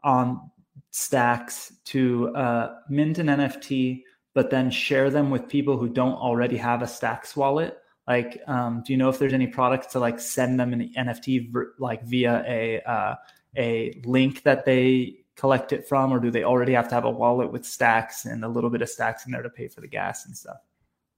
on 0.03 0.49
Stacks 0.91 1.73
to 1.85 2.35
uh, 2.35 2.75
mint 2.89 3.19
an 3.19 3.27
NFT? 3.27 4.03
but 4.33 4.49
then 4.49 4.71
share 4.71 5.09
them 5.09 5.29
with 5.29 5.49
people 5.49 5.77
who 5.77 5.89
don't 5.89 6.13
already 6.13 6.57
have 6.57 6.81
a 6.81 6.87
Stacks 6.87 7.35
wallet. 7.35 7.77
Like, 8.07 8.41
um, 8.47 8.83
do 8.85 8.93
you 8.93 8.97
know 8.97 9.09
if 9.09 9.19
there's 9.19 9.33
any 9.33 9.47
products 9.47 9.87
to 9.87 9.99
like 9.99 10.19
send 10.19 10.59
them 10.59 10.73
an 10.73 10.91
NFT 10.97 11.51
like 11.77 12.03
via 12.03 12.43
a 12.47 12.81
uh, 12.81 13.15
a 13.57 14.01
link 14.05 14.43
that 14.43 14.65
they 14.65 15.17
collect 15.35 15.73
it 15.73 15.87
from, 15.87 16.11
or 16.11 16.19
do 16.19 16.31
they 16.31 16.43
already 16.43 16.73
have 16.73 16.89
to 16.89 16.95
have 16.95 17.05
a 17.05 17.09
wallet 17.09 17.51
with 17.51 17.65
Stacks 17.65 18.25
and 18.25 18.43
a 18.43 18.47
little 18.47 18.69
bit 18.69 18.81
of 18.81 18.89
Stacks 18.89 19.25
in 19.25 19.31
there 19.31 19.43
to 19.43 19.49
pay 19.49 19.67
for 19.67 19.81
the 19.81 19.87
gas 19.87 20.25
and 20.25 20.35
stuff? 20.35 20.57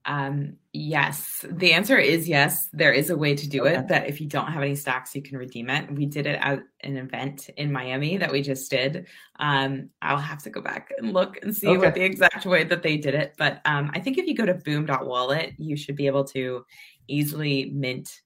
Um, 0.04 0.56
yes, 0.72 1.44
the 1.48 1.72
answer 1.72 1.98
is 1.98 2.28
yes. 2.28 2.68
There 2.72 2.92
is 2.92 3.10
a 3.10 3.16
way 3.16 3.34
to 3.34 3.48
do 3.48 3.62
okay. 3.62 3.76
it 3.76 3.88
that 3.88 4.08
if 4.08 4.20
you 4.20 4.26
don't 4.26 4.48
have 4.48 4.62
any 4.62 4.74
stacks, 4.74 5.14
you 5.14 5.22
can 5.22 5.38
redeem 5.38 5.70
it. 5.70 5.90
We 5.92 6.06
did 6.06 6.26
it 6.26 6.38
at 6.40 6.60
an 6.80 6.96
event 6.96 7.50
in 7.56 7.72
Miami 7.72 8.16
that 8.16 8.32
we 8.32 8.42
just 8.42 8.70
did. 8.70 9.06
Um, 9.38 9.90
I'll 10.00 10.16
have 10.16 10.42
to 10.42 10.50
go 10.50 10.60
back 10.60 10.92
and 10.98 11.12
look 11.12 11.38
and 11.42 11.54
see 11.54 11.68
okay. 11.68 11.78
what 11.78 11.94
the 11.94 12.04
exact 12.04 12.46
way 12.46 12.64
that 12.64 12.82
they 12.82 12.96
did 12.96 13.14
it. 13.14 13.34
But 13.38 13.60
um, 13.64 13.90
I 13.94 14.00
think 14.00 14.18
if 14.18 14.26
you 14.26 14.34
go 14.34 14.46
to 14.46 14.54
boom.wallet, 14.54 15.54
you 15.58 15.76
should 15.76 15.96
be 15.96 16.06
able 16.06 16.24
to 16.24 16.64
easily 17.06 17.70
mint 17.72 18.20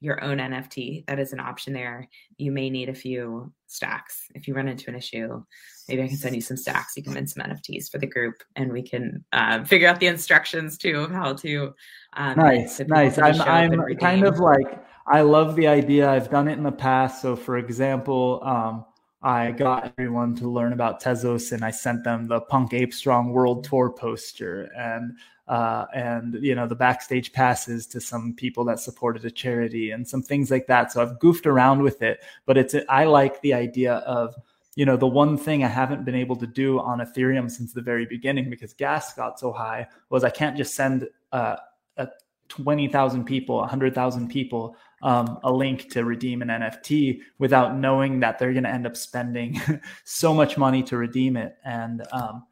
your 0.00 0.22
own 0.22 0.38
NFT. 0.38 1.06
That 1.06 1.18
is 1.18 1.32
an 1.32 1.40
option 1.40 1.72
there. 1.72 2.08
You 2.36 2.52
may 2.52 2.70
need 2.70 2.88
a 2.88 2.94
few 2.94 3.52
stacks. 3.68 4.26
If 4.34 4.48
you 4.48 4.54
run 4.54 4.66
into 4.66 4.90
an 4.90 4.96
issue, 4.96 5.42
maybe 5.88 6.02
I 6.02 6.08
can 6.08 6.16
send 6.16 6.34
you 6.34 6.40
some 6.40 6.56
stacks. 6.56 6.96
You 6.96 7.02
can 7.02 7.14
win 7.14 7.26
some 7.26 7.44
NFTs 7.44 7.90
for 7.90 7.98
the 7.98 8.06
group 8.06 8.42
and 8.56 8.72
we 8.72 8.82
can 8.82 9.24
uh, 9.32 9.64
figure 9.64 9.88
out 9.88 10.00
the 10.00 10.06
instructions 10.06 10.76
too 10.76 11.00
of 11.00 11.10
how 11.10 11.34
to. 11.34 11.74
Um, 12.14 12.36
nice, 12.36 12.80
nice. 12.80 13.18
I'm, 13.18 13.40
I'm 13.40 13.96
kind 13.96 14.24
of 14.24 14.40
like, 14.40 14.84
I 15.06 15.20
love 15.20 15.54
the 15.54 15.68
idea. 15.68 16.10
I've 16.10 16.30
done 16.30 16.48
it 16.48 16.54
in 16.54 16.64
the 16.64 16.72
past. 16.72 17.22
So, 17.22 17.36
for 17.36 17.58
example, 17.58 18.40
um, 18.42 18.84
I 19.22 19.50
got 19.52 19.92
everyone 19.98 20.34
to 20.36 20.48
learn 20.48 20.72
about 20.72 21.02
Tezos 21.02 21.52
and 21.52 21.64
I 21.64 21.70
sent 21.70 22.04
them 22.04 22.28
the 22.28 22.40
Punk 22.40 22.72
Ape 22.72 22.94
Strong 22.94 23.32
World 23.32 23.64
Tour 23.64 23.90
poster. 23.90 24.70
And 24.76 25.16
uh, 25.48 25.86
and 25.94 26.34
you 26.40 26.54
know 26.54 26.66
the 26.66 26.74
backstage 26.74 27.32
passes 27.32 27.86
to 27.88 28.00
some 28.00 28.34
people 28.34 28.64
that 28.64 28.78
supported 28.78 29.24
a 29.24 29.30
charity 29.30 29.90
and 29.90 30.06
some 30.06 30.22
things 30.22 30.50
like 30.50 30.66
that. 30.66 30.92
So 30.92 31.02
I've 31.02 31.18
goofed 31.18 31.46
around 31.46 31.82
with 31.82 32.02
it, 32.02 32.20
but 32.46 32.58
it's 32.58 32.74
I 32.88 33.04
like 33.04 33.40
the 33.40 33.54
idea 33.54 33.94
of 33.94 34.34
you 34.76 34.84
know 34.84 34.96
the 34.96 35.06
one 35.06 35.38
thing 35.38 35.64
I 35.64 35.68
haven't 35.68 36.04
been 36.04 36.14
able 36.14 36.36
to 36.36 36.46
do 36.46 36.78
on 36.80 36.98
Ethereum 36.98 37.50
since 37.50 37.72
the 37.72 37.80
very 37.80 38.06
beginning 38.06 38.50
because 38.50 38.74
gas 38.74 39.14
got 39.14 39.40
so 39.40 39.52
high 39.52 39.88
was 40.10 40.22
I 40.22 40.30
can't 40.30 40.56
just 40.56 40.74
send 40.74 41.08
uh, 41.32 41.56
a 41.96 42.08
20,000 42.48 43.24
people, 43.24 43.56
100,000 43.56 44.28
people 44.28 44.76
um, 45.02 45.38
a 45.44 45.52
link 45.52 45.90
to 45.90 46.04
redeem 46.04 46.42
an 46.42 46.48
NFT 46.48 47.20
without 47.38 47.76
knowing 47.76 48.20
that 48.20 48.38
they're 48.38 48.52
going 48.52 48.64
to 48.64 48.70
end 48.70 48.86
up 48.86 48.96
spending 48.96 49.60
so 50.04 50.34
much 50.34 50.56
money 50.58 50.82
to 50.84 50.96
redeem 50.96 51.36
it. 51.36 51.56
And 51.64 52.06
um, 52.12 52.44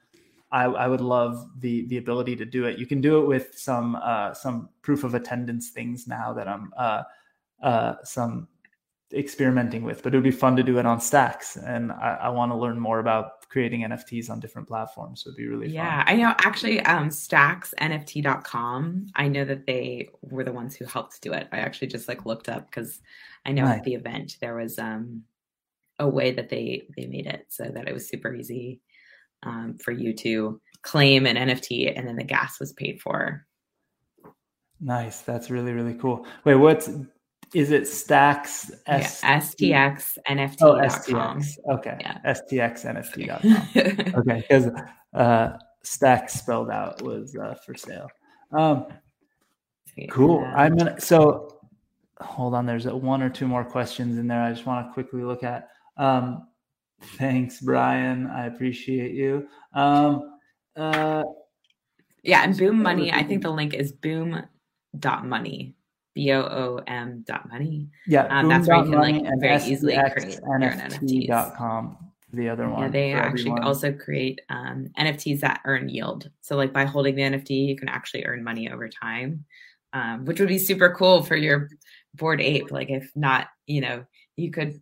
I, 0.50 0.64
I, 0.64 0.86
would 0.86 1.00
love 1.00 1.48
the 1.58 1.86
the 1.86 1.98
ability 1.98 2.36
to 2.36 2.44
do 2.44 2.66
it. 2.66 2.78
You 2.78 2.86
can 2.86 3.00
do 3.00 3.20
it 3.22 3.26
with 3.26 3.58
some 3.58 3.96
uh, 3.96 4.32
some 4.32 4.68
proof 4.82 5.02
of 5.04 5.14
attendance 5.14 5.70
things 5.70 6.06
now 6.06 6.32
that 6.34 6.46
I'm 6.46 6.72
uh, 6.76 7.02
uh, 7.62 7.94
some 8.04 8.48
experimenting 9.12 9.82
with, 9.82 10.02
but 10.02 10.12
it 10.12 10.16
would 10.16 10.24
be 10.24 10.30
fun 10.30 10.56
to 10.56 10.62
do 10.62 10.78
it 10.78 10.86
on 10.86 11.00
Stacks. 11.00 11.56
And 11.56 11.92
I, 11.92 12.18
I 12.22 12.28
want 12.28 12.52
to 12.52 12.56
learn 12.56 12.78
more 12.78 12.98
about 12.98 13.48
creating 13.48 13.82
NFTs 13.82 14.30
on 14.30 14.40
different 14.40 14.66
platforms. 14.68 15.22
So 15.22 15.28
it'd 15.30 15.36
be 15.36 15.46
really 15.46 15.68
yeah, 15.68 16.04
fun. 16.04 16.14
I 16.14 16.16
know 16.16 16.34
actually 16.44 16.80
um 16.80 17.08
stacksnft.com. 17.08 19.06
I 19.14 19.28
know 19.28 19.44
that 19.44 19.66
they 19.66 20.08
were 20.22 20.44
the 20.44 20.52
ones 20.52 20.76
who 20.76 20.84
helped 20.84 21.20
do 21.22 21.32
it. 21.32 21.48
I 21.52 21.58
actually 21.58 21.88
just 21.88 22.08
like 22.08 22.26
looked 22.26 22.48
up 22.48 22.66
because 22.66 23.00
I 23.44 23.52
know 23.52 23.64
nice. 23.64 23.78
at 23.78 23.84
the 23.84 23.94
event 23.94 24.36
there 24.40 24.56
was 24.56 24.78
um 24.78 25.22
a 25.98 26.08
way 26.08 26.30
that 26.32 26.50
they 26.50 26.86
they 26.96 27.06
made 27.06 27.26
it 27.26 27.46
so 27.48 27.64
that 27.64 27.88
it 27.88 27.94
was 27.94 28.08
super 28.08 28.34
easy 28.34 28.80
um, 29.46 29.78
for 29.82 29.92
you 29.92 30.12
to 30.14 30.60
claim 30.82 31.26
an 31.26 31.36
NFT, 31.36 31.92
and 31.96 32.06
then 32.06 32.16
the 32.16 32.24
gas 32.24 32.60
was 32.60 32.72
paid 32.72 33.00
for. 33.00 33.46
Nice. 34.80 35.22
That's 35.22 35.50
really 35.50 35.72
really 35.72 35.94
cool. 35.94 36.26
Wait, 36.44 36.56
what's 36.56 36.90
is 37.54 37.70
it 37.70 37.86
Stacks 37.86 38.70
S- 38.86 39.20
yeah, 39.22 39.38
STX 39.38 40.18
NFT. 40.28 40.56
Oh, 40.62 40.74
STX. 40.74 41.58
Okay. 41.70 41.96
Yeah. 42.00 42.18
STX 42.26 42.84
NFT.com. 42.84 44.14
okay. 44.20 44.44
Because 44.48 44.70
uh, 45.14 45.56
Stacks 45.82 46.34
spelled 46.34 46.70
out 46.70 47.00
was 47.02 47.36
uh, 47.36 47.54
for 47.64 47.74
sale. 47.74 48.08
Um, 48.52 48.86
cool. 50.10 50.40
Yeah. 50.40 50.54
I'm 50.56 50.76
gonna, 50.76 51.00
so 51.00 51.60
hold 52.20 52.54
on. 52.54 52.66
There's 52.66 52.86
one 52.86 53.22
or 53.22 53.30
two 53.30 53.46
more 53.46 53.64
questions 53.64 54.18
in 54.18 54.26
there. 54.26 54.42
I 54.42 54.52
just 54.52 54.66
want 54.66 54.86
to 54.86 54.92
quickly 54.92 55.22
look 55.22 55.42
at. 55.44 55.68
Um, 55.96 56.48
Thanks, 57.00 57.60
Brian. 57.60 58.26
I 58.26 58.46
appreciate 58.46 59.14
you. 59.14 59.48
Um, 59.74 60.38
uh, 60.74 61.24
yeah, 62.22 62.42
and 62.42 62.56
Boom 62.56 62.82
Money. 62.82 63.12
I 63.12 63.22
think 63.22 63.42
the 63.42 63.50
link 63.50 63.74
is 63.74 63.92
boom 63.92 64.42
dot 64.98 65.26
money. 65.26 65.76
B 66.16 66.32
O 66.32 66.40
O 66.40 66.80
M 66.86 67.22
dot 67.26 67.46
money. 67.48 67.88
Yeah, 68.06 68.24
um, 68.30 68.48
that's 68.48 68.66
where 68.66 68.78
you 68.78 68.90
can 68.90 68.98
like 68.98 69.22
very 69.38 69.62
easily 69.64 69.98
create 70.12 70.40
your 70.40 70.58
NFTs. 70.58 71.56
Com, 71.56 71.98
the 72.32 72.48
other 72.48 72.68
one. 72.70 72.82
Yeah, 72.82 72.88
they 72.88 73.12
actually 73.12 73.50
everyone. 73.50 73.62
also 73.64 73.92
create 73.92 74.40
um, 74.48 74.88
NFTs 74.98 75.40
that 75.40 75.60
earn 75.66 75.90
yield. 75.90 76.30
So, 76.40 76.56
like 76.56 76.72
by 76.72 76.86
holding 76.86 77.16
the 77.16 77.22
NFT, 77.22 77.68
you 77.68 77.76
can 77.76 77.90
actually 77.90 78.24
earn 78.24 78.42
money 78.42 78.70
over 78.72 78.88
time, 78.88 79.44
um, 79.92 80.24
which 80.24 80.40
would 80.40 80.48
be 80.48 80.58
super 80.58 80.94
cool 80.94 81.22
for 81.22 81.36
your 81.36 81.68
bored 82.14 82.40
ape. 82.40 82.70
Like, 82.70 82.88
if 82.88 83.10
not, 83.14 83.48
you 83.66 83.82
know, 83.82 84.06
you 84.36 84.50
could 84.50 84.80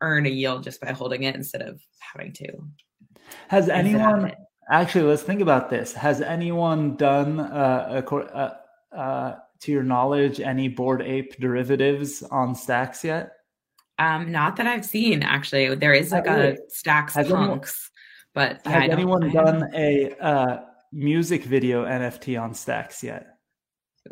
earn 0.00 0.26
a 0.26 0.30
yield 0.30 0.62
just 0.62 0.80
by 0.80 0.92
holding 0.92 1.22
it 1.22 1.34
instead 1.34 1.62
of 1.62 1.80
having 1.98 2.32
to. 2.34 2.48
Has 3.48 3.68
anyone 3.68 4.32
actually? 4.70 5.04
Let's 5.04 5.22
think 5.22 5.40
about 5.40 5.70
this. 5.70 5.92
Has 5.92 6.20
anyone 6.20 6.96
done, 6.96 7.40
uh, 7.40 8.02
uh, 8.10 8.54
uh, 8.96 9.34
to 9.60 9.72
your 9.72 9.82
knowledge, 9.82 10.40
any 10.40 10.68
Bored 10.68 11.02
Ape 11.02 11.38
derivatives 11.40 12.22
on 12.22 12.54
Stacks 12.54 13.04
yet? 13.04 13.32
Um, 13.98 14.30
not 14.30 14.56
that 14.56 14.66
I've 14.66 14.84
seen. 14.84 15.22
Actually, 15.22 15.74
there 15.74 15.94
is 15.94 16.12
like 16.12 16.26
a 16.26 16.56
Stacks 16.68 17.14
has 17.14 17.28
punks, 17.28 17.90
anyone, 18.34 18.58
but 18.60 18.60
yeah, 18.64 18.80
has 18.80 18.90
anyone 18.90 19.32
done 19.32 19.70
a 19.74 20.12
uh, 20.20 20.58
music 20.92 21.44
video 21.44 21.84
NFT 21.84 22.40
on 22.40 22.52
Stacks 22.54 23.02
yet? 23.02 23.26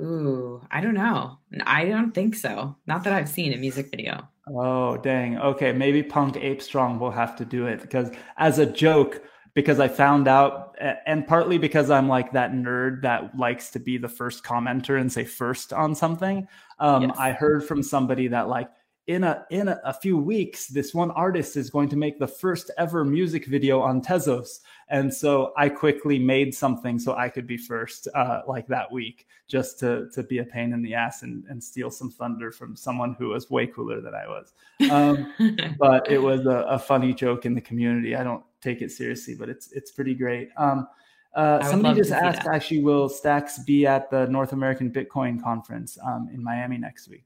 Ooh, 0.01 0.61
I 0.71 0.81
don't 0.81 0.95
know. 0.95 1.39
I 1.65 1.85
don't 1.85 2.13
think 2.13 2.35
so. 2.35 2.77
Not 2.87 3.05
that 3.05 3.13
I've 3.13 3.29
seen 3.29 3.53
a 3.53 3.57
music 3.57 3.91
video. 3.91 4.29
Oh, 4.47 4.97
dang. 4.99 5.39
Okay, 5.39 5.73
maybe 5.73 6.03
Punk 6.03 6.37
Ape 6.37 6.61
Strong 6.61 6.99
will 6.99 7.11
have 7.11 7.37
to 7.37 7.45
do 7.45 7.67
it 7.67 7.81
because 7.81 8.11
as 8.37 8.59
a 8.59 8.67
joke, 8.67 9.23
because 9.55 9.81
I 9.81 9.89
found 9.89 10.29
out, 10.29 10.77
and 11.07 11.27
partly 11.27 11.59
because 11.59 11.89
I'm 11.89 12.09
like 12.09 12.33
that 12.33 12.53
nerd 12.53 13.03
that 13.03 13.39
likes 13.39 13.71
to 13.71 13.79
be 13.79 13.97
the 13.99 14.09
first 14.09 14.45
commenter 14.45 15.01
and 15.01 15.11
say 15.11 15.25
first 15.25 15.73
on 15.73 15.95
something. 15.95 16.49
Um, 16.79 17.05
yes. 17.05 17.17
I 17.19 17.33
heard 17.33 17.65
from 17.65 17.83
somebody 17.83 18.29
that 18.29 18.49
like 18.49 18.69
in 19.07 19.23
a 19.23 19.45
in 19.51 19.69
a, 19.69 19.81
a, 19.85 19.93
few 19.93 20.17
weeks, 20.17 20.67
this 20.67 20.95
one 20.95 21.11
artist 21.11 21.57
is 21.57 21.69
going 21.69 21.91
to 21.91 21.97
make 21.97 22.19
the 22.19 22.27
first 22.27 22.71
ever 22.79 23.05
music 23.05 23.45
video 23.47 23.81
on 23.81 24.01
Tezos, 24.01 24.61
and 24.89 25.13
so 25.13 25.53
I 25.59 25.69
quickly 25.69 26.19
made 26.19 26.55
something 26.55 26.99
so 26.99 27.15
I 27.15 27.29
could 27.29 27.47
be 27.47 27.59
first, 27.59 28.09
uh, 28.15 28.41
like 28.49 28.67
that 28.69 28.91
week, 28.91 29.27
just 29.47 29.79
to 29.81 30.09
to 30.15 30.23
be 30.23 30.39
a 30.39 30.45
pain 30.45 30.73
in 30.73 30.81
the 30.81 30.95
ass 30.95 31.23
and, 31.23 31.45
and 31.51 31.63
steal 31.63 31.91
some 31.91 32.11
thunder 32.11 32.51
from 32.51 32.77
someone 32.77 33.15
who 33.19 33.29
was 33.29 33.51
way 33.51 33.67
cooler 33.67 34.01
than 34.01 34.15
I 34.15 34.27
was. 34.27 34.55
Um, 34.91 35.75
but 35.79 36.11
it 36.11 36.19
was 36.19 36.47
a, 36.47 36.65
a, 36.69 36.79
funny 36.79 37.13
joke 37.13 37.45
in 37.45 37.55
the 37.55 37.61
community. 37.61 38.17
I 38.17 38.25
don't 38.25 38.45
take 38.63 38.81
it 38.81 38.91
seriously, 38.91 39.35
but 39.35 39.51
it's 39.51 39.71
it's 39.73 39.91
pretty 39.91 40.15
great. 40.15 40.49
Um, 40.57 40.89
uh, 41.35 41.63
somebody 41.69 42.01
just 42.01 42.13
asked, 42.13 42.47
actually, 42.47 42.81
will 42.81 43.09
Stacks 43.11 43.59
be 43.59 43.87
at 43.87 44.09
the 44.11 44.27
North 44.29 44.53
American 44.53 44.91
Bitcoin 44.91 45.43
conference 45.43 45.99
um, 46.03 46.31
in 46.33 46.43
Miami 46.43 46.79
next 46.79 47.09
week? 47.09 47.25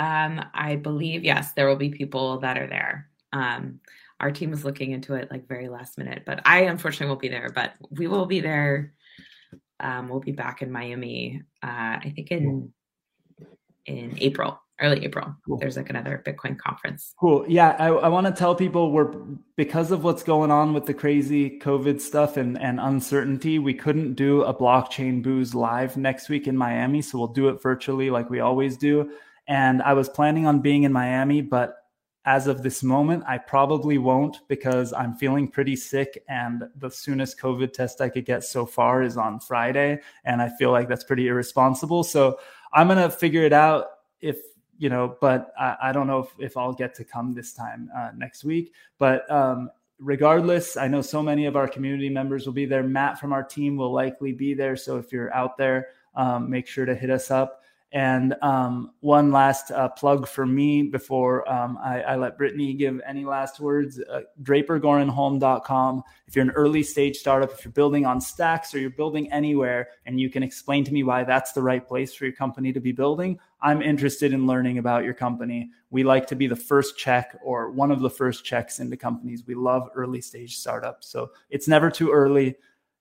Um, 0.00 0.42
I 0.54 0.76
believe 0.76 1.24
yes, 1.24 1.52
there 1.52 1.68
will 1.68 1.76
be 1.76 1.90
people 1.90 2.38
that 2.38 2.56
are 2.56 2.66
there. 2.66 3.10
Um, 3.34 3.80
our 4.18 4.30
team 4.30 4.50
was 4.50 4.64
looking 4.64 4.92
into 4.92 5.14
it 5.14 5.30
like 5.30 5.46
very 5.46 5.68
last 5.68 5.98
minute, 5.98 6.22
but 6.24 6.40
I 6.46 6.62
unfortunately 6.62 7.08
won't 7.08 7.20
be 7.20 7.28
there. 7.28 7.50
But 7.54 7.72
we 7.90 8.06
will 8.06 8.24
be 8.24 8.40
there. 8.40 8.94
Um, 9.78 10.08
we'll 10.08 10.20
be 10.20 10.32
back 10.32 10.62
in 10.62 10.72
Miami. 10.72 11.42
Uh, 11.62 12.00
I 12.00 12.12
think 12.16 12.30
in 12.30 12.72
in 13.84 14.14
April, 14.18 14.58
early 14.80 15.04
April. 15.04 15.36
Cool. 15.46 15.58
There's 15.58 15.76
like 15.76 15.90
another 15.90 16.22
Bitcoin 16.26 16.56
conference. 16.56 17.12
Cool. 17.20 17.44
Yeah, 17.46 17.76
I, 17.78 17.88
I 17.88 18.08
want 18.08 18.26
to 18.26 18.32
tell 18.32 18.54
people 18.54 18.92
we're 18.92 19.12
because 19.56 19.90
of 19.90 20.02
what's 20.02 20.22
going 20.22 20.50
on 20.50 20.72
with 20.72 20.86
the 20.86 20.94
crazy 20.94 21.58
COVID 21.58 22.00
stuff 22.00 22.38
and 22.38 22.58
and 22.58 22.80
uncertainty. 22.80 23.58
We 23.58 23.74
couldn't 23.74 24.14
do 24.14 24.44
a 24.44 24.54
blockchain 24.54 25.22
booze 25.22 25.54
live 25.54 25.98
next 25.98 26.30
week 26.30 26.46
in 26.46 26.56
Miami, 26.56 27.02
so 27.02 27.18
we'll 27.18 27.28
do 27.28 27.48
it 27.48 27.62
virtually 27.62 28.08
like 28.08 28.30
we 28.30 28.40
always 28.40 28.78
do. 28.78 29.10
And 29.50 29.82
I 29.82 29.94
was 29.94 30.08
planning 30.08 30.46
on 30.46 30.60
being 30.60 30.84
in 30.84 30.92
Miami, 30.92 31.42
but 31.42 31.74
as 32.24 32.46
of 32.46 32.62
this 32.62 32.84
moment, 32.84 33.24
I 33.26 33.36
probably 33.36 33.98
won't 33.98 34.46
because 34.46 34.92
I'm 34.92 35.16
feeling 35.16 35.48
pretty 35.48 35.74
sick. 35.74 36.22
And 36.28 36.62
the 36.76 36.88
soonest 36.88 37.40
COVID 37.40 37.72
test 37.72 38.00
I 38.00 38.10
could 38.10 38.24
get 38.24 38.44
so 38.44 38.64
far 38.64 39.02
is 39.02 39.16
on 39.16 39.40
Friday. 39.40 39.98
And 40.24 40.40
I 40.40 40.50
feel 40.56 40.70
like 40.70 40.86
that's 40.86 41.02
pretty 41.02 41.26
irresponsible. 41.26 42.04
So 42.04 42.38
I'm 42.72 42.86
going 42.86 43.00
to 43.00 43.10
figure 43.10 43.42
it 43.42 43.52
out 43.52 43.86
if, 44.20 44.38
you 44.78 44.88
know, 44.88 45.16
but 45.20 45.52
I, 45.58 45.76
I 45.82 45.92
don't 45.92 46.06
know 46.06 46.20
if, 46.20 46.28
if, 46.38 46.56
I'll 46.56 46.72
get 46.72 46.94
to 46.94 47.04
come 47.04 47.34
this 47.34 47.52
time 47.52 47.90
uh, 47.96 48.10
next 48.16 48.44
week. 48.44 48.72
But 48.98 49.28
um, 49.28 49.68
regardless, 49.98 50.76
I 50.76 50.86
know 50.86 51.02
so 51.02 51.24
many 51.24 51.46
of 51.46 51.56
our 51.56 51.66
community 51.66 52.08
members 52.08 52.46
will 52.46 52.52
be 52.52 52.66
there. 52.66 52.84
Matt 52.84 53.18
from 53.18 53.32
our 53.32 53.42
team 53.42 53.76
will 53.76 53.92
likely 53.92 54.30
be 54.30 54.54
there. 54.54 54.76
So 54.76 54.96
if 54.96 55.10
you're 55.10 55.34
out 55.34 55.58
there, 55.58 55.88
um, 56.14 56.48
make 56.48 56.68
sure 56.68 56.86
to 56.86 56.94
hit 56.94 57.10
us 57.10 57.32
up. 57.32 57.56
And 57.92 58.36
um, 58.40 58.92
one 59.00 59.32
last 59.32 59.72
uh, 59.72 59.88
plug 59.88 60.28
for 60.28 60.46
me 60.46 60.84
before 60.84 61.50
um, 61.50 61.76
I, 61.82 62.02
I, 62.02 62.16
let 62.16 62.38
Brittany 62.38 62.72
give 62.72 63.00
any 63.04 63.24
last 63.24 63.58
words. 63.58 63.98
Uh, 63.98 64.20
DraperGorenHolm.com. 64.44 66.04
If 66.28 66.36
you're 66.36 66.44
an 66.44 66.52
early 66.52 66.84
stage 66.84 67.16
startup, 67.16 67.50
if 67.50 67.64
you're 67.64 67.72
building 67.72 68.06
on 68.06 68.20
stacks 68.20 68.72
or 68.72 68.78
you're 68.78 68.90
building 68.90 69.32
anywhere, 69.32 69.88
and 70.06 70.20
you 70.20 70.30
can 70.30 70.44
explain 70.44 70.84
to 70.84 70.92
me 70.92 71.02
why 71.02 71.24
that's 71.24 71.50
the 71.50 71.62
right 71.62 71.84
place 71.84 72.14
for 72.14 72.26
your 72.26 72.32
company 72.32 72.72
to 72.72 72.80
be 72.80 72.92
building, 72.92 73.40
I'm 73.60 73.82
interested 73.82 74.32
in 74.32 74.46
learning 74.46 74.78
about 74.78 75.02
your 75.02 75.14
company. 75.14 75.70
We 75.90 76.04
like 76.04 76.28
to 76.28 76.36
be 76.36 76.46
the 76.46 76.54
first 76.54 76.96
check 76.96 77.36
or 77.42 77.72
one 77.72 77.90
of 77.90 78.00
the 78.00 78.10
first 78.10 78.44
checks 78.44 78.78
into 78.78 78.96
companies. 78.96 79.44
We 79.44 79.56
love 79.56 79.90
early 79.96 80.20
stage 80.20 80.58
startups. 80.58 81.08
So 81.08 81.32
it's 81.50 81.66
never 81.66 81.90
too 81.90 82.12
early. 82.12 82.56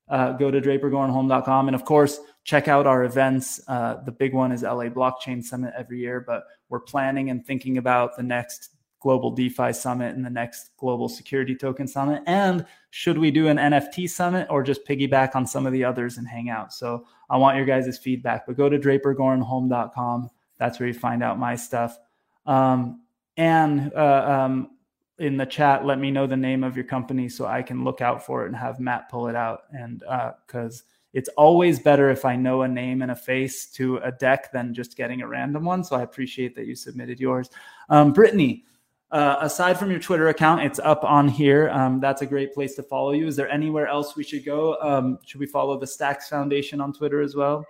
Uh, 0.10 0.32
go 0.34 0.50
to 0.50 0.60
drapergorenholm.com. 0.60 1.68
And 1.68 1.76
of 1.76 1.86
course, 1.86 2.20
check 2.44 2.68
out 2.68 2.88
our 2.88 3.04
events. 3.04 3.62
Uh, 3.68 4.02
the 4.04 4.12
big 4.12 4.34
one 4.34 4.52
is 4.52 4.64
LA 4.64 4.86
Blockchain 4.86 5.44
Summit 5.44 5.74
every 5.78 6.00
year, 6.00 6.20
but 6.26 6.46
we're 6.70 6.80
planning 6.80 7.30
and 7.30 7.46
thinking 7.46 7.78
about 7.78 8.18
the 8.18 8.24
next 8.24 8.72
global 9.00 9.32
DeFi 9.32 9.72
summit 9.72 10.16
and 10.16 10.26
the 10.26 10.30
next 10.30 10.72
global 10.78 11.08
security 11.08 11.56
token 11.56 11.88
summit. 11.88 12.22
And 12.26 12.66
should 12.90 13.18
we 13.18 13.32
do 13.32 13.48
an 13.48 13.58
NFT 13.58 14.10
summit 14.10 14.48
or 14.50 14.62
just 14.62 14.86
piggyback 14.86 15.36
on 15.36 15.48
some 15.48 15.66
of 15.66 15.74
the 15.74 15.84
others 15.84 16.18
and 16.18 16.28
hang 16.28 16.50
out? 16.50 16.74
So 16.74 17.06
I 17.30 17.38
want 17.38 17.56
your 17.56 17.66
guys' 17.66 17.98
feedback, 17.98 18.46
but 18.46 18.58
go 18.58 18.68
to 18.68 18.78
drapergorenholm.com. 18.78 20.30
That's 20.58 20.80
where 20.80 20.88
you 20.88 20.94
find 20.94 21.24
out 21.24 21.40
my 21.40 21.56
stuff. 21.56 21.98
Um, 22.46 23.04
and 23.38 23.94
uh, 23.94 24.26
um, 24.28 24.72
in 25.20 25.38
the 25.38 25.46
chat, 25.46 25.86
let 25.86 26.00
me 26.00 26.12
know 26.12 26.26
the 26.28 26.38
name 26.38 26.64
of 26.64 26.76
your 26.76 26.86
company 26.86 27.30
so 27.30 27.46
I 27.46 27.62
can 27.62 27.84
look 27.84 28.02
out 28.02 28.26
for 28.26 28.44
it 28.44 28.48
and 28.48 28.56
have 28.56 28.80
Matt 28.80 29.10
pull 29.10 29.28
it 29.28 29.36
out. 29.36 29.64
And 29.72 30.00
because 30.46 30.82
uh, 30.82 30.84
it's 31.14 31.30
always 31.30 31.80
better 31.80 32.10
if 32.10 32.26
I 32.26 32.36
know 32.36 32.62
a 32.62 32.68
name 32.68 33.02
and 33.02 33.12
a 33.12 33.16
face 33.16 33.66
to 33.72 33.98
a 33.98 34.12
deck 34.12 34.52
than 34.52 34.74
just 34.74 34.96
getting 34.96 35.22
a 35.22 35.28
random 35.28 35.66
one. 35.66 35.84
So 35.84 35.96
I 35.96 36.04
appreciate 36.04 36.56
that 36.56 36.66
you 36.68 36.76
submitted 36.76 37.20
yours. 37.20 37.50
Um, 37.90 38.14
Brittany, 38.14 38.64
uh, 39.12 39.38
aside 39.42 39.80
from 39.80 39.90
your 39.90 40.00
Twitter 40.00 40.28
account, 40.28 40.62
it's 40.62 40.80
up 40.80 41.04
on 41.04 41.28
here. 41.28 41.70
Um, 41.70 42.00
that's 42.00 42.22
a 42.22 42.28
great 42.28 42.54
place 42.54 42.76
to 42.76 42.84
follow 42.84 43.12
you. 43.12 43.28
Is 43.28 43.36
there 43.36 43.50
anywhere 43.50 43.88
else 43.88 44.16
we 44.16 44.24
should 44.24 44.46
go? 44.46 44.80
Um, 44.82 45.18
should 45.26 45.40
we 45.40 45.48
follow 45.48 45.80
the 45.80 45.88
Stacks 45.88 46.30
Foundation 46.30 46.80
on 46.80 46.94
Twitter 46.94 47.22
as 47.22 47.36
well? 47.36 47.66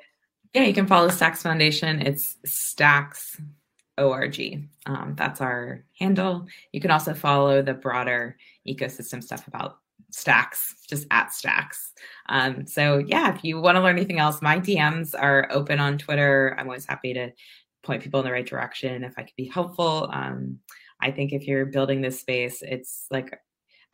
Yeah, 0.53 0.63
you 0.63 0.73
can 0.73 0.87
follow 0.87 1.07
the 1.07 1.13
Stacks 1.13 1.41
Foundation. 1.43 2.01
It's 2.01 2.37
Stacks 2.43 3.39
org. 3.99 4.39
Um, 4.85 5.13
that's 5.17 5.41
our 5.41 5.83
handle. 5.99 6.47
You 6.71 6.81
can 6.81 6.91
also 6.91 7.13
follow 7.13 7.61
the 7.61 7.73
broader 7.73 8.37
ecosystem 8.67 9.23
stuff 9.23 9.47
about 9.47 9.79
stacks 10.11 10.75
just 10.87 11.05
at 11.11 11.31
stacks 11.31 11.93
um, 12.29 12.65
so 12.65 12.97
yeah 12.97 13.33
if 13.33 13.43
you 13.43 13.61
want 13.61 13.75
to 13.75 13.81
learn 13.81 13.95
anything 13.95 14.19
else 14.19 14.41
my 14.41 14.57
dms 14.59 15.13
are 15.17 15.47
open 15.51 15.79
on 15.79 15.97
twitter 15.97 16.55
i'm 16.57 16.65
always 16.65 16.85
happy 16.85 17.13
to 17.13 17.31
point 17.83 18.01
people 18.01 18.19
in 18.19 18.25
the 18.25 18.31
right 18.31 18.47
direction 18.47 19.03
if 19.03 19.13
i 19.17 19.21
could 19.21 19.35
be 19.37 19.47
helpful 19.47 20.09
um, 20.11 20.57
i 21.01 21.11
think 21.11 21.31
if 21.31 21.47
you're 21.47 21.65
building 21.65 22.01
this 22.01 22.19
space 22.19 22.63
it's 22.63 23.05
like 23.11 23.39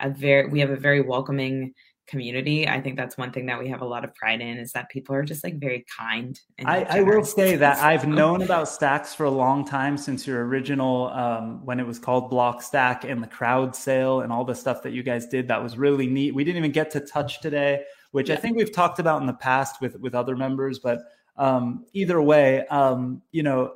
a 0.00 0.08
very 0.08 0.48
we 0.48 0.60
have 0.60 0.70
a 0.70 0.76
very 0.76 1.02
welcoming 1.02 1.74
community. 2.06 2.68
I 2.68 2.80
think 2.80 2.96
that's 2.96 3.16
one 3.18 3.32
thing 3.32 3.46
that 3.46 3.58
we 3.58 3.68
have 3.68 3.82
a 3.82 3.84
lot 3.84 4.04
of 4.04 4.14
pride 4.14 4.40
in 4.40 4.58
is 4.58 4.72
that 4.72 4.88
people 4.88 5.14
are 5.14 5.22
just 5.22 5.42
like 5.44 5.58
very 5.58 5.84
kind. 5.94 6.40
I, 6.64 6.84
I, 6.84 7.02
will 7.02 7.24
say 7.24 7.56
that 7.56 7.78
I've 7.78 8.06
known 8.08 8.42
about 8.42 8.68
Stacks 8.68 9.14
for 9.14 9.24
a 9.24 9.30
long 9.30 9.64
time 9.64 9.98
since 9.98 10.26
your 10.26 10.46
original, 10.46 11.08
um, 11.08 11.64
when 11.64 11.80
it 11.80 11.86
was 11.86 11.98
called 11.98 12.30
Blockstack 12.30 13.04
and 13.04 13.22
the 13.22 13.26
crowd 13.26 13.74
sale 13.74 14.20
and 14.20 14.32
all 14.32 14.44
the 14.44 14.54
stuff 14.54 14.82
that 14.82 14.92
you 14.92 15.02
guys 15.02 15.26
did. 15.26 15.48
That 15.48 15.62
was 15.62 15.76
really 15.76 16.06
neat. 16.06 16.34
We 16.34 16.44
didn't 16.44 16.58
even 16.58 16.72
get 16.72 16.90
to 16.92 17.00
touch 17.00 17.40
today, 17.40 17.82
which 18.12 18.28
yeah. 18.28 18.36
I 18.36 18.38
think 18.38 18.56
we've 18.56 18.72
talked 18.72 18.98
about 18.98 19.20
in 19.20 19.26
the 19.26 19.34
past 19.34 19.80
with 19.80 19.98
with 20.00 20.14
other 20.14 20.36
members. 20.36 20.78
But 20.78 21.00
um, 21.36 21.84
either 21.92 22.20
way, 22.22 22.66
um, 22.68 23.22
you 23.32 23.42
know, 23.42 23.74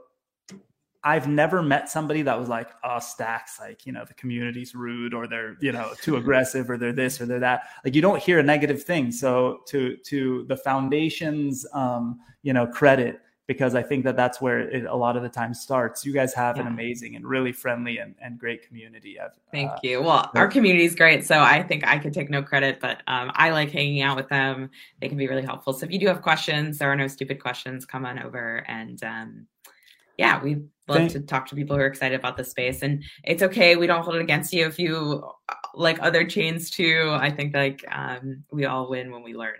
I've 1.02 1.28
never 1.28 1.62
met 1.62 1.88
somebody 1.88 2.22
that 2.22 2.38
was 2.38 2.48
like, 2.48 2.68
oh, 2.84 2.98
stacks, 2.98 3.58
like, 3.58 3.86
you 3.86 3.92
know, 3.92 4.04
the 4.04 4.14
community's 4.14 4.74
rude 4.74 5.14
or 5.14 5.26
they're, 5.26 5.56
you 5.60 5.72
know, 5.72 5.92
too 6.02 6.16
aggressive 6.18 6.68
or 6.68 6.76
they're 6.76 6.92
this 6.92 7.20
or 7.20 7.26
they're 7.26 7.40
that. 7.40 7.62
Like 7.84 7.94
you 7.94 8.02
don't 8.02 8.22
hear 8.22 8.38
a 8.38 8.42
negative 8.42 8.82
thing. 8.82 9.10
So 9.10 9.62
to 9.68 9.96
to 9.96 10.44
the 10.48 10.56
foundation's 10.56 11.66
um, 11.72 12.20
you 12.42 12.52
know, 12.52 12.66
credit, 12.66 13.20
because 13.46 13.74
I 13.74 13.82
think 13.82 14.04
that 14.04 14.14
that's 14.14 14.40
where 14.40 14.60
it 14.60 14.84
a 14.84 14.94
lot 14.94 15.16
of 15.16 15.22
the 15.22 15.28
time 15.28 15.54
starts. 15.54 16.04
You 16.04 16.12
guys 16.12 16.32
have 16.34 16.56
yeah. 16.56 16.62
an 16.62 16.68
amazing 16.68 17.16
and 17.16 17.26
really 17.26 17.50
friendly 17.50 17.98
and, 17.98 18.14
and 18.22 18.38
great 18.38 18.66
community. 18.66 19.18
I've, 19.18 19.32
Thank 19.50 19.70
uh, 19.70 19.78
you. 19.82 20.02
Well, 20.02 20.30
our 20.34 20.46
community 20.46 20.84
is 20.84 20.94
great. 20.94 21.26
So 21.26 21.40
I 21.40 21.62
think 21.62 21.84
I 21.84 21.98
could 21.98 22.12
take 22.12 22.30
no 22.30 22.42
credit, 22.42 22.78
but 22.78 23.02
um, 23.08 23.32
I 23.34 23.50
like 23.50 23.70
hanging 23.70 24.02
out 24.02 24.16
with 24.16 24.28
them. 24.28 24.70
They 25.00 25.08
can 25.08 25.18
be 25.18 25.26
really 25.26 25.42
helpful. 25.42 25.72
So 25.72 25.84
if 25.84 25.90
you 25.90 25.98
do 25.98 26.06
have 26.06 26.22
questions, 26.22 26.78
there 26.78 26.92
are 26.92 26.96
no 26.96 27.08
stupid 27.08 27.40
questions, 27.40 27.84
come 27.84 28.06
on 28.06 28.18
over 28.20 28.64
and 28.68 29.02
um, 29.02 29.46
yeah, 30.20 30.40
we 30.42 30.58
love 30.90 30.98
Thank- 30.98 31.12
to 31.12 31.20
talk 31.20 31.46
to 31.46 31.54
people 31.54 31.76
who 31.76 31.82
are 31.82 31.86
excited 31.86 32.18
about 32.18 32.36
the 32.36 32.44
space. 32.44 32.82
And 32.82 33.02
it's 33.24 33.42
okay. 33.42 33.76
We 33.76 33.86
don't 33.86 34.02
hold 34.02 34.16
it 34.16 34.22
against 34.22 34.52
you 34.52 34.66
if 34.66 34.78
you 34.78 35.24
like 35.74 35.98
other 36.02 36.24
chains 36.24 36.70
too. 36.70 37.10
I 37.12 37.30
think 37.30 37.54
like 37.54 37.84
um, 37.90 38.44
we 38.50 38.66
all 38.66 38.90
win 38.90 39.10
when 39.10 39.22
we 39.22 39.34
learn. 39.34 39.56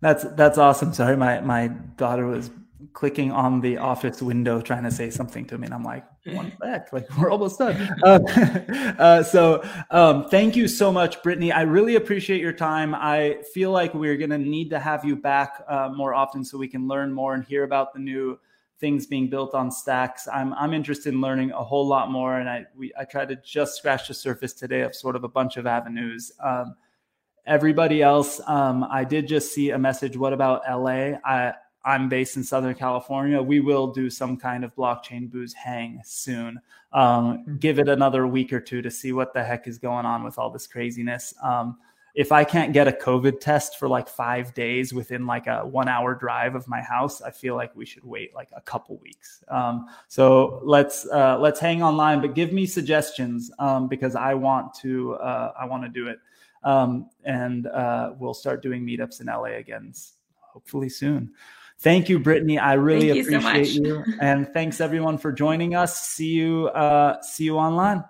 That's 0.00 0.24
that's 0.34 0.58
awesome. 0.58 0.92
Sorry, 0.92 1.16
my 1.16 1.40
my 1.40 1.68
daughter 1.96 2.26
was 2.26 2.50
clicking 2.92 3.32
on 3.32 3.60
the 3.60 3.78
office 3.78 4.20
window 4.20 4.60
trying 4.60 4.82
to 4.84 4.90
say 4.90 5.08
something 5.08 5.44
to 5.44 5.56
me 5.56 5.64
and 5.64 5.74
i'm 5.74 5.82
like 5.82 6.04
one 6.26 6.52
sec 6.62 6.92
like 6.92 7.06
we're 7.16 7.30
almost 7.30 7.58
done 7.58 7.74
uh, 8.02 8.18
uh, 8.98 9.22
so 9.22 9.62
um, 9.90 10.28
thank 10.28 10.54
you 10.54 10.68
so 10.68 10.92
much 10.92 11.22
brittany 11.22 11.50
i 11.50 11.62
really 11.62 11.96
appreciate 11.96 12.40
your 12.40 12.52
time 12.52 12.94
i 12.94 13.38
feel 13.54 13.70
like 13.70 13.94
we're 13.94 14.16
going 14.16 14.30
to 14.30 14.38
need 14.38 14.68
to 14.68 14.78
have 14.78 15.04
you 15.04 15.16
back 15.16 15.64
uh, 15.68 15.88
more 15.94 16.14
often 16.14 16.44
so 16.44 16.58
we 16.58 16.68
can 16.68 16.86
learn 16.86 17.12
more 17.12 17.34
and 17.34 17.44
hear 17.44 17.64
about 17.64 17.92
the 17.94 17.98
new 17.98 18.38
things 18.80 19.06
being 19.06 19.28
built 19.28 19.54
on 19.54 19.70
stacks. 19.70 20.28
I'm 20.32 20.52
I'm 20.54 20.74
interested 20.74 21.14
in 21.14 21.20
learning 21.20 21.52
a 21.52 21.62
whole 21.62 21.86
lot 21.86 22.10
more, 22.10 22.38
and 22.38 22.48
I 22.48 22.66
we 22.76 22.92
I 22.98 23.04
tried 23.04 23.28
to 23.28 23.36
just 23.36 23.76
scratch 23.76 24.08
the 24.08 24.14
surface 24.14 24.52
today 24.52 24.82
of 24.82 24.94
sort 24.94 25.16
of 25.16 25.24
a 25.24 25.28
bunch 25.28 25.56
of 25.56 25.66
avenues. 25.66 26.32
Um, 26.42 26.76
everybody 27.46 28.02
else, 28.02 28.40
um, 28.46 28.84
I 28.90 29.04
did 29.04 29.28
just 29.28 29.52
see 29.52 29.70
a 29.70 29.78
message. 29.78 30.16
What 30.16 30.32
about 30.32 30.62
LA? 30.68 31.18
I 31.24 31.54
I'm 31.84 32.08
based 32.08 32.36
in 32.36 32.44
Southern 32.44 32.74
California. 32.74 33.42
We 33.42 33.60
will 33.60 33.88
do 33.88 34.08
some 34.08 34.38
kind 34.38 34.64
of 34.64 34.74
blockchain 34.74 35.30
booze 35.30 35.52
hang 35.52 36.00
soon. 36.02 36.58
Um, 36.92 37.58
give 37.60 37.78
it 37.78 37.88
another 37.88 38.26
week 38.26 38.52
or 38.52 38.60
two 38.60 38.80
to 38.80 38.90
see 38.90 39.12
what 39.12 39.34
the 39.34 39.44
heck 39.44 39.66
is 39.66 39.78
going 39.78 40.06
on 40.06 40.24
with 40.24 40.38
all 40.38 40.50
this 40.50 40.66
craziness. 40.66 41.34
Um, 41.42 41.76
if 42.14 42.30
I 42.30 42.44
can't 42.44 42.72
get 42.72 42.86
a 42.86 42.92
COVID 42.92 43.40
test 43.40 43.76
for 43.76 43.88
like 43.88 44.08
five 44.08 44.54
days 44.54 44.94
within 44.94 45.26
like 45.26 45.48
a 45.48 45.66
one 45.66 45.88
hour 45.88 46.14
drive 46.14 46.54
of 46.54 46.68
my 46.68 46.80
house, 46.80 47.20
I 47.20 47.32
feel 47.32 47.56
like 47.56 47.74
we 47.74 47.84
should 47.84 48.04
wait 48.04 48.32
like 48.34 48.48
a 48.56 48.60
couple 48.60 48.98
weeks. 48.98 49.42
Um, 49.48 49.86
so 50.06 50.60
let's 50.62 51.06
uh, 51.08 51.38
let's 51.40 51.58
hang 51.58 51.82
online, 51.82 52.20
but 52.20 52.34
give 52.34 52.52
me 52.52 52.66
suggestions 52.66 53.50
um, 53.58 53.88
because 53.88 54.14
I 54.14 54.34
want 54.34 54.74
to 54.74 55.14
uh, 55.14 55.52
I 55.58 55.64
want 55.64 55.82
to 55.82 55.88
do 55.88 56.06
it, 56.06 56.20
um, 56.62 57.10
and 57.24 57.66
uh, 57.66 58.12
we'll 58.16 58.34
start 58.34 58.62
doing 58.62 58.86
meetups 58.86 59.20
in 59.20 59.26
LA 59.26 59.56
again, 59.58 59.92
hopefully 60.40 60.88
soon. 60.88 61.32
Thank 61.80 62.08
you, 62.08 62.20
Brittany. 62.20 62.60
I 62.60 62.74
really 62.74 63.10
appreciate 63.10 63.70
you, 63.70 63.84
so 63.84 64.04
you, 64.04 64.04
and 64.20 64.48
thanks 64.50 64.80
everyone 64.80 65.18
for 65.18 65.32
joining 65.32 65.74
us. 65.74 65.98
See 65.98 66.30
you 66.30 66.68
uh, 66.68 67.20
see 67.22 67.44
you 67.44 67.58
online. 67.58 68.04